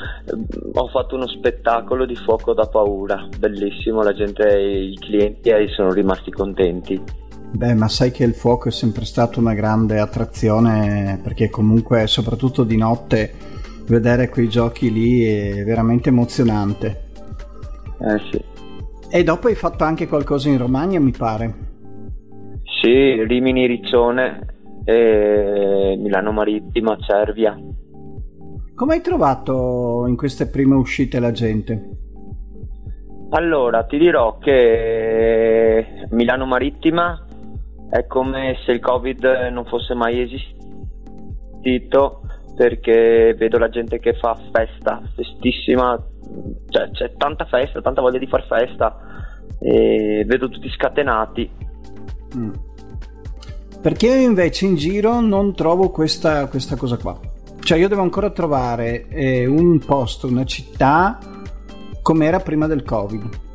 ho 0.73 0.87
fatto 0.87 1.15
uno 1.15 1.27
spettacolo 1.27 2.05
di 2.05 2.15
fuoco 2.15 2.53
da 2.53 2.65
paura, 2.65 3.27
bellissimo, 3.37 4.01
la 4.01 4.13
gente 4.13 4.47
i 4.59 4.97
clienti 4.97 5.49
eh, 5.49 5.67
sono 5.67 5.93
rimasti 5.93 6.31
contenti. 6.31 7.20
Beh, 7.53 7.73
ma 7.75 7.87
sai 7.87 8.11
che 8.11 8.23
il 8.23 8.33
fuoco 8.33 8.69
è 8.69 8.71
sempre 8.71 9.05
stata 9.05 9.39
una 9.39 9.53
grande 9.53 9.99
attrazione 9.99 11.19
perché 11.21 11.49
comunque, 11.49 12.07
soprattutto 12.07 12.63
di 12.63 12.77
notte, 12.77 13.33
vedere 13.87 14.29
quei 14.29 14.47
giochi 14.47 14.91
lì 14.91 15.23
è 15.23 15.63
veramente 15.63 16.09
emozionante. 16.09 17.03
Eh 17.99 18.19
sì. 18.31 18.43
E 19.09 19.23
dopo 19.23 19.47
hai 19.47 19.55
fatto 19.55 19.83
anche 19.83 20.07
qualcosa 20.07 20.49
in 20.49 20.57
Romagna, 20.57 20.99
mi 20.99 21.11
pare. 21.11 21.53
Sì, 22.81 23.23
Rimini 23.25 23.67
Riccione 23.67 24.55
e 24.85 25.95
Milano 25.99 26.31
Marittima, 26.31 26.97
Cervia. 26.99 27.55
Come 28.73 28.93
hai 28.93 29.01
trovato 29.01 30.05
in 30.07 30.15
queste 30.15 30.47
prime 30.47 30.75
uscite 30.75 31.19
la 31.19 31.31
gente? 31.31 31.89
Allora, 33.31 33.83
ti 33.83 33.97
dirò 33.97 34.37
che 34.39 36.07
Milano 36.09 36.45
Marittima 36.45 37.25
è 37.91 38.07
come 38.07 38.57
se 38.65 38.71
il 38.71 38.79
Covid 38.79 39.21
non 39.51 39.65
fosse 39.65 39.93
mai 39.93 40.21
esistito 40.21 42.21
perché 42.55 43.35
vedo 43.37 43.57
la 43.57 43.67
gente 43.67 43.99
che 43.99 44.13
fa 44.13 44.33
festa, 44.51 45.01
festissima, 45.13 46.01
cioè 46.69 46.89
c'è 46.91 47.11
tanta 47.17 47.43
festa, 47.45 47.81
tanta 47.81 47.99
voglia 47.99 48.17
di 48.17 48.27
far 48.27 48.47
festa 48.47 48.97
e 49.59 50.23
vedo 50.25 50.47
tutti 50.47 50.69
scatenati. 50.69 51.51
Mm. 52.37 52.53
Perché 53.81 54.07
io 54.07 54.21
invece 54.21 54.67
in 54.67 54.75
giro 54.75 55.19
non 55.19 55.53
trovo 55.53 55.89
questa, 55.89 56.47
questa 56.47 56.77
cosa 56.77 56.95
qua. 56.97 57.19
Cioè 57.59 57.77
io 57.77 57.89
devo 57.89 58.03
ancora 58.03 58.29
trovare 58.29 59.09
eh, 59.09 59.45
un 59.45 59.79
posto, 59.79 60.27
una 60.27 60.45
città 60.45 61.17
come 62.01 62.25
era 62.25 62.39
prima 62.39 62.67
del 62.67 62.83
Covid. 62.83 63.50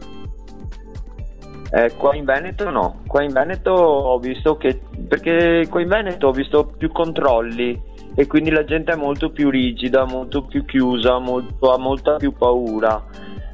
Eh, 1.71 1.95
qua 1.97 2.15
in 2.15 2.25
Veneto 2.25 2.71
no, 2.71 3.03
qua 3.07 3.23
in 3.23 3.33
Veneto 3.33 3.73
ho 3.73 4.19
visto 4.19 4.57
che, 4.57 4.81
perché 5.09 5.67
qua 5.69 5.81
in 5.81 5.89
Veneto 5.89 6.29
ho 6.29 6.33
visto 6.33 6.67
più 6.67 6.93
controlli 6.93 7.95
e 8.15 8.27
quindi 8.27 8.51
la 8.51 8.65
gente 8.65 8.93
è 8.93 8.97
molto 8.97 9.31
più 9.31 9.51
rigida, 9.51 10.05
molto 10.05 10.43
più 10.45 10.65
chiusa, 10.65 11.19
molto- 11.19 11.73
ha 11.73 11.79
molta 11.79 12.17
più 12.17 12.33
paura. 12.33 13.05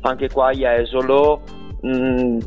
Anche 0.02 0.28
qua 0.28 0.48
a 0.48 0.52
Jesolo 0.52 1.40
mh, 1.80 2.38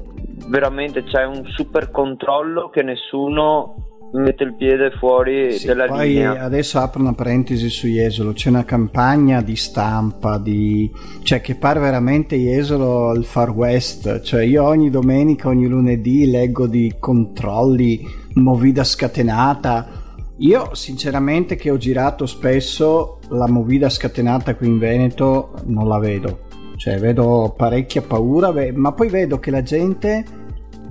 veramente 0.50 1.04
c'è 1.04 1.26
un 1.26 1.44
super 1.48 1.90
controllo 1.92 2.70
che 2.70 2.84
nessuno 2.84 3.85
mette 4.14 4.44
il 4.44 4.54
piede 4.56 4.92
fuori 4.92 5.54
Sì, 5.54 5.68
della 5.68 5.86
poi 5.88 6.08
linea. 6.10 6.42
adesso 6.44 6.80
apro 6.80 7.02
una 7.02 7.14
parentesi 7.14 7.70
su 7.70 7.88
Jesolo, 7.88 8.32
c'è 8.34 8.50
una 8.50 8.64
campagna 8.64 9.42
di 9.42 9.56
stampa, 9.56 10.38
di... 10.38 10.90
cioè 11.24 11.42
che 11.42 11.56
pare 11.56 11.80
veramente 11.80 12.36
Jesolo 12.38 13.10
al 13.10 13.26
Far 13.26 13.52
West, 13.52 14.22
cioè 14.22 14.44
io 14.44 14.64
ogni 14.64 14.90
domenica, 14.90 15.50
ogni 15.50 15.68
lunedì 15.68 16.30
leggo 16.30 16.68
di 16.68 16.96
controlli, 17.00 18.06
movida 18.36 18.84
scatenata. 18.84 20.04
Io 20.40 20.74
sinceramente 20.76 21.56
che 21.56 21.72
ho 21.72 21.78
girato 21.78 22.26
spesso, 22.26 23.20
la 23.30 23.48
movida 23.48 23.90
scatenata 23.90 24.56
qui 24.56 24.68
in 24.68 24.78
Veneto 24.78 25.54
non 25.66 25.88
la 25.88 25.98
vedo, 25.98 26.40
cioè 26.76 27.00
vedo 27.00 27.54
parecchia 27.56 28.02
paura, 28.02 28.54
ma 28.74 28.92
poi 28.92 29.08
vedo 29.10 29.40
che 29.40 29.50
la 29.52 29.62
gente 29.62 30.24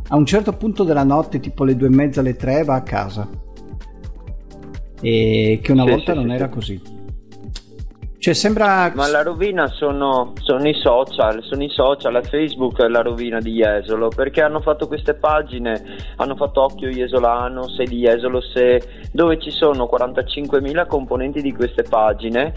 a 0.08 0.16
un 0.16 0.26
certo 0.26 0.52
punto 0.52 0.84
della 0.84 1.04
notte, 1.04 1.40
tipo 1.40 1.64
le 1.64 1.76
due 1.76 1.88
e 1.88 1.94
mezza, 1.94 2.22
le 2.22 2.36
tre, 2.36 2.62
va 2.64 2.74
a 2.74 2.82
casa. 2.82 3.28
E 5.00 5.60
che 5.62 5.72
una 5.72 5.84
Sì, 5.84 5.90
volta 5.90 6.12
sì, 6.12 6.18
non 6.18 6.28
sì, 6.28 6.34
era 6.34 6.44
sì. 6.46 6.50
così. 6.50 6.82
Cioè 8.24 8.32
sembra... 8.32 8.90
Ma 8.94 9.06
la 9.08 9.22
rovina 9.22 9.66
sono, 9.66 10.32
sono, 10.40 10.66
i 10.66 10.72
social, 10.72 11.42
sono 11.42 11.62
i 11.62 11.68
social, 11.68 12.24
Facebook 12.26 12.82
è 12.82 12.88
la 12.88 13.02
rovina 13.02 13.38
di 13.38 13.52
Jesolo, 13.52 14.08
perché 14.08 14.40
hanno 14.40 14.62
fatto 14.62 14.86
queste 14.86 15.12
pagine, 15.12 15.98
hanno 16.16 16.34
fatto 16.34 16.62
Occhio 16.62 16.88
Jesolano, 16.88 17.68
Sei 17.68 17.86
di 17.86 17.98
Jesolo 17.98 18.40
Se, 18.40 18.82
dove 19.12 19.38
ci 19.38 19.50
sono 19.50 19.90
45.000 19.92 20.86
componenti 20.86 21.42
di 21.42 21.52
queste 21.52 21.82
pagine 21.82 22.54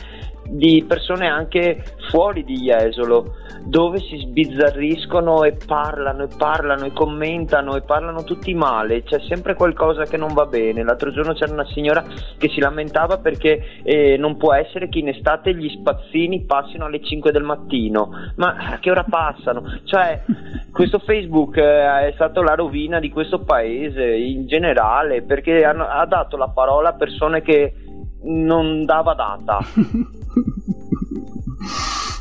di 0.50 0.84
persone 0.88 1.28
anche 1.28 1.84
fuori 2.10 2.44
di 2.44 2.56
Jesolo 2.56 3.36
dove 3.68 4.00
si 4.00 4.18
sbizzarriscono 4.18 5.44
e 5.44 5.58
parlano 5.66 6.24
e 6.24 6.30
parlano 6.38 6.86
e 6.86 6.94
commentano 6.94 7.76
e 7.76 7.82
parlano 7.82 8.24
tutti 8.24 8.54
male. 8.54 9.04
C'è 9.04 9.20
sempre 9.28 9.56
qualcosa 9.56 10.06
che 10.06 10.16
non 10.16 10.34
va 10.34 10.46
bene. 10.46 10.84
L'altro 10.84 11.12
giorno 11.12 11.34
c'era 11.34 11.52
una 11.52 11.68
signora 11.68 12.04
che 12.38 12.48
si 12.50 12.62
lamentava 12.62 13.18
perché 13.18 13.82
eh, 13.84 14.16
non 14.18 14.38
può 14.38 14.54
essere 14.54 14.88
che 14.88 15.00
in 15.00 15.10
estate 15.10 15.54
gli 15.54 15.70
spazzini 15.70 16.46
passino 16.46 16.86
alle 16.86 17.04
5 17.04 17.32
del 17.32 17.44
mattino. 17.44 18.10
Ma 18.36 18.56
a 18.56 18.80
che 18.80 18.90
ora 18.90 19.04
passano? 19.04 19.64
Cioè 19.84 20.24
questo 20.72 21.00
Facebook 21.00 21.58
eh, 21.58 22.08
è 22.08 22.12
stato 22.14 22.42
la 22.42 22.56
rovina 22.56 23.00
di 23.00 23.10
questo 23.10 23.40
paese 23.40 24.06
in 24.06 24.48
generale 24.48 25.24
perché 25.24 25.66
hanno, 25.66 25.86
ha 25.86 26.06
dato 26.06 26.38
la 26.38 26.48
parola 26.48 26.90
a 26.90 26.94
persone 26.94 27.42
che 27.42 27.74
non 28.24 28.86
dava 28.86 29.14
data 29.14 29.60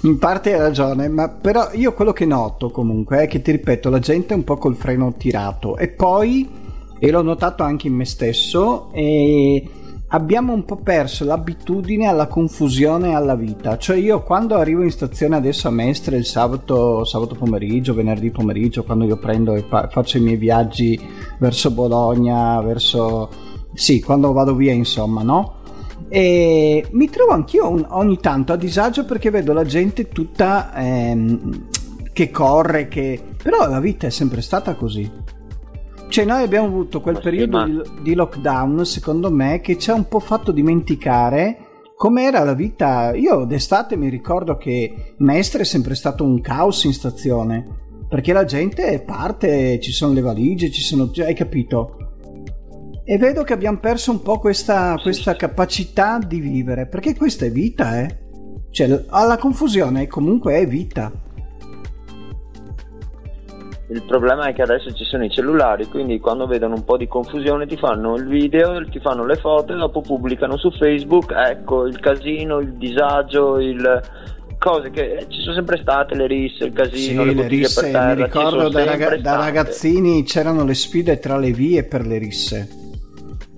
In 0.03 0.19
parte 0.19 0.53
hai 0.53 0.61
ragione, 0.61 1.09
ma 1.09 1.29
però 1.29 1.71
io 1.73 1.93
quello 1.93 2.13
che 2.13 2.27
noto 2.27 2.71
comunque 2.71 3.23
è 3.23 3.27
che 3.27 3.43
ti 3.43 3.51
ripeto, 3.51 3.91
la 3.91 3.99
gente 3.99 4.35
è 4.35 4.37
un 4.37 4.45
po' 4.45 4.57
col 4.57 4.77
freno 4.77 5.13
tirato 5.17 5.77
e 5.77 5.89
poi, 5.89 6.49
e 6.99 7.11
l'ho 7.11 7.23
notato 7.23 7.65
anche 7.65 7.89
in 7.89 7.95
me 7.95 8.05
stesso, 8.05 8.93
e 8.93 9.69
abbiamo 10.09 10.53
un 10.53 10.65
po' 10.65 10.77
perso 10.77 11.25
l'abitudine 11.25 12.07
alla 12.07 12.29
confusione 12.29 13.15
alla 13.15 13.35
vita. 13.35 13.79
Cioè 13.79 13.97
io 13.97 14.23
quando 14.23 14.55
arrivo 14.55 14.83
in 14.83 14.93
stazione 14.93 15.35
adesso 15.35 15.67
a 15.67 15.73
Mestre 15.73 16.17
il 16.17 16.25
sabato, 16.25 17.05
sabato 17.05 17.35
pomeriggio, 17.35 17.93
venerdì 17.93 18.31
pomeriggio, 18.31 18.85
quando 18.85 19.07
io 19.07 19.17
prendo 19.17 19.55
e 19.55 19.63
pa- 19.63 19.89
faccio 19.91 20.19
i 20.19 20.21
miei 20.21 20.37
viaggi 20.37 21.01
verso 21.39 21.73
Bologna, 21.73 22.61
verso... 22.61 23.29
sì, 23.75 24.01
quando 24.01 24.33
vado 24.33 24.55
via 24.55 24.73
insomma, 24.73 25.23
no? 25.23 25.55
E 26.09 26.87
mi 26.91 27.11
trovo 27.11 27.33
anch'io 27.33 27.69
un, 27.69 27.85
ogni 27.91 28.19
tanto 28.19 28.53
a 28.53 28.57
disagio 28.57 29.05
perché 29.05 29.31
vedo 29.31 29.53
la 29.53 29.65
gente 29.65 30.09
tutta 30.09 30.73
ehm, 30.75 31.67
che 32.13 32.31
corre, 32.31 32.89
che... 32.89 33.21
però 33.43 33.69
la 33.69 33.81
vita 33.81 34.07
è 34.07 34.11
sempre 34.11 34.41
stata 34.41 34.75
così. 34.75 35.11
Cioè 36.09 36.25
noi 36.25 36.43
abbiamo 36.43 36.69
avuto 36.69 37.01
quel 37.01 37.19
periodo 37.21 37.65
di, 37.65 37.83
di 38.03 38.15
lockdown, 38.15 38.87
secondo 38.87 39.31
me, 39.31 39.61
che 39.61 39.77
ci 39.77 39.91
ha 39.91 39.95
un 39.95 40.07
po' 40.07 40.21
fatto 40.21 40.53
dimenticare 40.53 41.59
com'era 41.97 42.45
la 42.45 42.55
vita. 42.55 43.13
Io 43.15 43.45
d'estate 43.45 43.97
mi 43.97 44.09
ricordo 44.09 44.57
che 44.57 45.15
Mestre 45.19 45.63
è 45.63 45.65
sempre 45.65 45.97
stato 45.97 46.23
un 46.23 46.41
caos 46.41 46.85
in 46.85 46.93
stazione, 46.93 47.67
perché 48.09 48.33
la 48.33 48.45
gente 48.45 49.03
parte, 49.05 49.81
ci 49.81 49.91
sono 49.91 50.13
le 50.13 50.21
valigie, 50.21 50.71
ci 50.71 50.83
sono... 50.83 51.11
hai 51.19 51.35
capito? 51.35 52.06
E 53.09 53.19
vedo 53.19 53.45
che 53.45 53.53
abbiamo 53.53 53.79
perso 53.79 54.11
un 54.11 54.21
po' 54.21 54.41
questa, 54.41 54.99
questa 55.01 55.37
capacità 55.37 56.19
di 56.19 56.41
vivere, 56.41 56.87
perché 56.87 57.15
questa 57.15 57.45
è 57.45 57.53
vita, 57.53 58.01
eh. 58.01 58.19
Cioè, 58.73 59.05
alla 59.11 59.37
confusione 59.37 60.09
comunque 60.09 60.57
è 60.57 60.67
vita. 60.67 61.13
Il 63.91 64.03
problema 64.09 64.49
è 64.49 64.53
che 64.53 64.63
adesso 64.63 64.93
ci 64.93 65.05
sono 65.05 65.25
i 65.25 65.31
cellulari, 65.31 65.87
quindi 65.87 66.19
quando 66.19 66.49
vedono 66.49 66.75
un 66.75 66.85
po' 66.85 66.97
di 66.97 67.07
confusione 67.07 67.69
ti 67.69 67.77
fanno 67.77 68.17
il 68.17 68.27
video, 68.27 68.85
ti 68.89 68.99
fanno 68.99 69.25
le 69.25 69.37
foto 69.37 69.73
e 69.73 69.77
dopo 69.77 70.01
pubblicano 70.01 70.57
su 70.57 70.73
Facebook, 70.73 71.31
ecco 71.31 71.87
il 71.87 72.01
casino, 72.01 72.59
il 72.59 72.73
disagio, 72.73 73.61
il, 73.61 74.03
cose 74.59 74.91
che 74.91 75.27
ci 75.29 75.43
sono 75.43 75.55
sempre 75.55 75.79
state 75.81 76.17
le 76.17 76.27
risse, 76.27 76.65
il 76.65 76.73
casino, 76.73 77.23
sì, 77.23 77.29
le, 77.29 77.35
le 77.35 77.47
risse, 77.47 77.83
per 77.83 77.93
terra, 77.93 78.15
mi 78.15 78.23
ricordo 78.25 78.69
da, 78.69 78.85
raga- 78.85 79.17
da, 79.19 79.37
ragazzini 79.37 80.25
c'erano 80.25 80.65
le 80.65 80.75
sfide 80.75 81.21
tra 81.21 81.39
le 81.39 81.53
vie 81.53 81.85
per 81.85 82.05
le 82.05 82.19
risse. 82.19 82.85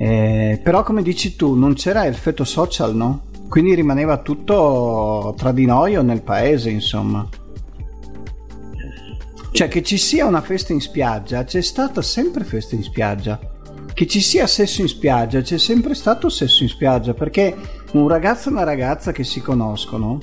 Eh, 0.00 0.60
però 0.62 0.84
come 0.84 1.02
dici 1.02 1.34
tu, 1.34 1.54
non 1.54 1.74
c'era 1.74 2.06
effetto 2.06 2.44
social, 2.44 2.94
no? 2.94 3.22
Quindi 3.48 3.74
rimaneva 3.74 4.18
tutto 4.18 5.34
tra 5.36 5.50
di 5.50 5.66
noi 5.66 5.96
o 5.96 6.02
nel 6.02 6.22
paese, 6.22 6.70
insomma. 6.70 7.28
Cioè 9.50 9.66
che 9.66 9.82
ci 9.82 9.98
sia 9.98 10.24
una 10.24 10.40
festa 10.40 10.72
in 10.72 10.80
spiaggia, 10.80 11.42
c'è 11.42 11.60
stata 11.62 12.00
sempre 12.00 12.44
festa 12.44 12.76
in 12.76 12.84
spiaggia. 12.84 13.40
Che 13.92 14.06
ci 14.06 14.20
sia 14.20 14.46
sesso 14.46 14.82
in 14.82 14.88
spiaggia, 14.88 15.40
c'è 15.40 15.58
sempre 15.58 15.94
stato 15.94 16.28
sesso 16.28 16.62
in 16.62 16.68
spiaggia, 16.68 17.14
perché 17.14 17.56
un 17.92 18.06
ragazzo 18.06 18.48
e 18.48 18.52
una 18.52 18.62
ragazza 18.62 19.10
che 19.10 19.24
si 19.24 19.40
conoscono 19.40 20.20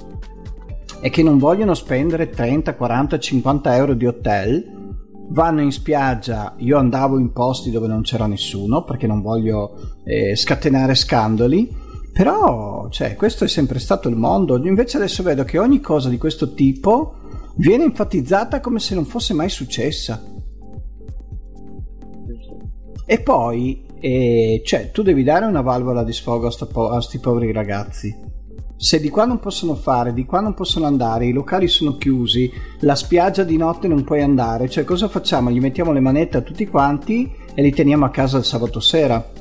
e 1.01 1.09
che 1.09 1.21
non 1.21 1.37
vogliono 1.37 1.73
spendere 1.73 2.29
30, 2.29 2.75
40, 2.75 3.19
50 3.19 3.75
euro 3.75 3.93
di 3.93 4.05
hotel, 4.05 4.84
vanno 5.29 5.61
in 5.61 5.71
spiaggia, 5.71 6.53
io 6.57 6.77
andavo 6.77 7.17
in 7.17 7.31
posti 7.31 7.71
dove 7.71 7.87
non 7.87 8.01
c'era 8.01 8.27
nessuno 8.27 8.83
perché 8.83 9.07
non 9.07 9.21
voglio 9.21 9.99
eh, 10.03 10.35
scatenare 10.35 10.95
scandali, 10.95 11.73
però 12.13 12.87
cioè, 12.89 13.15
questo 13.15 13.43
è 13.43 13.47
sempre 13.47 13.79
stato 13.79 14.07
il 14.07 14.15
mondo, 14.15 14.57
invece 14.57 14.97
adesso 14.97 15.23
vedo 15.23 15.43
che 15.43 15.57
ogni 15.57 15.81
cosa 15.81 16.09
di 16.09 16.17
questo 16.17 16.53
tipo 16.53 17.15
viene 17.57 17.83
enfatizzata 17.83 18.59
come 18.59 18.79
se 18.79 18.95
non 18.95 19.05
fosse 19.05 19.33
mai 19.33 19.49
successa. 19.49 20.21
E 23.07 23.21
poi, 23.21 23.85
eh, 23.99 24.61
cioè, 24.65 24.91
tu 24.91 25.03
devi 25.03 25.23
dare 25.23 25.45
una 25.45 25.61
valvola 25.61 26.03
di 26.03 26.13
sfogo 26.13 26.47
a 26.47 26.89
questi 26.89 27.19
poveri 27.19 27.51
ragazzi 27.51 28.33
se 28.77 28.99
di 28.99 29.09
qua 29.09 29.25
non 29.25 29.39
possono 29.39 29.75
fare, 29.75 30.13
di 30.13 30.25
qua 30.25 30.41
non 30.41 30.53
possono 30.53 30.85
andare, 30.85 31.27
i 31.27 31.31
locali 31.31 31.67
sono 31.67 31.97
chiusi, 31.97 32.51
la 32.79 32.95
spiaggia 32.95 33.43
di 33.43 33.57
notte 33.57 33.87
non 33.87 34.03
puoi 34.03 34.21
andare, 34.21 34.69
cioè 34.69 34.83
cosa 34.83 35.07
facciamo? 35.07 35.49
Gli 35.49 35.59
mettiamo 35.59 35.93
le 35.93 36.01
manette 36.01 36.37
a 36.37 36.41
tutti 36.41 36.67
quanti 36.67 37.33
e 37.53 37.61
li 37.61 37.71
teniamo 37.71 38.05
a 38.05 38.09
casa 38.09 38.37
il 38.37 38.43
sabato 38.43 38.81
sera. 38.81 39.31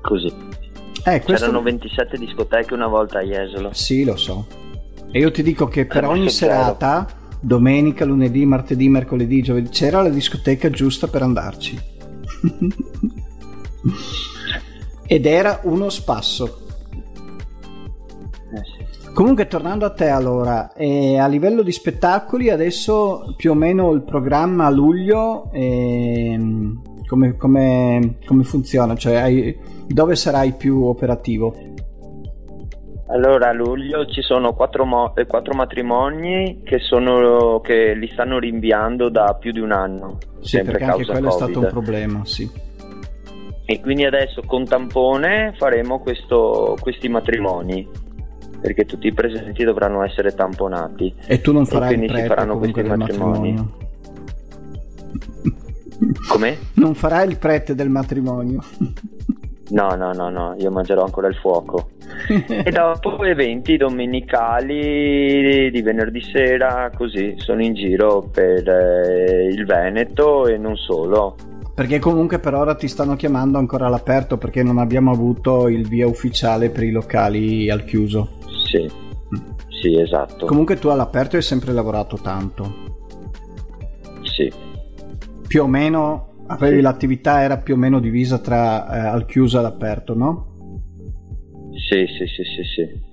Così. 0.00 0.32
Eh, 1.04 1.22
questo... 1.22 1.46
C'erano 1.46 1.62
27 1.62 2.18
discoteche 2.18 2.72
una 2.72 2.86
volta 2.86 3.18
a 3.18 3.22
Jesolo. 3.22 3.70
Sì, 3.72 4.04
lo 4.04 4.16
so. 4.16 4.46
E 5.10 5.18
io 5.18 5.30
ti 5.30 5.42
dico 5.42 5.66
che 5.66 5.86
per 5.86 6.04
eh, 6.04 6.06
ogni 6.06 6.30
serata, 6.30 7.06
domenica, 7.40 8.04
lunedì, 8.04 8.46
martedì, 8.46 8.88
mercoledì, 8.88 9.42
giovedì, 9.42 9.70
c'era 9.70 10.02
la 10.02 10.08
discoteca 10.08 10.70
giusta 10.70 11.08
per 11.08 11.22
andarci. 11.22 11.78
Ed 15.08 15.26
era 15.26 15.60
uno 15.64 15.90
spasso. 15.90 16.65
Comunque, 19.16 19.46
tornando 19.46 19.86
a 19.86 19.94
te, 19.94 20.08
allora, 20.08 20.74
eh, 20.74 21.18
a 21.18 21.26
livello 21.26 21.62
di 21.62 21.72
spettacoli, 21.72 22.50
adesso 22.50 23.32
più 23.34 23.52
o 23.52 23.54
meno 23.54 23.92
il 23.92 24.02
programma 24.02 24.66
a 24.66 24.70
luglio, 24.70 25.50
eh, 25.54 26.38
come, 27.06 27.34
come, 27.38 28.18
come, 28.26 28.42
funziona? 28.42 28.94
Cioè, 28.94 29.14
hai, 29.14 29.58
dove 29.86 30.16
sarai 30.16 30.52
più 30.52 30.82
operativo? 30.82 31.56
Allora, 33.06 33.48
a 33.48 33.52
luglio 33.52 34.04
ci 34.04 34.20
sono 34.20 34.52
quattro, 34.52 34.84
mo- 34.84 35.16
eh, 35.16 35.24
quattro 35.24 35.54
matrimoni 35.54 36.60
che, 36.62 36.78
sono, 36.80 37.60
che, 37.60 37.94
li 37.94 38.10
stanno 38.12 38.38
rinviando 38.38 39.08
da 39.08 39.34
più 39.40 39.50
di 39.50 39.60
un 39.60 39.72
anno. 39.72 40.18
Sì, 40.40 40.60
perché 40.60 40.84
anche 40.84 41.06
quello 41.06 41.30
COVID. 41.30 41.32
è 41.32 41.32
stato 41.32 41.60
un 41.60 41.68
problema, 41.68 42.20
sì. 42.26 42.46
E 43.64 43.80
quindi 43.80 44.04
adesso 44.04 44.42
con 44.44 44.66
tampone 44.66 45.54
faremo 45.56 46.00
questo, 46.00 46.76
questi 46.82 47.08
matrimoni 47.08 48.04
perché 48.66 48.84
tutti 48.84 49.06
i 49.06 49.12
presenti 49.12 49.62
dovranno 49.62 50.02
essere 50.02 50.32
tamponati. 50.32 51.14
E 51.28 51.40
tu 51.40 51.52
non 51.52 51.66
farai 51.66 51.92
e 51.92 51.94
quindi 51.94 52.06
il 52.06 52.10
prete 52.10 52.26
si 52.26 52.34
faranno 52.34 52.58
questi 52.58 52.82
matrimoni. 52.82 53.52
Matrimonio. 53.52 53.84
Come? 56.28 56.58
Non 56.74 56.94
farai 56.96 57.28
il 57.28 57.38
prete 57.38 57.76
del 57.76 57.88
matrimonio. 57.88 58.60
No, 59.68 59.94
no, 59.94 60.12
no, 60.12 60.30
no, 60.30 60.56
io 60.58 60.72
mangerò 60.72 61.04
ancora 61.04 61.28
il 61.28 61.36
fuoco. 61.36 61.90
e 62.48 62.70
dopo 62.72 63.22
eventi 63.22 63.76
domenicali 63.76 65.70
di 65.70 65.82
venerdì 65.82 66.22
sera, 66.22 66.90
così, 66.92 67.34
sono 67.36 67.62
in 67.62 67.74
giro 67.74 68.28
per 68.32 68.68
eh, 68.68 69.46
il 69.46 69.64
Veneto 69.64 70.48
e 70.48 70.56
non 70.58 70.74
solo. 70.76 71.36
Perché 71.72 72.00
comunque 72.00 72.40
per 72.40 72.54
ora 72.54 72.74
ti 72.74 72.88
stanno 72.88 73.14
chiamando 73.14 73.58
ancora 73.58 73.86
all'aperto 73.86 74.38
perché 74.38 74.64
non 74.64 74.78
abbiamo 74.78 75.12
avuto 75.12 75.68
il 75.68 75.86
via 75.86 76.08
ufficiale 76.08 76.70
per 76.70 76.82
i 76.82 76.90
locali 76.90 77.70
al 77.70 77.84
chiuso. 77.84 78.35
Sì, 78.66 78.90
sì, 79.80 80.00
esatto. 80.00 80.46
Comunque 80.46 80.76
tu 80.76 80.88
all'aperto 80.88 81.36
hai 81.36 81.42
sempre 81.42 81.72
lavorato 81.72 82.16
tanto. 82.16 82.94
Sì. 84.22 84.52
Più 85.46 85.62
o 85.62 85.66
meno 85.66 86.34
avevi 86.48 86.76
sì. 86.76 86.82
l'attività 86.82 87.42
era 87.42 87.58
più 87.58 87.74
o 87.74 87.76
meno 87.76 88.00
divisa 88.00 88.38
tra 88.38 88.88
eh, 88.88 89.06
al 89.06 89.24
chiuso 89.26 89.56
e 89.56 89.60
all'aperto, 89.60 90.14
no? 90.14 90.54
Sì, 91.88 92.06
sì, 92.06 92.26
sì, 92.26 92.42
sì, 92.42 92.62
sì. 92.74 93.04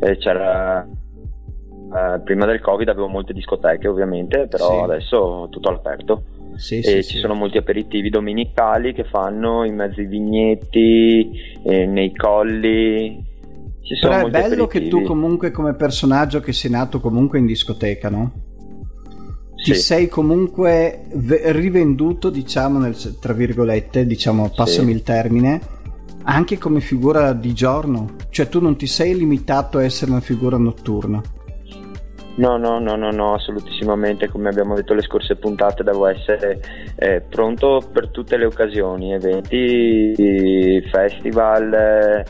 Eh, 0.00 0.16
c'era 0.18 0.82
eh, 0.84 2.20
prima 2.22 2.44
del 2.44 2.60
Covid 2.60 2.88
avevo 2.88 3.08
molte 3.08 3.32
discoteche, 3.32 3.88
ovviamente, 3.88 4.46
però 4.48 4.70
sì. 4.70 4.90
adesso 4.90 5.48
tutto 5.50 5.68
all'aperto. 5.70 6.24
Sì, 6.56 6.78
e 6.78 7.02
sì, 7.02 7.14
ci 7.14 7.18
sono 7.18 7.34
molti 7.34 7.56
aperitivi 7.56 8.10
domenicali 8.10 8.92
che 8.92 9.04
fanno 9.04 9.64
in 9.64 9.76
mezzo 9.76 10.00
ai 10.00 10.06
vignetti, 10.06 11.30
eh, 11.62 11.86
nei 11.86 12.12
colli, 12.14 13.24
Però 14.00 14.26
è 14.26 14.30
bello 14.30 14.66
che 14.66 14.80
tu 14.80 14.96
aperitivi. 14.96 15.04
comunque 15.04 15.50
come 15.50 15.74
personaggio 15.74 16.40
che 16.40 16.52
sei 16.52 16.70
nato 16.70 17.00
comunque 17.00 17.38
in 17.38 17.46
discoteca, 17.46 18.08
no? 18.10 18.32
Ti 19.56 19.74
Sì. 19.74 19.80
sei 19.80 20.08
comunque 20.08 21.06
ve- 21.14 21.50
rivenduto, 21.52 22.30
diciamo, 22.30 22.78
nel, 22.78 22.96
tra 23.18 23.32
virgolette, 23.32 24.06
diciamo, 24.06 24.52
passami 24.54 24.90
Sì. 24.90 24.96
il 24.96 25.02
termine, 25.02 25.60
anche 26.24 26.58
come 26.58 26.80
figura 26.80 27.32
di 27.32 27.52
giorno. 27.54 28.14
Cioè 28.30 28.48
tu 28.48 28.60
non 28.60 28.76
ti 28.76 28.86
sei 28.86 29.16
limitato 29.16 29.78
a 29.78 29.84
essere 29.84 30.10
una 30.12 30.20
figura 30.20 30.56
notturna. 30.58 31.20
No, 32.36 32.56
no, 32.56 32.78
no, 32.78 32.94
no, 32.94 33.10
no, 33.10 33.34
assolutissimamente, 33.34 34.28
come 34.28 34.48
abbiamo 34.48 34.76
detto 34.76 34.94
le 34.94 35.02
scorse 35.02 35.34
puntate, 35.34 35.82
devo 35.82 36.06
essere 36.06 36.60
eh, 36.96 37.20
pronto 37.28 37.82
per 37.92 38.10
tutte 38.10 38.36
le 38.36 38.44
occasioni, 38.44 39.12
eventi, 39.12 40.80
festival, 40.88 41.72
eh, 41.74 42.24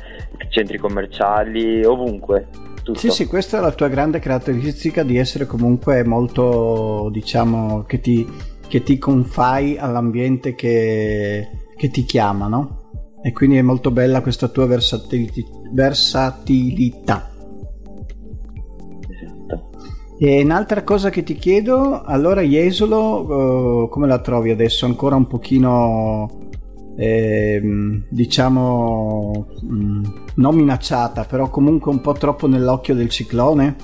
centri 0.59 0.79
commerciali, 0.79 1.85
ovunque. 1.85 2.49
Tutto. 2.83 2.99
Sì, 2.99 3.11
sì, 3.11 3.27
questa 3.27 3.59
è 3.59 3.61
la 3.61 3.73
tua 3.73 3.89
grande 3.89 4.19
caratteristica 4.19 5.03
di 5.03 5.19
essere 5.19 5.47
comunque 5.47 6.05
molto, 6.05 7.11
diciamo, 7.13 7.83
che 7.83 8.01
ti, 8.01 8.27
che 8.67 8.83
ti 8.83 8.99
confai 8.99 9.77
all'ambiente 9.79 10.55
che, 10.55 11.49
che 11.77 11.91
ti 11.91 12.05
chiama, 12.05 12.49
no? 12.49 12.77
E 13.23 13.33
quindi 13.33 13.57
è 13.57 13.63
molto 13.63 13.91
bella 13.91 14.23
questa 14.23 14.49
tua 14.49 14.67
versatilità. 14.67 15.45
Esatto. 19.11 19.71
E 20.19 20.43
un'altra 20.43 20.83
cosa 20.83 21.11
che 21.11 21.23
ti 21.23 21.35
chiedo, 21.35 22.03
allora 22.03 22.41
Jesolo, 22.41 23.85
eh, 23.85 23.89
come 23.91 24.07
la 24.07 24.21
trovi 24.21 24.51
adesso? 24.51 24.87
Ancora 24.87 25.17
un 25.17 25.27
pochino, 25.27 26.38
ehm, 26.99 28.07
diciamo, 28.09 29.47
mm, 29.65 30.05
non 30.35 30.55
minacciata, 30.57 31.25
però 31.25 31.49
comunque 31.49 31.93
un 31.93 32.01
po' 32.01 32.13
troppo 32.13 32.49
nell'occhio 32.49 32.95
del 32.95 33.09
ciclone? 33.09 33.77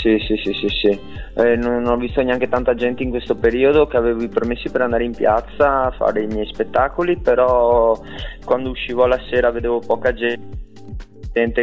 Sì, 0.00 0.18
sì, 0.26 0.36
sì, 0.42 0.52
sì, 0.52 0.68
sì. 0.68 1.00
Eh, 1.38 1.56
non 1.56 1.86
ho 1.86 1.96
visto 1.96 2.22
neanche 2.22 2.48
tanta 2.48 2.74
gente 2.74 3.02
in 3.02 3.10
questo 3.10 3.34
periodo 3.34 3.86
che 3.86 3.96
avevo 3.96 4.22
i 4.22 4.28
permessi 4.28 4.70
per 4.70 4.80
andare 4.82 5.04
in 5.04 5.14
piazza 5.14 5.84
a 5.84 5.90
fare 5.90 6.22
i 6.22 6.26
miei 6.26 6.46
spettacoli, 6.46 7.18
però 7.18 7.98
quando 8.44 8.70
uscivo 8.70 9.04
alla 9.04 9.20
sera 9.28 9.50
vedevo 9.50 9.80
poca 9.80 10.14
gente, 10.14 10.64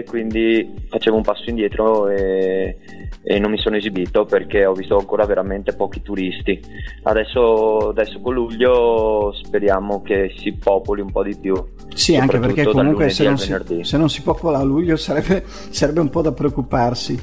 quindi 0.06 0.86
facevo 0.88 1.16
un 1.16 1.24
passo 1.24 1.50
indietro 1.50 2.08
e, 2.10 2.78
e 3.24 3.40
non 3.40 3.50
mi 3.50 3.58
sono 3.58 3.76
esibito 3.76 4.26
perché 4.26 4.66
ho 4.66 4.74
visto 4.74 4.98
ancora 4.98 5.26
veramente 5.26 5.74
pochi 5.74 6.02
turisti. 6.02 6.60
Adesso, 7.04 7.90
adesso 7.90 8.20
con 8.20 8.36
luglio 8.36 9.34
speriamo 9.34 10.02
che 10.04 10.34
si 10.38 10.54
popoli 10.54 11.02
un 11.02 11.12
po' 11.12 11.24
di 11.24 11.36
più. 11.36 11.56
Sì, 11.96 12.16
anche 12.16 12.38
perché 12.38 12.66
comunque 12.66 13.10
se 13.10 13.24
non, 13.24 13.38
si, 13.38 13.56
se 13.82 13.98
non 13.98 14.10
si 14.10 14.22
popola 14.22 14.60
a 14.60 14.64
luglio 14.64 14.96
sarebbe, 14.96 15.44
sarebbe 15.46 16.02
un 16.02 16.10
po' 16.10 16.22
da 16.22 16.32
preoccuparsi, 16.32 17.20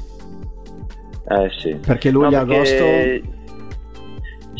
Eh 1.27 1.49
sì. 1.57 1.75
perché 1.75 2.09
luglio 2.11 2.27
e 2.27 2.39
No, 2.39 2.45
perché 2.45 2.55
agosto... 2.55 3.39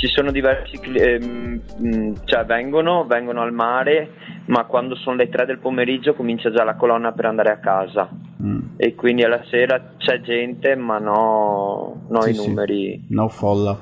Ci 0.01 0.07
sono 0.07 0.31
diversi 0.31 0.79
ehm, 0.81 1.61
mh, 1.77 2.13
cioè 2.25 2.43
vengono, 2.45 3.05
vengono 3.05 3.41
al 3.41 3.53
mare, 3.53 4.09
ma 4.47 4.65
quando 4.65 4.95
sono 4.95 5.15
le 5.15 5.29
3 5.29 5.45
del 5.45 5.59
pomeriggio 5.59 6.15
comincia 6.15 6.49
già 6.51 6.63
la 6.63 6.73
colonna 6.73 7.11
per 7.11 7.25
andare 7.25 7.51
a 7.51 7.59
casa. 7.59 8.09
Mm, 8.41 8.59
E 8.77 8.95
quindi 8.95 9.21
alla 9.23 9.43
sera 9.51 9.93
c'è 9.99 10.19
gente, 10.21 10.75
ma 10.75 10.97
no, 10.97 12.01
no 12.09 12.21
Sì, 12.23 12.31
i 12.31 12.33
sì. 12.33 12.47
numeri. 12.47 13.05
no 13.09 13.27
folla. 13.27 13.77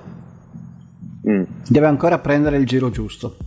Mm, 1.30 1.44
Deve 1.70 1.86
ancora 1.88 2.20
prendere 2.20 2.58
il 2.58 2.66
giro 2.66 2.90
giusto. 2.90 3.38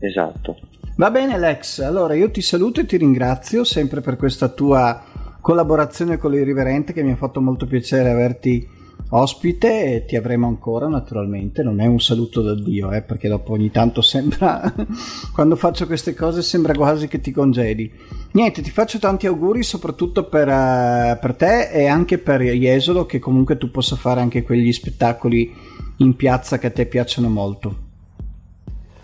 esatto. 0.00 0.56
Va 0.96 1.12
bene 1.12 1.38
Lex, 1.38 1.78
allora 1.82 2.14
io 2.14 2.32
ti 2.32 2.40
saluto 2.42 2.80
e 2.80 2.84
ti 2.86 2.96
ringrazio 2.96 3.62
sempre 3.62 4.00
per 4.00 4.16
questa 4.16 4.48
tua 4.48 5.04
collaborazione 5.40 6.16
con 6.18 6.32
l'Irriverente 6.32 6.92
che 6.92 7.04
mi 7.04 7.12
ha 7.12 7.16
fatto 7.16 7.40
molto 7.40 7.66
piacere 7.66 8.10
averti 8.10 8.66
ospite 9.10 9.94
e 9.94 10.04
ti 10.04 10.16
avremo 10.16 10.46
ancora 10.46 10.88
naturalmente, 10.88 11.62
non 11.62 11.80
è 11.80 11.86
un 11.86 12.00
saluto 12.00 12.42
da 12.42 12.54
Dio 12.54 12.92
eh, 12.92 13.02
perché 13.02 13.28
dopo 13.28 13.52
ogni 13.52 13.70
tanto 13.70 14.02
sembra, 14.02 14.72
quando 15.34 15.56
faccio 15.56 15.86
queste 15.86 16.14
cose 16.14 16.42
sembra 16.42 16.74
quasi 16.74 17.08
che 17.08 17.20
ti 17.20 17.30
congedi. 17.30 17.92
Niente, 18.32 18.62
ti 18.62 18.70
faccio 18.70 18.98
tanti 18.98 19.26
auguri 19.26 19.62
soprattutto 19.62 20.24
per, 20.24 20.48
eh, 20.48 21.18
per 21.20 21.34
te 21.34 21.70
e 21.70 21.86
anche 21.86 22.18
per 22.18 22.42
Jesolo 22.42 23.06
che 23.06 23.18
comunque 23.18 23.58
tu 23.58 23.70
possa 23.70 23.96
fare 23.96 24.20
anche 24.20 24.42
quegli 24.42 24.72
spettacoli 24.72 25.52
in 25.98 26.14
piazza 26.16 26.58
che 26.58 26.68
a 26.68 26.70
te 26.70 26.86
piacciono 26.86 27.28
molto. 27.28 27.88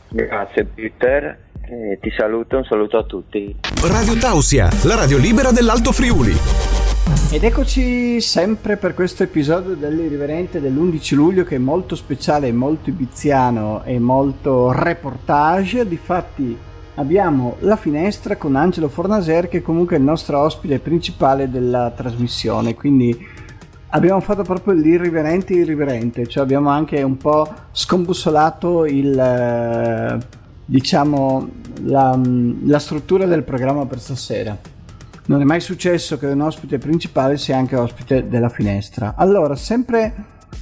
Grazie 0.09 0.65
Peter, 0.65 1.39
e 1.69 1.99
ti 2.01 2.11
saluto, 2.17 2.59
un 2.59 2.65
saluto 2.65 2.97
a 2.97 3.05
tutti. 3.05 3.57
Radio 3.83 4.17
Tausia, 4.17 4.69
la 4.85 4.95
radio 4.95 5.19
libera 5.19 5.51
dell'Alto 5.51 5.91
Friuli. 5.91 6.76
Ed 7.31 7.45
eccoci 7.45 8.21
sempre 8.21 8.77
per 8.77 8.95
questo 8.95 9.23
episodio 9.23 9.75
dell'Irriverente 9.75 10.61
dell'11 10.61 11.15
luglio 11.15 11.45
che 11.45 11.57
è 11.57 11.59
molto 11.59 11.95
speciale, 11.95 12.51
molto 12.53 12.91
ibiziano 12.91 13.83
e 13.85 13.99
molto 13.99 14.73
reportage. 14.73 15.87
Difatti 15.87 16.57
abbiamo 16.95 17.57
la 17.61 17.77
finestra 17.77 18.37
con 18.37 18.57
Angelo 18.57 18.89
Fornaser 18.89 19.49
che 19.49 19.63
comunque 19.63 19.97
è 19.97 19.99
il 19.99 20.05
nostro 20.05 20.39
ospite 20.41 20.79
principale 20.79 21.51
della 21.51 21.93
trasmissione, 21.95 22.75
quindi 22.75 23.17
abbiamo 23.89 24.21
fatto 24.21 24.43
proprio 24.43 24.75
l'irriverente 24.75 25.53
irriverente, 25.53 26.27
cioè 26.27 26.43
abbiamo 26.43 26.71
anche 26.71 27.03
un 27.03 27.17
po' 27.17 27.49
scombussolato 27.71 28.85
il 28.87 29.19
eh, 29.19 30.19
diciamo 30.65 31.49
la, 31.83 32.19
la 32.65 32.79
struttura 32.79 33.27
del 33.27 33.43
programma 33.43 33.87
per 33.87 34.01
stasera. 34.01 34.75
Non 35.29 35.41
è 35.41 35.45
mai 35.45 35.61
successo 35.61 36.19
che 36.19 36.27
un 36.27 36.41
ospite 36.41 36.79
principale 36.79 37.37
sia 37.37 37.57
anche 37.57 37.75
ospite 37.75 38.29
della 38.29 38.49
finestra. 38.49 39.15
Allora, 39.17 39.57
sempre 39.57 40.15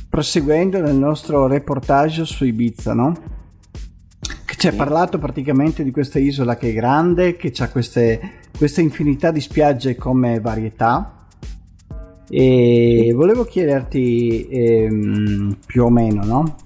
proseguendo 0.08 0.80
nel 0.80 0.94
nostro 0.94 1.46
reportage 1.46 2.24
su 2.24 2.46
Ibiza, 2.46 2.94
no? 2.94 3.12
Che 4.20 4.54
ci 4.56 4.68
ha 4.68 4.72
parlato 4.72 5.18
praticamente 5.18 5.84
di 5.84 5.90
questa 5.90 6.18
isola 6.18 6.56
che 6.56 6.70
è 6.70 6.72
grande, 6.72 7.36
che 7.36 7.52
ha 7.58 7.68
queste, 7.68 8.20
questa 8.56 8.80
infinità 8.80 9.30
di 9.30 9.42
spiagge 9.42 9.96
come 9.96 10.40
varietà. 10.40 11.26
E 12.26 13.12
volevo 13.14 13.44
chiederti 13.44 14.48
ehm, 14.48 15.58
più 15.66 15.84
o 15.84 15.90
meno, 15.90 16.24
no? 16.24 16.56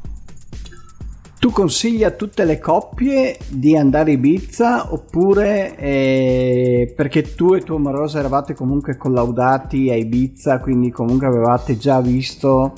Tu 1.39 1.51
consigli 1.53 2.03
a 2.03 2.11
tutte 2.11 2.45
le 2.45 2.59
coppie 2.59 3.39
di 3.49 3.76
andare 3.76 4.11
a 4.11 4.14
Ibiza 4.14 4.93
oppure 4.93 5.76
eh, 5.76 6.93
perché 6.97 7.34
tu 7.36 7.55
e 7.55 7.61
tua 7.61 7.76
amorosa 7.76 8.18
eravate 8.18 8.55
comunque 8.55 8.97
collaudati 8.97 9.89
a 9.89 9.95
Ibiza, 9.95 10.59
quindi 10.59 10.91
comunque 10.91 11.28
avevate 11.28 11.76
già 11.76 12.01
visto... 12.01 12.72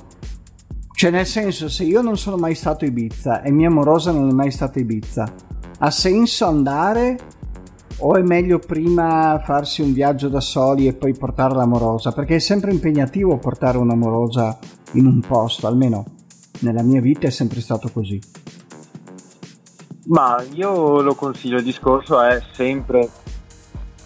Cioè 0.93 1.11
nel 1.11 1.25
senso, 1.25 1.71
se 1.71 1.85
io 1.85 2.03
non 2.03 2.19
sono 2.19 2.37
mai 2.37 2.55
stato 2.55 2.85
a 2.85 2.89
Ibiza 2.89 3.41
e 3.41 3.51
mia 3.51 3.69
amorosa 3.69 4.13
non 4.13 4.29
è 4.29 4.33
mai 4.33 4.51
stata 4.51 4.79
a 4.79 4.83
Ibiza, 4.83 5.33
ha 5.79 5.91
senso 5.91 6.45
andare 6.45 7.17
o 8.01 8.17
è 8.17 8.23
meglio 8.23 8.59
prima 8.59 9.41
farsi 9.43 9.81
un 9.81 9.95
viaggio 9.95 10.29
da 10.29 10.41
soli 10.41 10.87
e 10.87 10.93
poi 10.93 11.15
portare 11.15 11.55
l'amorosa? 11.55 12.13
Perché 12.13 12.35
è 12.35 12.41
sempre 12.41 12.73
impegnativo 12.73 13.39
portare 13.39 13.79
un'amorosa 13.79 14.59
in 14.93 15.07
un 15.07 15.21
posto, 15.21 15.67
almeno 15.67 16.05
nella 16.61 16.83
mia 16.83 17.01
vita 17.01 17.27
è 17.27 17.31
sempre 17.31 17.63
stato 17.63 17.89
così. 17.91 18.21
Ma 20.11 20.43
io 20.55 21.03
lo 21.03 21.15
consiglio, 21.15 21.59
il 21.59 21.63
discorso 21.63 22.21
è 22.21 22.43
sempre, 22.53 23.09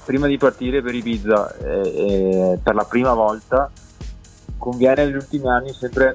prima 0.05 0.27
di 0.27 0.37
partire 0.37 0.83
per 0.83 0.95
Ibiza, 0.95 1.57
eh, 1.57 1.81
eh, 1.81 2.59
per 2.63 2.75
la 2.75 2.85
prima 2.85 3.15
volta, 3.15 3.71
conviene 4.59 5.07
negli 5.07 5.15
ultimi 5.15 5.49
anni 5.49 5.73
sempre 5.73 6.15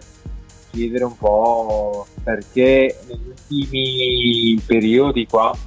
chiedere 0.70 1.06
un 1.06 1.18
po' 1.18 2.06
perché 2.22 3.00
negli 3.08 3.30
ultimi 3.30 4.62
periodi 4.64 5.26
qua, 5.26 5.58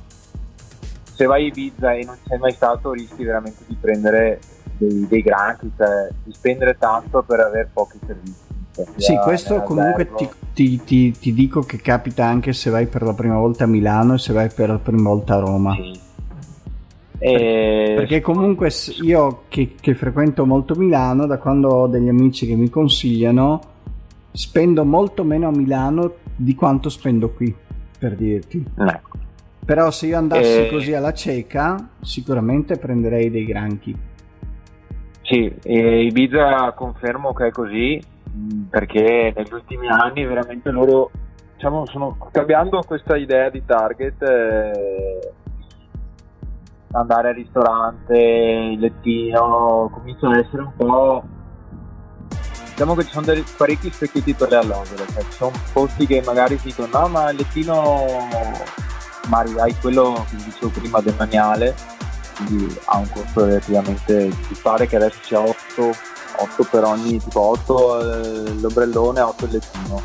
se 1.13 1.27
vai 1.27 1.43
a 1.43 1.47
Ibiza 1.49 1.93
e 1.93 2.05
non 2.05 2.17
sei 2.25 2.39
mai 2.39 2.53
stato, 2.53 2.93
rischi 2.93 3.25
veramente 3.25 3.65
di 3.67 3.75
prendere 3.75 4.39
dei, 4.77 5.05
dei 5.09 5.23
granchi, 5.23 5.69
cioè 5.77 6.09
di 6.23 6.33
spendere 6.33 6.79
tanto 6.79 7.23
per 7.23 7.41
avere 7.41 7.71
pochi 7.73 7.99
servizi. 8.07 8.42
Sì, 8.97 9.17
questo 9.23 9.61
comunque 9.63 10.11
ti, 10.15 10.29
ti- 10.55 10.83
ti- 10.83 11.11
ti 11.13 11.33
dico 11.35 11.61
che 11.61 11.77
capita 11.77 12.25
anche 12.25 12.53
se 12.55 12.71
vai 12.71 12.87
per 12.87 13.03
la 13.03 13.13
prima 13.13 13.39
volta 13.39 13.65
a 13.65 13.67
Milano 13.67 14.15
e 14.15 14.19
se 14.19 14.33
vai 14.33 14.49
per 14.55 14.71
la 14.71 14.79
prima 14.79 15.11
volta 15.11 15.35
a 15.37 15.41
Roma. 15.41 15.75
Sì. 15.75 16.01
E- 17.19 17.93
Perché 17.97 18.21
comunque 18.21 18.71
io 19.03 19.43
che, 19.49 19.75
che 19.81 19.95
frequento 19.95 20.45
molto 20.47 20.75
Milano, 20.75 21.27
da 21.27 21.39
quando 21.39 21.69
ho 21.69 21.87
degli 21.87 22.09
amici 22.09 22.47
che 22.47 22.55
mi 22.57 22.69
consigliano, 22.71 23.61
spendo 24.33 24.85
molto 24.85 25.23
meno 25.23 25.49
a 25.49 25.53
Milano 25.53 26.15
di 26.35 26.55
quanto 26.55 26.89
spendo 26.89 27.31
qui, 27.31 27.55
per 27.99 28.17
dirti. 28.17 28.65
Ecco. 28.77 29.19
Però 29.65 29.91
se 29.93 30.07
io 30.07 30.17
andassi 30.17 30.63
Eh. 30.63 30.69
così 30.71 30.95
alla 30.95 31.13
cieca, 31.13 31.91
sicuramente 32.01 32.77
prenderei 32.79 33.31
dei 33.31 33.45
granchi. 33.45 33.97
Sì, 35.23 35.55
e 35.63 36.05
Ibiza 36.07 36.73
confermo 36.75 37.33
che 37.33 37.47
è 37.47 37.51
così 37.53 38.03
perché 38.71 39.33
negli 39.37 39.53
ultimi 39.53 39.89
anni 39.89 40.25
veramente 40.25 40.71
loro 40.71 41.11
diciamo, 41.55 41.87
sono 41.87 42.17
cambiando 42.31 42.83
questa 42.87 43.17
idea 43.17 43.51
di 43.51 43.65
target. 43.65 44.23
eh, 44.23 45.33
andare 46.93 47.29
al 47.29 47.35
ristorante, 47.35 48.17
il 48.17 48.79
lettino, 48.79 49.91
comincia 49.93 50.29
a 50.29 50.39
essere 50.39 50.63
un 50.63 50.73
po'... 50.77 51.25
Diciamo 52.71 52.95
che 52.95 53.05
ci 53.05 53.11
sono 53.11 53.27
dei 53.27 53.45
parecchi 53.57 53.91
specchietti 53.91 54.33
per 54.33 54.49
le 54.49 54.57
allodole, 54.57 55.07
cioè 55.13 55.23
ci 55.25 55.33
sono 55.33 55.53
posti 55.73 56.07
che 56.07 56.23
magari 56.25 56.59
dicono 56.63 56.89
no 56.91 57.09
ma 57.09 57.31
il 57.31 57.37
lettino, 57.37 58.07
magari 59.29 59.61
hai 59.61 59.75
quello 59.79 60.25
che 60.29 60.37
dicevo 60.37 60.71
prima 60.71 61.01
del 61.01 61.15
maniale, 61.19 61.75
quindi 62.35 62.75
ha 62.87 62.97
un 62.97 63.11
costo 63.11 63.45
relativamente, 63.45 64.25
mi 64.25 64.57
pare 64.63 64.87
che 64.87 64.97
adesso 64.97 65.19
sia 65.23 65.41
8, 65.41 65.55
8 66.43 66.67
per 66.71 66.85
ogni, 66.85 67.19
tipo 67.19 67.41
8 67.41 68.01
eh, 68.01 68.53
l'ombrellone, 68.55 69.21
8 69.21 69.45
il 69.45 69.51
lettino, 69.53 70.03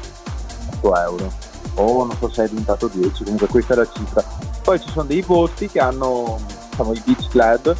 8 0.81 0.95
euro, 0.95 1.31
o 1.75 2.05
non 2.05 2.15
so 2.19 2.29
se 2.29 2.43
è 2.45 2.47
diventato 2.47 2.87
10, 2.87 3.23
comunque 3.23 3.47
questa 3.47 3.73
è 3.73 3.77
la 3.77 3.87
cifra. 3.91 4.23
Poi 4.63 4.79
ci 4.79 4.89
sono 4.89 5.05
dei 5.05 5.21
posti 5.21 5.67
che 5.67 5.79
hanno 5.79 6.39
diciamo, 6.69 6.93
i 6.93 7.01
beach 7.05 7.27
club, 7.29 7.75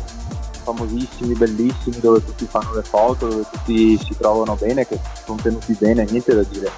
famosissimi, 0.64 1.34
bellissimi, 1.34 2.00
dove 2.00 2.24
tutti 2.24 2.46
fanno 2.46 2.74
le 2.74 2.84
foto, 2.84 3.28
dove 3.28 3.46
tutti 3.52 3.98
si 3.98 4.16
trovano 4.18 4.56
bene, 4.56 4.88
che 4.88 5.00
sono 5.26 5.40
tenuti 5.42 5.76
bene, 5.80 6.06
niente 6.10 6.36
da 6.36 6.44
dire, 6.44 6.72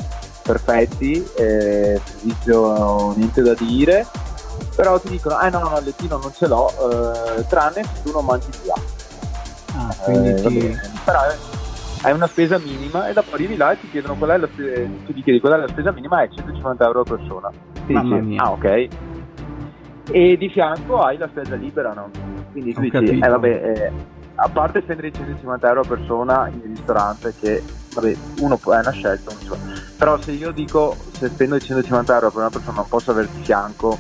perfetti, 0.44 1.28
eh, 1.36 2.00
servizio 2.04 3.14
niente 3.16 3.42
da 3.42 3.54
dire, 3.54 4.06
però 4.76 5.00
ti 5.00 5.10
dicono, 5.10 5.40
eh 5.42 5.50
no, 5.50 5.60
no, 5.60 5.78
il 5.78 5.86
lettino 5.86 6.18
non 6.18 6.32
ce 6.36 6.48
l'ho, 6.48 6.70
eh, 6.70 7.46
tranne 7.48 7.84
se 7.84 8.02
tu 8.04 8.12
non 8.12 8.26
mangi 8.26 8.48
via. 8.64 8.74
Ah, 9.76 9.96
quindi 10.04 10.30
Eh, 10.30 10.42
ti... 10.42 10.80
Però 11.06 11.20
è 12.02 12.12
una 12.12 12.28
spesa 12.28 12.58
minima 12.58 13.08
e 13.08 13.14
dopo 13.14 13.34
arrivi 13.36 13.56
là 13.58 13.72
e 13.72 13.80
ti 13.80 13.90
chiedono 13.90 14.16
qual 14.16 14.30
è 14.32 14.38
la 14.38 14.48
spesa, 14.52 14.82
tu 15.06 15.12
gli 15.14 15.24
chiedi 15.24 15.40
qual 15.40 15.54
è 15.54 15.58
la 15.58 15.68
spesa 15.68 15.92
minima 15.92 16.22
è 16.22 16.30
150 16.30 16.86
euro 16.86 17.02
a 17.02 17.04
persona. 17.04 17.50
Ti 17.86 17.94
Mamma 17.94 18.16
dici, 18.16 18.28
mia. 18.28 18.42
Ah 18.44 18.52
ok. 18.52 18.88
E 20.12 20.38
di 20.38 20.50
fianco 20.50 21.02
hai 21.04 21.18
la 21.18 21.28
spesa 21.28 21.56
libera, 21.56 21.94
no? 21.94 22.10
Quindi 22.52 22.74
tu 22.74 22.80
Ho 22.80 22.82
dici, 22.82 22.94
capito. 22.96 23.26
eh 23.26 23.30
vabbè, 23.30 23.48
eh, 23.76 23.92
a 24.36 24.50
parte 24.50 24.82
spendere 24.82 25.10
i 25.10 25.14
150 25.14 25.68
euro 25.68 25.82
a 25.82 25.86
persona 25.88 26.48
in 26.48 26.62
ristorante 26.64 27.34
che, 27.40 27.62
vabbè, 27.94 28.16
uno 28.40 28.58
può- 28.58 28.74
è 28.74 28.80
una 28.80 28.92
scelta, 28.92 29.32
uno 29.44 29.58
però 29.98 30.18
se 30.22 30.32
io 30.32 30.52
dico, 30.52 30.96
se 31.12 31.28
spendo 31.28 31.58
i 31.58 31.60
150 31.60 32.14
euro 32.14 32.30
per 32.32 32.40
una 32.40 32.50
persona 32.50 32.78
non 32.78 32.88
posso 32.88 33.12
avere 33.12 33.28
di 33.36 33.44
fianco 33.44 33.98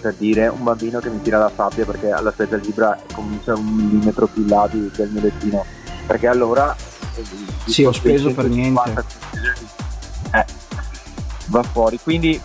per 0.00 0.14
dire 0.14 0.46
un 0.46 0.62
bambino 0.62 1.00
che 1.00 1.10
mi 1.10 1.20
tira 1.20 1.38
la 1.38 1.50
sabbia 1.54 1.84
perché 1.84 2.10
alla 2.10 2.30
spesa 2.30 2.56
libera 2.56 2.96
comincia 3.12 3.54
un 3.54 3.64
millimetro 3.66 4.26
più 4.28 4.42
in 4.42 4.48
là 4.48 4.68
di- 4.70 4.90
del 4.94 5.10
mio 5.10 5.20
lettino 5.22 5.64
perché 6.06 6.26
allora 6.28 6.74
Sì, 7.66 7.84
ho 7.84 7.92
speso 7.92 8.32
per 8.32 8.44
150 8.44 9.04
eh, 10.32 10.44
va 11.46 11.62
fuori. 11.62 11.98
Quindi 12.02 12.40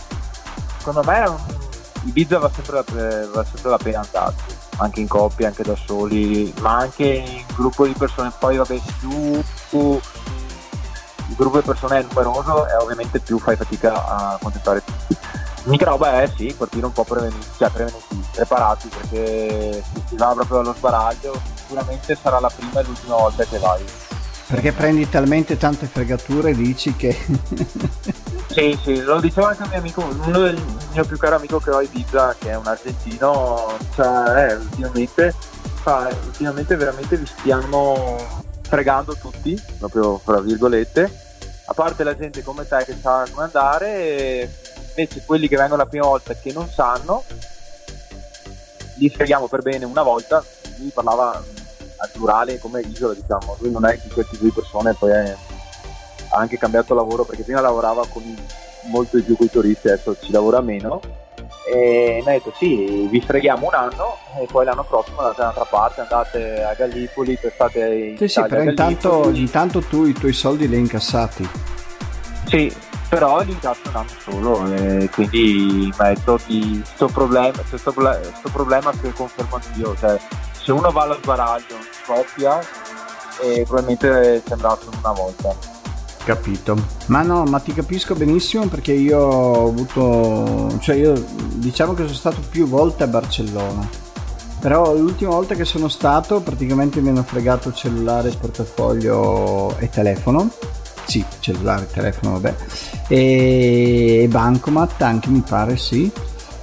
secondo 0.77 1.03
me 1.03 1.55
Ibiza 2.03 2.39
va 2.39 2.51
sempre, 2.53 2.75
la, 2.75 3.27
va 3.33 3.43
sempre 3.43 3.69
la 3.69 3.77
pena 3.77 4.01
andarci 4.01 4.55
anche 4.79 4.99
in 4.99 5.07
coppia, 5.07 5.47
anche 5.47 5.63
da 5.63 5.75
soli 5.75 6.53
ma 6.59 6.77
anche 6.77 7.05
in 7.05 7.43
gruppo 7.55 7.85
di 7.85 7.93
persone. 7.93 8.31
Poi 8.37 8.57
vabbè 8.57 8.79
più, 8.99 9.43
più 9.69 9.99
il 11.29 11.35
gruppo 11.35 11.59
di 11.59 11.65
persone 11.65 11.99
è 11.99 12.05
numeroso 12.07 12.67
e 12.67 12.75
ovviamente 12.75 13.19
più 13.19 13.39
fai 13.39 13.55
fatica 13.55 14.05
a 14.05 14.37
contemplare 14.41 14.83
tutti. 14.83 15.17
L'unica 15.63 15.85
roba 15.85 16.21
è 16.21 16.31
sì, 16.33 16.53
partire 16.57 16.85
un 16.85 16.93
po' 16.93 17.03
prevenuti, 17.03 17.45
cioè 17.57 17.69
prevenuti, 17.69 18.23
preparati 18.31 18.87
perché 18.87 19.83
si 20.07 20.15
va 20.15 20.31
proprio 20.33 20.59
allo 20.59 20.73
sbaraglio 20.73 21.55
sicuramente 21.67 22.15
sarà 22.15 22.39
la 22.39 22.49
prima 22.49 22.79
e 22.79 22.83
l'ultima 22.83 23.15
volta 23.15 23.43
che 23.43 23.59
vai 23.59 23.83
Perché 24.47 24.71
prendi 24.71 25.09
talmente 25.09 25.57
tante 25.57 25.87
fregature 25.87 26.53
dici 26.53 26.95
che... 26.95 27.15
Sì, 28.57 28.79
sì, 28.81 29.01
lo 29.01 29.19
diceva 29.19 29.49
anche 29.49 29.61
un 29.61 29.69
mio 29.69 29.77
amico, 29.77 30.03
uno 30.03 30.39
del 30.39 30.59
mio 30.91 31.05
più 31.05 31.15
caro 31.17 31.35
amico 31.35 31.59
che 31.59 31.69
ho 31.69 31.77
a 31.77 31.83
Ibiza, 31.83 32.35
che 32.39 32.49
è 32.49 32.55
un 32.55 32.65
argentino, 32.65 33.77
cioè, 33.93 34.49
eh, 34.49 34.55
ultimamente, 34.55 35.35
fa, 35.75 36.09
ultimamente 36.25 36.75
veramente 36.75 37.17
vi 37.17 37.25
stiamo 37.27 38.17
fregando 38.61 39.15
tutti, 39.15 39.61
proprio 39.77 40.17
fra 40.17 40.39
virgolette, 40.39 41.25
a 41.65 41.73
parte 41.73 42.03
la 42.03 42.17
gente 42.17 42.41
come 42.41 42.67
te 42.67 42.83
che 42.83 42.97
sa 42.99 43.27
come 43.29 43.43
andare, 43.45 43.95
e 43.99 44.49
invece 44.89 45.21
quelli 45.23 45.47
che 45.47 45.57
vengono 45.57 45.83
la 45.83 45.87
prima 45.87 46.07
volta 46.07 46.31
e 46.31 46.39
che 46.41 46.51
non 46.51 46.67
sanno, 46.67 47.25
li 48.95 49.09
freghiamo 49.09 49.47
per 49.47 49.61
bene 49.61 49.85
una 49.85 50.01
volta, 50.01 50.43
lui 50.77 50.89
parlava 50.89 51.43
al 51.97 52.09
plurale 52.11 52.59
come 52.59 52.81
isola, 52.81 53.13
diciamo, 53.13 53.57
lui 53.59 53.71
non 53.71 53.85
è 53.85 53.93
di 54.01 54.09
tipo 54.09 54.23
di 54.39 54.51
persone, 54.51 54.93
poi 54.93 55.11
è 55.11 55.35
ha 56.29 56.39
anche 56.39 56.57
cambiato 56.57 56.93
lavoro 56.93 57.23
perché 57.23 57.43
prima 57.43 57.61
lavorava 57.61 58.05
con 58.07 58.23
molto 58.85 59.17
di 59.17 59.23
più 59.23 59.37
con 59.37 59.45
i 59.45 59.49
turisti, 59.49 59.87
adesso 59.87 60.15
ci 60.21 60.31
lavora 60.31 60.61
meno. 60.61 60.99
E 61.71 62.21
mi 62.23 62.29
ha 62.29 62.33
detto 62.33 62.53
sì, 62.57 63.07
vi 63.09 63.21
freghiamo 63.21 63.67
un 63.67 63.73
anno 63.73 64.17
e 64.41 64.47
poi 64.49 64.63
l'anno 64.63 64.83
prossimo 64.85 65.19
andate 65.19 65.37
da 65.37 65.43
un'altra 65.43 65.65
parte, 65.65 66.01
andate 66.01 66.63
a 66.63 66.73
Gallipoli, 66.73 67.37
testate 67.39 67.79
in 67.79 68.17
Sì, 68.17 68.27
sì, 68.27 68.41
però 68.47 68.61
intanto, 68.63 69.29
intanto 69.33 69.81
tu 69.81 70.05
i 70.05 70.13
tuoi 70.13 70.33
soldi 70.33 70.67
li 70.67 70.75
hai 70.75 70.81
incassati. 70.81 71.49
Sì, 72.45 72.73
però 73.09 73.41
l'incasso 73.41 73.81
è 73.83 73.89
un 73.89 73.95
anno 73.95 74.09
solo 74.19 74.73
e 74.73 75.09
quindi 75.09 75.91
mi 75.91 76.05
ha 76.05 76.13
detto 76.13 76.39
di 76.45 76.81
sto 76.85 77.07
problema, 77.07 77.51
problema 78.51 78.91
che 78.91 79.11
confermo 79.11 79.55
anch'io, 79.55 79.95
cioè 79.97 80.17
se 80.67 80.73
uno 80.73 80.91
va 80.91 81.03
allo 81.03 81.17
sbaraglio 81.21 81.77
coppia 82.05 82.59
e 83.41 83.63
probabilmente 83.63 84.43
sembra 84.45 84.77
solo 84.77 84.97
una 85.01 85.13
volta. 85.13 85.55
Capito. 86.25 86.75
Ma 87.05 87.21
no, 87.21 87.45
ma 87.45 87.59
ti 87.59 87.71
capisco 87.73 88.15
benissimo 88.15 88.67
perché 88.67 88.91
io 88.91 89.17
ho 89.17 89.67
avuto... 89.69 90.77
Cioè 90.79 90.95
io 90.95 91.13
diciamo 91.53 91.93
che 91.93 92.03
sono 92.03 92.13
stato 92.13 92.41
più 92.49 92.67
volte 92.67 93.03
a 93.03 93.07
Barcellona. 93.07 93.87
Però 94.59 94.93
l'ultima 94.93 95.31
volta 95.31 95.55
che 95.55 95.63
sono 95.63 95.87
stato 95.87 96.41
praticamente 96.41 96.99
mi 96.99 97.07
hanno 97.09 97.23
fregato 97.23 97.71
cellulare, 97.71 98.31
portafoglio 98.31 99.73
e 99.77 99.87
telefono. 99.87 100.49
Sì, 101.05 101.23
cellulare, 101.39 101.87
telefono, 101.89 102.41
vabbè. 102.41 102.55
E, 103.07 104.23
e 104.23 104.27
bancomat 104.27 105.01
anche 105.01 105.29
mi 105.29 105.43
pare, 105.47 105.77
sì. 105.77 106.11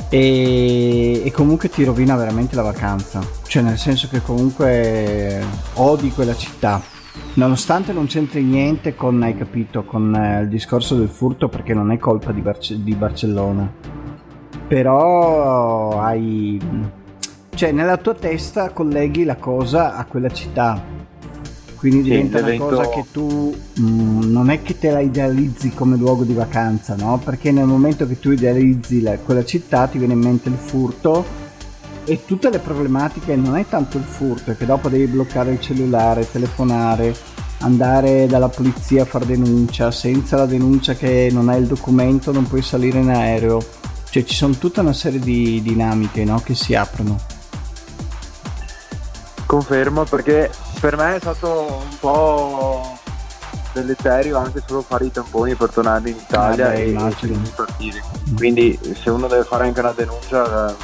E, 0.09 1.23
e 1.25 1.31
comunque 1.33 1.69
ti 1.69 1.85
rovina 1.85 2.17
veramente 2.17 2.55
la 2.55 2.63
vacanza. 2.63 3.21
Cioè 3.47 3.63
nel 3.63 3.79
senso 3.79 4.09
che 4.09 4.23
comunque 4.23 5.43
odi 5.75 6.11
quella 6.11 6.35
città. 6.35 6.81
Nonostante 7.35 7.93
non 7.93 8.07
c'entri 8.07 8.43
niente 8.43 8.95
con, 8.95 9.23
hai 9.23 9.37
capito, 9.37 9.85
con 9.85 10.15
eh, 10.15 10.43
il 10.43 10.49
discorso 10.49 10.97
del 10.97 11.09
furto 11.09 11.49
perché 11.49 11.75
non 11.75 11.91
è 11.91 11.99
colpa 11.99 12.33
di, 12.33 12.41
Barce- 12.41 12.83
di 12.83 12.95
Barcellona. 12.95 13.71
Però 14.67 16.01
hai... 16.01 16.61
Cioè 17.55 17.71
nella 17.71 17.97
tua 17.99 18.15
testa 18.15 18.71
colleghi 18.71 19.25
la 19.25 19.37
cosa 19.37 19.95
a 19.97 20.05
quella 20.07 20.31
città. 20.31 21.04
Quindi 21.85 22.05
Sì, 22.05 22.09
diventa 22.09 22.39
una 22.39 22.57
cosa 22.57 22.89
che 22.89 23.05
tu 23.13 23.55
mm, 23.79 24.23
non 24.33 24.49
è 24.49 24.63
che 24.63 24.79
te 24.79 24.91
la 24.91 25.01
idealizzi 25.01 25.69
come 25.75 25.99
luogo 25.99 26.25
di 26.25 26.33
vacanza, 26.33 26.95
no? 26.95 27.21
Perché 27.23 27.53
nel 27.53 27.67
momento 27.67 28.07
che 28.07 28.19
tu 28.19 28.31
idealizzi 28.31 29.03
la- 29.03 29.19
quella 29.19 29.45
città 29.45 29.87
ti 29.87 29.99
viene 29.99 30.15
in 30.15 30.21
mente 30.21 30.49
il 30.49 30.55
furto 30.55 31.23
e 32.07 32.25
tutte 32.25 32.49
le 32.49 32.59
problematiche 32.59 33.37
non 33.37 33.59
è 33.59 33.67
tanto 33.69 33.99
il 33.99 34.05
furto, 34.05 34.53
è 34.53 34.57
che 34.57 34.65
dopo 34.65 34.89
devi 34.89 35.05
bloccare 35.05 35.53
il 35.53 35.61
cellulare, 35.61 36.27
telefonare, 36.31 37.15
andare 37.59 38.27
dalla 38.29 38.49
polizia 38.49 39.03
a 39.03 39.05
fare 39.05 39.27
denuncia, 39.27 39.91
senza 39.91 40.37
la 40.37 40.47
denuncia 40.47 40.95
che 40.95 41.29
non 41.31 41.51
hai 41.51 41.61
il 41.61 41.67
documento 41.67 42.33
non 42.33 42.49
puoi 42.49 42.63
salire 42.63 43.01
in 43.01 43.11
aereo. 43.11 43.63
Cioè 44.09 44.25
ci 44.25 44.35
sono 44.35 44.55
tutta 44.55 44.81
una 44.81 44.95
serie 44.95 45.19
di 45.19 45.61
dinamiche 45.61 46.25
no, 46.25 46.41
che 46.43 46.55
si 46.55 46.75
aprono. 46.75 47.19
Confermo 49.45 50.05
perché 50.05 50.51
per 50.85 50.99
me 50.99 51.17
è 51.17 51.19
stato 51.19 51.81
un 51.81 51.99
po' 51.99 52.99
deleterio 53.73 54.37
anche 54.37 54.63
solo 54.67 54.83
fare 54.83 55.07
i 55.07 55.11
tamponi 55.11 55.55
per 55.55 55.71
tornare 55.71 56.11
in 56.11 56.17
Italia 56.17 56.67
Vabbè, 56.67 56.79
e 56.79 56.91
e 56.91 57.53
partire. 57.57 58.03
Quindi 58.37 58.79
se 58.93 59.09
uno 59.09 59.27
deve 59.27 59.45
fare 59.45 59.65
anche 59.65 59.81
una 59.81 59.93
denuncia 59.93 60.69
eh, 60.69 60.75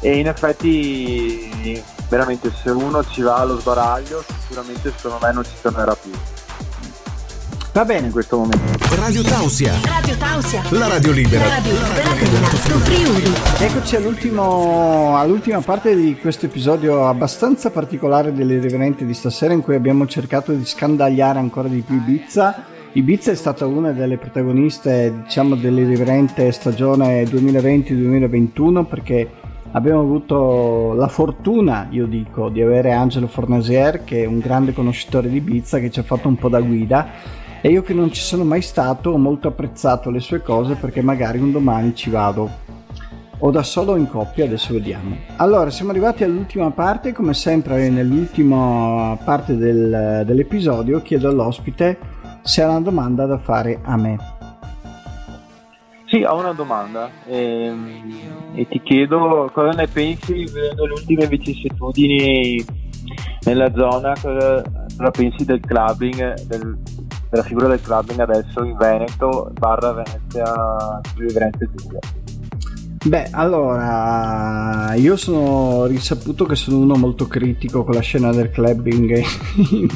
e 0.00 0.18
in 0.18 0.26
effetti 0.26 1.80
veramente 2.08 2.50
se 2.60 2.70
uno 2.70 3.04
ci 3.04 3.22
va 3.22 3.36
allo 3.36 3.60
sbaraglio 3.60 4.24
sicuramente 4.40 4.92
secondo 4.96 5.24
me 5.24 5.32
non 5.32 5.44
ci 5.44 5.54
tornerà 5.62 5.94
più 5.94 6.10
Va 7.74 7.84
bene, 7.84 8.06
in 8.06 8.12
questo 8.12 8.38
momento. 8.38 8.62
Radio 8.94 9.20
Tausia, 9.22 9.72
Radio 9.84 10.16
Tausia. 10.16 10.62
la 10.70 10.86
radio 10.86 11.10
libera. 11.10 11.44
La 11.44 11.54
radio 11.56 11.72
libera 11.72 12.14
dell'Alto 12.14 12.78
Friuli. 12.78 13.32
Eccoci 13.58 13.96
all'ultimo- 13.96 15.16
all'ultima 15.16 15.60
parte 15.60 15.96
di 15.96 16.16
questo 16.16 16.46
episodio 16.46 17.08
abbastanza 17.08 17.70
particolare 17.70 18.32
dell'irriverente 18.32 19.04
di 19.04 19.12
stasera 19.12 19.54
in 19.54 19.60
cui 19.60 19.74
abbiamo 19.74 20.06
cercato 20.06 20.52
di 20.52 20.64
scandagliare 20.64 21.40
ancora 21.40 21.66
di 21.66 21.80
più 21.80 21.96
Ibiza. 21.96 22.62
Ibiza 22.92 23.32
è 23.32 23.34
stata 23.34 23.66
una 23.66 23.90
delle 23.90 24.18
protagoniste 24.18 25.12
diciamo 25.24 25.56
dell'irriverente 25.56 26.52
stagione 26.52 27.24
2020-2021 27.24 28.84
perché 28.84 29.28
abbiamo 29.72 29.98
avuto 29.98 30.92
la 30.92 31.08
fortuna, 31.08 31.88
io 31.90 32.06
dico, 32.06 32.50
di 32.50 32.62
avere 32.62 32.92
Angelo 32.92 33.26
Fornasier 33.26 34.04
che 34.04 34.22
è 34.22 34.26
un 34.26 34.38
grande 34.38 34.72
conoscitore 34.72 35.28
di 35.28 35.38
Ibiza 35.38 35.80
che 35.80 35.90
ci 35.90 35.98
ha 35.98 36.04
fatto 36.04 36.28
un 36.28 36.36
po' 36.36 36.48
da 36.48 36.60
guida 36.60 37.42
e 37.66 37.70
io 37.70 37.80
che 37.80 37.94
non 37.94 38.12
ci 38.12 38.20
sono 38.20 38.44
mai 38.44 38.60
stato 38.60 39.12
ho 39.12 39.16
molto 39.16 39.48
apprezzato 39.48 40.10
le 40.10 40.20
sue 40.20 40.42
cose 40.42 40.74
perché 40.74 41.00
magari 41.00 41.38
un 41.38 41.50
domani 41.50 41.94
ci 41.94 42.10
vado. 42.10 42.50
o 43.38 43.50
da 43.50 43.62
solo 43.62 43.92
o 43.92 43.96
in 43.96 44.06
coppia, 44.06 44.44
adesso 44.44 44.74
vediamo. 44.74 45.16
Allora, 45.36 45.70
siamo 45.70 45.90
arrivati 45.90 46.24
all'ultima 46.24 46.70
parte, 46.72 47.12
come 47.12 47.32
sempre 47.32 47.88
nell'ultima 47.88 49.18
parte 49.24 49.56
del, 49.56 50.24
dell'episodio 50.26 51.00
chiedo 51.00 51.28
all'ospite 51.30 51.98
se 52.42 52.60
ha 52.60 52.68
una 52.68 52.82
domanda 52.82 53.24
da 53.24 53.38
fare 53.38 53.80
a 53.82 53.96
me. 53.96 54.18
Sì, 56.04 56.22
ho 56.22 56.38
una 56.38 56.52
domanda 56.52 57.08
e, 57.26 57.64
ehm, 57.64 58.12
e 58.56 58.68
ti 58.68 58.82
chiedo 58.82 59.50
cosa 59.54 59.70
ne 59.70 59.86
pensi 59.86 60.44
vedendo 60.44 60.84
le 60.84 60.92
ultime 60.92 61.26
vicissitudini 61.26 62.62
nella 63.46 63.72
zona, 63.74 64.12
cosa 64.20 64.62
pensi 65.12 65.46
del 65.46 65.60
clubbing, 65.60 66.44
del, 66.46 66.78
della 67.34 67.42
figura 67.42 67.66
del 67.66 67.80
clubbing 67.80 68.20
adesso 68.20 68.62
in 68.62 68.76
Veneto, 68.76 69.50
barra 69.58 69.92
Venezia, 69.92 71.00
Venezia 71.16 71.68
Giulia. 71.74 71.98
Beh, 73.06 73.28
allora, 73.32 74.94
io 74.94 75.16
sono 75.16 75.84
risaputo 75.86 76.46
che 76.46 76.54
sono 76.54 76.78
uno 76.78 76.94
molto 76.94 77.26
critico 77.26 77.82
con 77.84 77.94
la 77.94 78.00
scena 78.00 78.30
del 78.30 78.50
clubbing 78.50 79.18
in, 79.72 79.88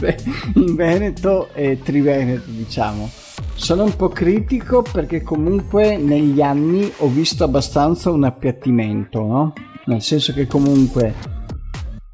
in 0.54 0.74
Veneto 0.74 1.48
e 1.54 1.78
Triveneto, 1.80 2.50
diciamo. 2.50 3.08
Sono 3.54 3.84
un 3.84 3.94
po' 3.96 4.08
critico 4.08 4.82
perché 4.82 5.22
comunque 5.22 5.96
negli 5.96 6.42
anni 6.42 6.92
ho 6.98 7.08
visto 7.08 7.44
abbastanza 7.44 8.10
un 8.10 8.24
appiattimento, 8.24 9.22
no? 9.22 9.52
Nel 9.86 10.02
senso 10.02 10.32
che 10.32 10.46
comunque 10.46 11.14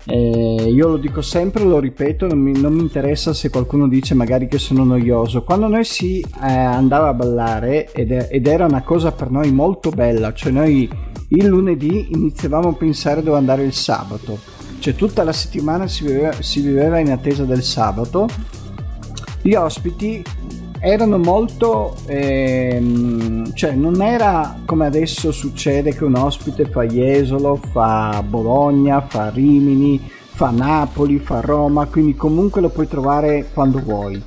eh, 0.07 0.71
io 0.71 0.89
lo 0.89 0.97
dico 0.99 1.23
sempre, 1.23 1.65
lo 1.65 1.79
ripeto, 1.79 2.27
non 2.27 2.39
mi, 2.39 2.53
non 2.53 2.75
mi, 2.75 2.81
interessa 2.81 3.33
se 3.33 3.49
qualcuno 3.49 3.89
dice 3.89 4.15
magari 4.15 4.47
che 4.47 4.59
sono 4.59 4.85
noioso. 4.85 5.43
Quando 5.43 5.67
noi 5.67 5.85
si 5.85 6.21
eh, 6.21 6.47
andava 6.47 7.09
a 7.09 7.15
ballare 7.15 7.91
ed, 7.93 8.11
ed, 8.31 8.47
era 8.47 8.67
una 8.67 8.83
cosa 8.83 9.13
per 9.13 9.31
noi 9.31 9.51
molto 9.51 9.91
bella, 9.91 10.35
cioè 10.35 10.53
noi 10.53 10.89
il 11.29 11.47
lunedì 11.47 12.09
iniziavamo 12.13 12.69
a 12.69 12.75
pensare 12.75 13.23
dove 13.23 13.39
andare 13.39 13.63
il 13.65 13.73
sabato, 13.73 14.39
cioè 14.79 14.95
tutta 14.95 15.25
la 15.25 15.33
settimana 15.33 15.87
si 15.87 16.05
viveva, 16.05 16.33
si 16.41 16.61
viveva 16.61 16.99
in 16.99 17.11
attesa 17.11 17.45
del 17.45 17.63
sabato. 17.63 18.29
Gli 19.41 19.55
ospiti 19.55 20.23
erano 20.85 21.17
molto 21.17 21.97
ehm, 22.05 23.55
cioè 23.55 23.73
non 23.73 24.03
era 24.03 24.61
come 24.67 24.85
adesso 24.85 25.33
succede 25.33 25.95
che 25.95 26.05
un 26.05 26.15
ospite 26.15 26.67
fa 26.67 26.85
Jesolo 26.85 27.57
fa 27.57 28.23
Bologna 28.23 29.01
fa 29.01 29.31
Rimini 29.31 29.99
fa 29.99 30.51
Napoli 30.51 31.21
fa 31.21 31.41
Roma 31.41 31.87
quindi 31.87 32.15
comunque 32.15 32.61
lo 32.61 32.69
puoi 32.69 32.87
trovare 32.87 33.47
quando 33.55 33.79
vuoi. 33.79 34.23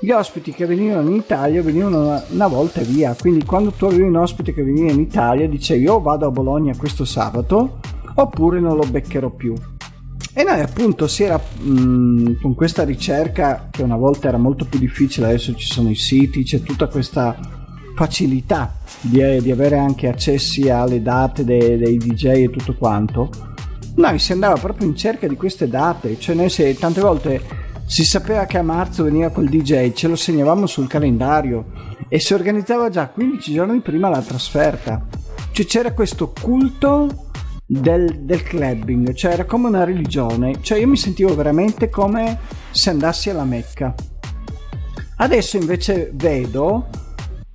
Gli 0.00 0.10
ospiti 0.10 0.52
che 0.52 0.66
venivano 0.66 1.08
in 1.08 1.16
Italia 1.16 1.62
venivano 1.62 2.02
una, 2.02 2.24
una 2.28 2.46
volta 2.46 2.82
via 2.82 3.16
quindi 3.18 3.46
quando 3.46 3.70
tu 3.70 3.86
avevi 3.86 4.02
un 4.02 4.16
ospite 4.16 4.52
che 4.52 4.62
veniva 4.62 4.90
in 4.90 5.00
Italia 5.00 5.48
dicevi 5.48 5.84
io 5.84 5.98
vado 6.00 6.26
a 6.26 6.30
Bologna 6.30 6.76
questo 6.76 7.06
sabato 7.06 7.78
oppure 8.16 8.60
non 8.60 8.76
lo 8.76 8.84
beccherò 8.86 9.30
più 9.30 9.54
e 10.40 10.42
noi 10.42 10.60
appunto 10.60 11.06
si 11.06 11.22
era 11.22 11.38
mh, 11.38 11.70
mm, 11.70 12.32
con 12.40 12.54
questa 12.54 12.82
ricerca 12.82 13.68
che 13.70 13.82
una 13.82 13.96
volta 13.96 14.28
era 14.28 14.38
molto 14.38 14.64
più 14.64 14.78
difficile, 14.78 15.26
adesso 15.26 15.54
ci 15.54 15.66
sono 15.66 15.90
i 15.90 15.94
siti, 15.94 16.44
c'è 16.44 16.62
tutta 16.62 16.86
questa 16.86 17.36
facilità 17.94 18.76
di, 19.02 19.20
eh, 19.20 19.42
di 19.42 19.50
avere 19.50 19.76
anche 19.76 20.08
accessi 20.08 20.70
alle 20.70 21.02
date 21.02 21.44
dei, 21.44 21.76
dei, 21.76 21.98
DJ 21.98 22.24
e 22.44 22.50
tutto 22.50 22.74
quanto. 22.74 23.28
Noi 23.96 24.18
si 24.18 24.32
andava 24.32 24.54
proprio 24.54 24.88
in 24.88 24.96
cerca 24.96 25.28
di 25.28 25.36
queste 25.36 25.68
date, 25.68 26.18
cioè 26.18 26.34
noi 26.34 26.48
se 26.48 26.74
tante 26.78 27.02
volte 27.02 27.42
si 27.84 28.04
sapeva 28.04 28.46
che 28.46 28.56
a 28.56 28.62
marzo 28.62 29.04
veniva 29.04 29.28
quel 29.28 29.50
DJ, 29.50 29.92
ce 29.92 30.08
lo 30.08 30.16
segnavamo 30.16 30.66
sul 30.66 30.86
calendario 30.86 31.66
e 32.08 32.18
si 32.18 32.32
organizzava 32.32 32.88
già 32.88 33.08
15 33.08 33.52
giorni 33.52 33.80
prima 33.80 34.08
la 34.08 34.22
trasferta. 34.22 35.06
Cioè 35.52 35.66
c'era 35.66 35.92
questo 35.92 36.32
culto 36.40 37.29
del, 37.72 38.22
del, 38.22 38.42
clubbing, 38.42 39.12
cioè 39.14 39.34
era 39.34 39.44
come 39.44 39.68
una 39.68 39.84
religione, 39.84 40.60
cioè 40.60 40.80
io 40.80 40.88
mi 40.88 40.96
sentivo 40.96 41.36
veramente 41.36 41.88
come 41.88 42.36
se 42.72 42.90
andassi 42.90 43.30
alla 43.30 43.44
Mecca. 43.44 43.94
Adesso 45.18 45.56
invece 45.56 46.10
vedo 46.12 46.88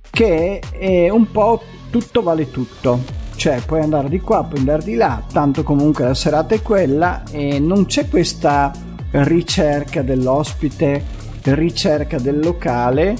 che 0.08 0.60
è 0.70 1.10
un 1.10 1.30
po' 1.30 1.62
tutto 1.90 2.22
vale 2.22 2.50
tutto, 2.50 3.02
cioè 3.34 3.60
puoi 3.66 3.82
andare 3.82 4.08
di 4.08 4.20
qua, 4.20 4.42
puoi 4.44 4.60
andare 4.60 4.84
di 4.84 4.94
là, 4.94 5.22
tanto 5.30 5.62
comunque 5.62 6.04
la 6.04 6.14
serata 6.14 6.54
è 6.54 6.62
quella 6.62 7.22
e 7.30 7.58
non 7.58 7.84
c'è 7.84 8.08
questa 8.08 8.72
ricerca 9.10 10.00
dell'ospite, 10.00 11.04
ricerca 11.42 12.18
del 12.18 12.38
locale 12.38 13.14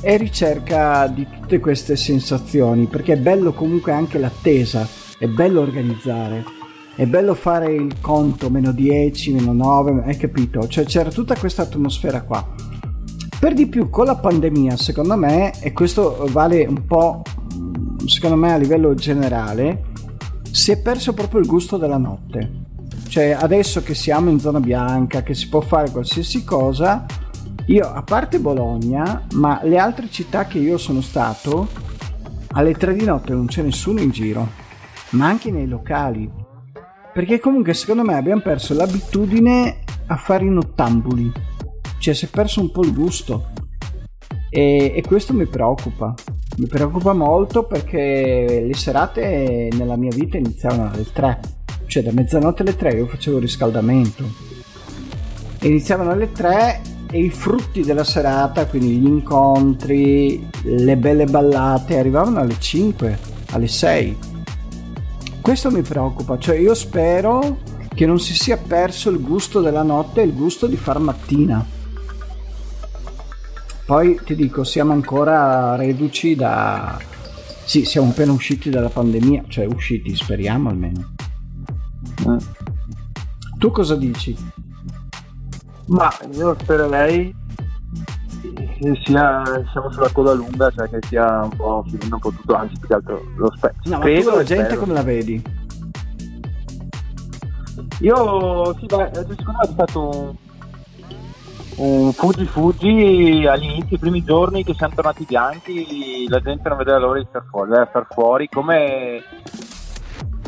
e 0.00 0.16
ricerca 0.16 1.08
di 1.08 1.26
tutte 1.28 1.58
queste 1.58 1.96
sensazioni, 1.96 2.86
perché 2.86 3.14
è 3.14 3.18
bello 3.18 3.52
comunque 3.52 3.90
anche 3.90 4.18
l'attesa 4.18 5.04
è 5.18 5.26
bello 5.26 5.60
organizzare, 5.62 6.44
è 6.94 7.06
bello 7.06 7.34
fare 7.34 7.72
il 7.72 8.00
conto 8.00 8.50
meno 8.50 8.72
10, 8.72 9.32
meno 9.32 9.52
9, 9.52 10.02
hai 10.04 10.16
capito? 10.16 10.66
Cioè 10.66 10.84
c'era 10.84 11.10
tutta 11.10 11.36
questa 11.36 11.62
atmosfera 11.62 12.22
qua. 12.22 12.46
Per 13.38 13.54
di 13.54 13.66
più 13.66 13.88
con 13.88 14.06
la 14.06 14.16
pandemia, 14.16 14.76
secondo 14.76 15.16
me, 15.16 15.58
e 15.60 15.72
questo 15.72 16.26
vale 16.30 16.66
un 16.66 16.84
po', 16.86 17.22
secondo 18.06 18.36
me 18.36 18.52
a 18.52 18.56
livello 18.56 18.94
generale, 18.94 19.84
si 20.50 20.70
è 20.70 20.80
perso 20.80 21.14
proprio 21.14 21.40
il 21.40 21.46
gusto 21.46 21.76
della 21.78 21.98
notte. 21.98 22.64
Cioè 23.08 23.30
adesso 23.30 23.82
che 23.82 23.94
siamo 23.94 24.28
in 24.28 24.38
zona 24.38 24.60
bianca, 24.60 25.22
che 25.22 25.34
si 25.34 25.48
può 25.48 25.60
fare 25.60 25.90
qualsiasi 25.90 26.44
cosa, 26.44 27.06
io 27.66 27.90
a 27.90 28.02
parte 28.02 28.38
Bologna, 28.38 29.26
ma 29.34 29.60
le 29.62 29.78
altre 29.78 30.08
città 30.10 30.46
che 30.46 30.58
io 30.58 30.76
sono 30.76 31.00
stato, 31.00 31.68
alle 32.52 32.74
3 32.74 32.94
di 32.94 33.04
notte 33.04 33.32
non 33.32 33.46
c'è 33.46 33.62
nessuno 33.62 34.00
in 34.00 34.10
giro 34.10 34.64
ma 35.10 35.26
anche 35.26 35.50
nei 35.50 35.68
locali. 35.68 36.30
Perché 37.12 37.38
comunque 37.38 37.72
secondo 37.74 38.02
me 38.02 38.14
abbiamo 38.14 38.42
perso 38.42 38.74
l'abitudine 38.74 39.84
a 40.06 40.16
fare 40.16 40.44
i 40.44 40.50
nottambuli. 40.50 41.32
Cioè 41.98 42.14
si 42.14 42.26
è 42.26 42.28
perso 42.28 42.60
un 42.60 42.70
po' 42.70 42.82
il 42.82 42.92
gusto. 42.92 43.52
E, 44.50 44.92
e 44.94 45.02
questo 45.02 45.32
mi 45.32 45.46
preoccupa. 45.46 46.14
Mi 46.58 46.66
preoccupa 46.66 47.12
molto 47.12 47.64
perché 47.64 48.64
le 48.66 48.74
serate 48.74 49.68
nella 49.72 49.96
mia 49.96 50.14
vita 50.14 50.36
iniziavano 50.36 50.90
alle 50.90 51.06
3. 51.10 51.40
Cioè 51.86 52.02
da 52.02 52.12
mezzanotte 52.12 52.62
alle 52.62 52.76
3 52.76 52.90
io 52.96 53.06
facevo 53.06 53.38
riscaldamento. 53.38 54.24
iniziavano 55.62 56.10
alle 56.10 56.32
3 56.32 56.80
e 57.10 57.22
i 57.22 57.30
frutti 57.30 57.82
della 57.82 58.04
serata, 58.04 58.66
quindi 58.66 58.96
gli 58.96 59.06
incontri, 59.06 60.46
le 60.64 60.96
belle 60.96 61.24
ballate, 61.24 61.98
arrivavano 61.98 62.40
alle 62.40 62.58
5, 62.58 63.18
alle 63.52 63.68
6 63.68 64.34
questo 65.46 65.70
mi 65.70 65.82
preoccupa, 65.82 66.40
cioè 66.40 66.56
io 66.56 66.74
spero 66.74 67.60
che 67.94 68.04
non 68.04 68.18
si 68.18 68.34
sia 68.34 68.56
perso 68.56 69.10
il 69.10 69.20
gusto 69.20 69.60
della 69.60 69.84
notte 69.84 70.20
e 70.20 70.24
il 70.24 70.34
gusto 70.34 70.66
di 70.66 70.76
far 70.76 70.98
mattina. 70.98 71.64
Poi 73.86 74.18
ti 74.24 74.34
dico, 74.34 74.64
siamo 74.64 74.92
ancora 74.92 75.76
reduci 75.76 76.34
da... 76.34 76.98
Sì, 77.64 77.84
siamo 77.84 78.08
appena 78.08 78.32
usciti 78.32 78.70
dalla 78.70 78.88
pandemia, 78.88 79.44
cioè 79.46 79.66
usciti, 79.66 80.16
speriamo 80.16 80.68
almeno. 80.68 81.14
Eh. 82.26 82.44
Tu 83.56 83.70
cosa 83.70 83.94
dici? 83.94 84.36
Ma 85.86 86.12
io 86.32 86.56
spererei 86.60 87.32
che 88.78 89.00
sia, 89.04 89.42
siamo 89.72 89.90
sulla 89.90 90.10
coda 90.12 90.32
lunga, 90.32 90.70
cioè 90.70 90.88
che 90.88 90.98
sia 91.06 91.42
un 91.42 91.56
po' 91.56 91.84
finendo 91.86 92.14
un 92.16 92.20
po' 92.20 92.30
tutto, 92.30 92.54
anzi 92.54 92.78
più 92.78 92.88
che 92.88 92.94
altro 92.94 93.22
lo 93.36 93.52
specchio. 93.56 93.90
No, 93.90 93.98
ma 93.98 94.04
tu 94.04 94.30
la 94.30 94.42
gente 94.42 94.64
spero. 94.64 94.80
come 94.80 94.92
la 94.92 95.02
vedi? 95.02 95.42
Io 98.00 98.76
sì, 98.78 98.86
beh, 98.86 99.10
secondo 99.12 99.52
me 99.52 99.68
è 99.68 99.72
stato 99.72 100.10
un, 100.10 100.34
un 101.76 102.12
fuggi 102.12 102.44
fuggi 102.44 103.46
all'inizio, 103.46 103.96
i 103.96 103.98
primi 103.98 104.22
giorni 104.22 104.64
che 104.64 104.74
siamo 104.74 104.94
tornati 104.94 105.24
bianchi, 105.24 106.26
la 106.28 106.40
gente 106.40 106.68
non 106.68 106.78
vedeva 106.78 106.98
l'ora 106.98 107.18
di 107.18 107.26
star 107.28 107.44
fuori, 107.48 107.70
di 107.70 107.86
star 107.88 108.06
fuori 108.10 108.48
come 108.48 109.22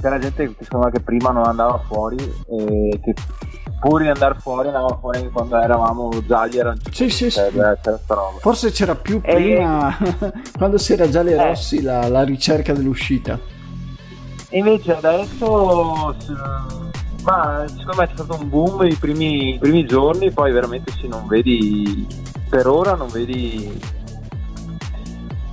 c'era 0.01 0.19
gente 0.19 0.55
che 0.55 0.65
secondo 0.65 0.87
me 0.87 0.93
che 0.93 1.01
prima 1.01 1.31
non 1.31 1.45
andava 1.45 1.79
fuori 1.79 2.17
e 2.17 3.01
che 3.03 3.15
pur 3.79 4.03
di 4.03 4.09
andare 4.09 4.35
fuori 4.39 4.69
andavamo 4.69 4.99
fuori 5.01 5.31
quando 5.31 5.57
eravamo 5.57 6.11
gialli 6.27 6.57
e 6.57 6.61
arancioni 6.61 6.95
sì, 6.95 7.09
sì, 7.11 7.31
sì. 7.31 7.41
forse 8.41 8.71
c'era 8.71 8.95
più 8.95 9.21
e... 9.23 9.35
prima 9.35 9.97
quando 10.57 10.79
si 10.79 10.93
era 10.93 11.09
gialli 11.09 11.31
e 11.31 11.35
eh. 11.35 11.47
rossi 11.49 11.83
la, 11.83 12.09
la, 12.09 12.25
ricerca 12.25 12.73
dell'uscita 12.73 13.39
e 14.49 14.59
invece 14.59 14.97
adesso 14.97 16.17
ma 17.23 17.65
secondo 17.67 17.95
me 17.97 18.05
è 18.05 18.11
stato 18.13 18.39
un 18.41 18.49
boom 18.49 18.87
i 18.87 18.95
primi, 18.95 19.55
i 19.55 19.59
primi 19.59 19.85
giorni 19.87 20.31
poi 20.33 20.53
veramente 20.53 20.93
sì 20.93 21.07
non 21.07 21.27
vedi 21.27 22.07
per 22.49 22.67
ora 22.67 22.95
non 22.95 23.09
vedi 23.09 23.81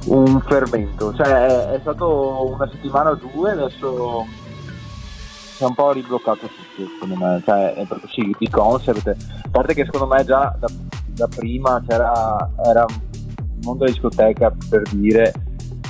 un 0.06 0.42
fermento 0.42 1.14
cioè 1.14 1.28
è, 1.28 1.70
è 1.74 1.80
stato 1.82 2.54
una 2.54 2.68
settimana 2.72 3.12
o 3.12 3.16
due 3.16 3.52
adesso 3.52 4.26
si 5.56 5.64
è 5.64 5.66
un 5.66 5.74
po' 5.74 5.92
ribloccato 5.92 6.48
tutto 6.48 6.90
secondo 6.94 7.16
me 7.16 7.42
cioè 7.46 7.74
è 7.74 7.86
proprio 7.86 8.10
sì, 8.10 8.36
di 8.38 8.50
concept 8.50 9.08
a 9.08 9.50
parte 9.50 9.74
che 9.74 9.86
secondo 9.86 10.08
me 10.08 10.24
già 10.26 10.56
da, 10.60 10.68
da 11.14 11.28
prima 11.28 11.82
c'era 11.88 12.50
era 12.66 12.86
un 12.88 13.60
mondo 13.62 13.86
di 13.86 13.92
discoteca 13.92 14.54
per 14.70 14.82
dire 14.92 15.34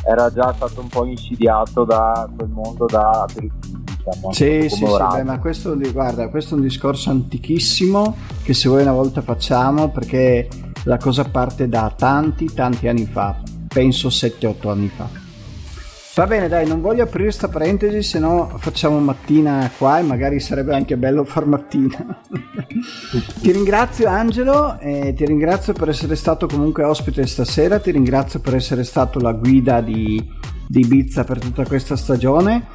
era 0.05 0.31
già 0.31 0.53
stato 0.53 0.81
un 0.81 0.87
po' 0.87 1.05
insidiato 1.05 1.83
da 1.83 2.29
quel 2.35 2.49
mondo 2.49 2.85
da 2.85 3.25
aperitivi. 3.27 3.83
Diciamo, 4.05 4.33
sì, 4.33 4.69
sì, 4.69 4.85
sì, 4.85 4.85
beh, 4.85 5.23
ma 5.23 5.39
questo, 5.39 5.75
guarda, 5.91 6.29
questo 6.29 6.53
è 6.53 6.57
un 6.57 6.63
discorso 6.63 7.09
antichissimo 7.09 8.15
che 8.43 8.53
se 8.53 8.69
vuoi 8.69 8.83
una 8.83 8.91
volta 8.91 9.21
facciamo 9.21 9.89
perché 9.89 10.47
la 10.83 10.97
cosa 10.97 11.23
parte 11.25 11.67
da 11.67 11.91
tanti, 11.95 12.45
tanti 12.53 12.87
anni 12.87 13.05
fa, 13.05 13.35
penso 13.67 14.09
7-8 14.09 14.69
anni 14.69 14.89
fa. 14.89 15.24
Va 16.15 16.27
bene, 16.27 16.47
dai, 16.47 16.65
non 16.65 16.79
voglio 16.79 17.03
aprire 17.03 17.25
questa 17.25 17.49
parentesi, 17.49 18.01
se 18.01 18.19
no 18.19 18.49
facciamo 18.57 18.97
mattina 18.99 19.69
qua 19.77 19.99
e 19.99 20.01
magari 20.01 20.39
sarebbe 20.39 20.73
anche 20.73 20.95
bello 20.95 21.25
far 21.25 21.45
mattina. 21.45 22.21
ti 23.41 23.51
ringrazio 23.51 24.07
Angelo, 24.07 24.79
e 24.79 25.13
ti 25.13 25.25
ringrazio 25.25 25.73
per 25.73 25.89
essere 25.89 26.15
stato 26.15 26.47
comunque 26.47 26.85
ospite 26.85 27.27
stasera, 27.27 27.79
ti 27.79 27.91
ringrazio 27.91 28.39
per 28.39 28.55
essere 28.55 28.85
stato 28.85 29.19
la 29.19 29.33
guida 29.33 29.81
di, 29.81 30.25
di 30.65 30.79
Ibiza 30.79 31.25
per 31.25 31.37
tutta 31.39 31.65
questa 31.65 31.97
stagione. 31.97 32.65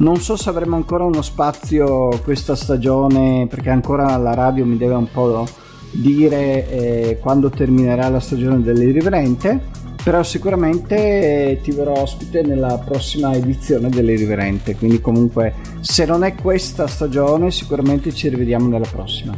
Non 0.00 0.18
so 0.18 0.36
se 0.36 0.50
avremo 0.50 0.76
ancora 0.76 1.04
uno 1.04 1.22
spazio 1.22 2.10
questa 2.22 2.54
stagione 2.54 3.46
perché 3.48 3.70
ancora 3.70 4.14
la 4.18 4.34
radio 4.34 4.66
mi 4.66 4.76
deve 4.76 4.96
un 4.96 5.10
po' 5.10 5.48
dire 5.92 6.68
eh, 6.68 7.18
quando 7.22 7.48
terminerà 7.48 8.10
la 8.10 8.20
stagione 8.20 8.60
dell'irriverente 8.60 9.80
però 10.02 10.22
sicuramente 10.22 11.60
ti 11.62 11.70
verrò 11.70 12.00
ospite 12.00 12.42
nella 12.42 12.78
prossima 12.78 13.34
edizione 13.34 13.88
dell'Iriverente 13.88 14.76
quindi 14.76 15.00
comunque 15.00 15.54
se 15.80 16.04
non 16.04 16.24
è 16.24 16.34
questa 16.34 16.86
stagione 16.86 17.50
sicuramente 17.50 18.12
ci 18.12 18.28
rivediamo 18.28 18.68
nella 18.68 18.88
prossima. 18.90 19.36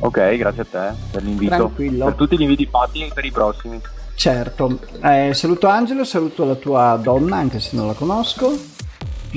Ok 0.00 0.36
grazie 0.36 0.62
a 0.62 0.66
te 0.70 0.94
per 1.10 1.22
l'invito. 1.22 1.54
Tranquillo. 1.54 2.04
per 2.04 2.14
tutti 2.14 2.38
gli 2.38 2.42
inviti 2.42 2.66
fatti 2.66 3.10
per 3.12 3.24
i 3.24 3.30
prossimi. 3.30 3.80
Certo. 4.14 4.78
Eh, 5.02 5.30
saluto 5.32 5.66
Angelo 5.68 6.04
saluto 6.04 6.44
la 6.44 6.54
tua 6.54 6.98
donna 7.00 7.36
anche 7.36 7.60
se 7.60 7.76
non 7.76 7.86
la 7.86 7.92
conosco 7.92 8.77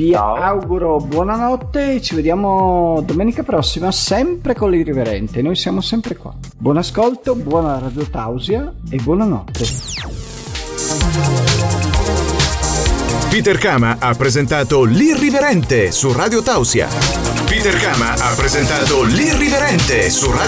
vi 0.02 0.12
Ciao. 0.12 0.36
auguro 0.36 0.98
buonanotte 0.98 1.96
e 1.96 2.02
ci 2.02 2.16
vediamo 2.16 3.04
domenica 3.06 3.44
prossima 3.44 3.92
sempre 3.92 4.56
con 4.56 4.72
l'irriverente. 4.72 5.42
Noi 5.44 5.56
siamo 5.56 5.82
sempre 5.82 6.16
qua. 6.16 6.34
Buon 6.58 6.78
ascolto, 6.78 7.36
buona 7.36 7.78
Radio 7.78 8.10
Tausia 8.10 8.74
e 8.90 8.98
buonanotte. 8.98 9.66
Peter 13.30 13.58
Kama 13.58 13.98
ha 14.00 14.14
presentato 14.16 14.84
L'Irriverente 14.84 15.92
su 15.92 16.12
Radio 16.12 16.42
Tausia. 16.42 16.88
Peter 17.46 17.78
Kama 17.78 18.14
ha 18.14 18.34
presentato 18.36 19.04
L'Irriverente 19.04 20.10
su 20.10 20.26
Radio 20.26 20.40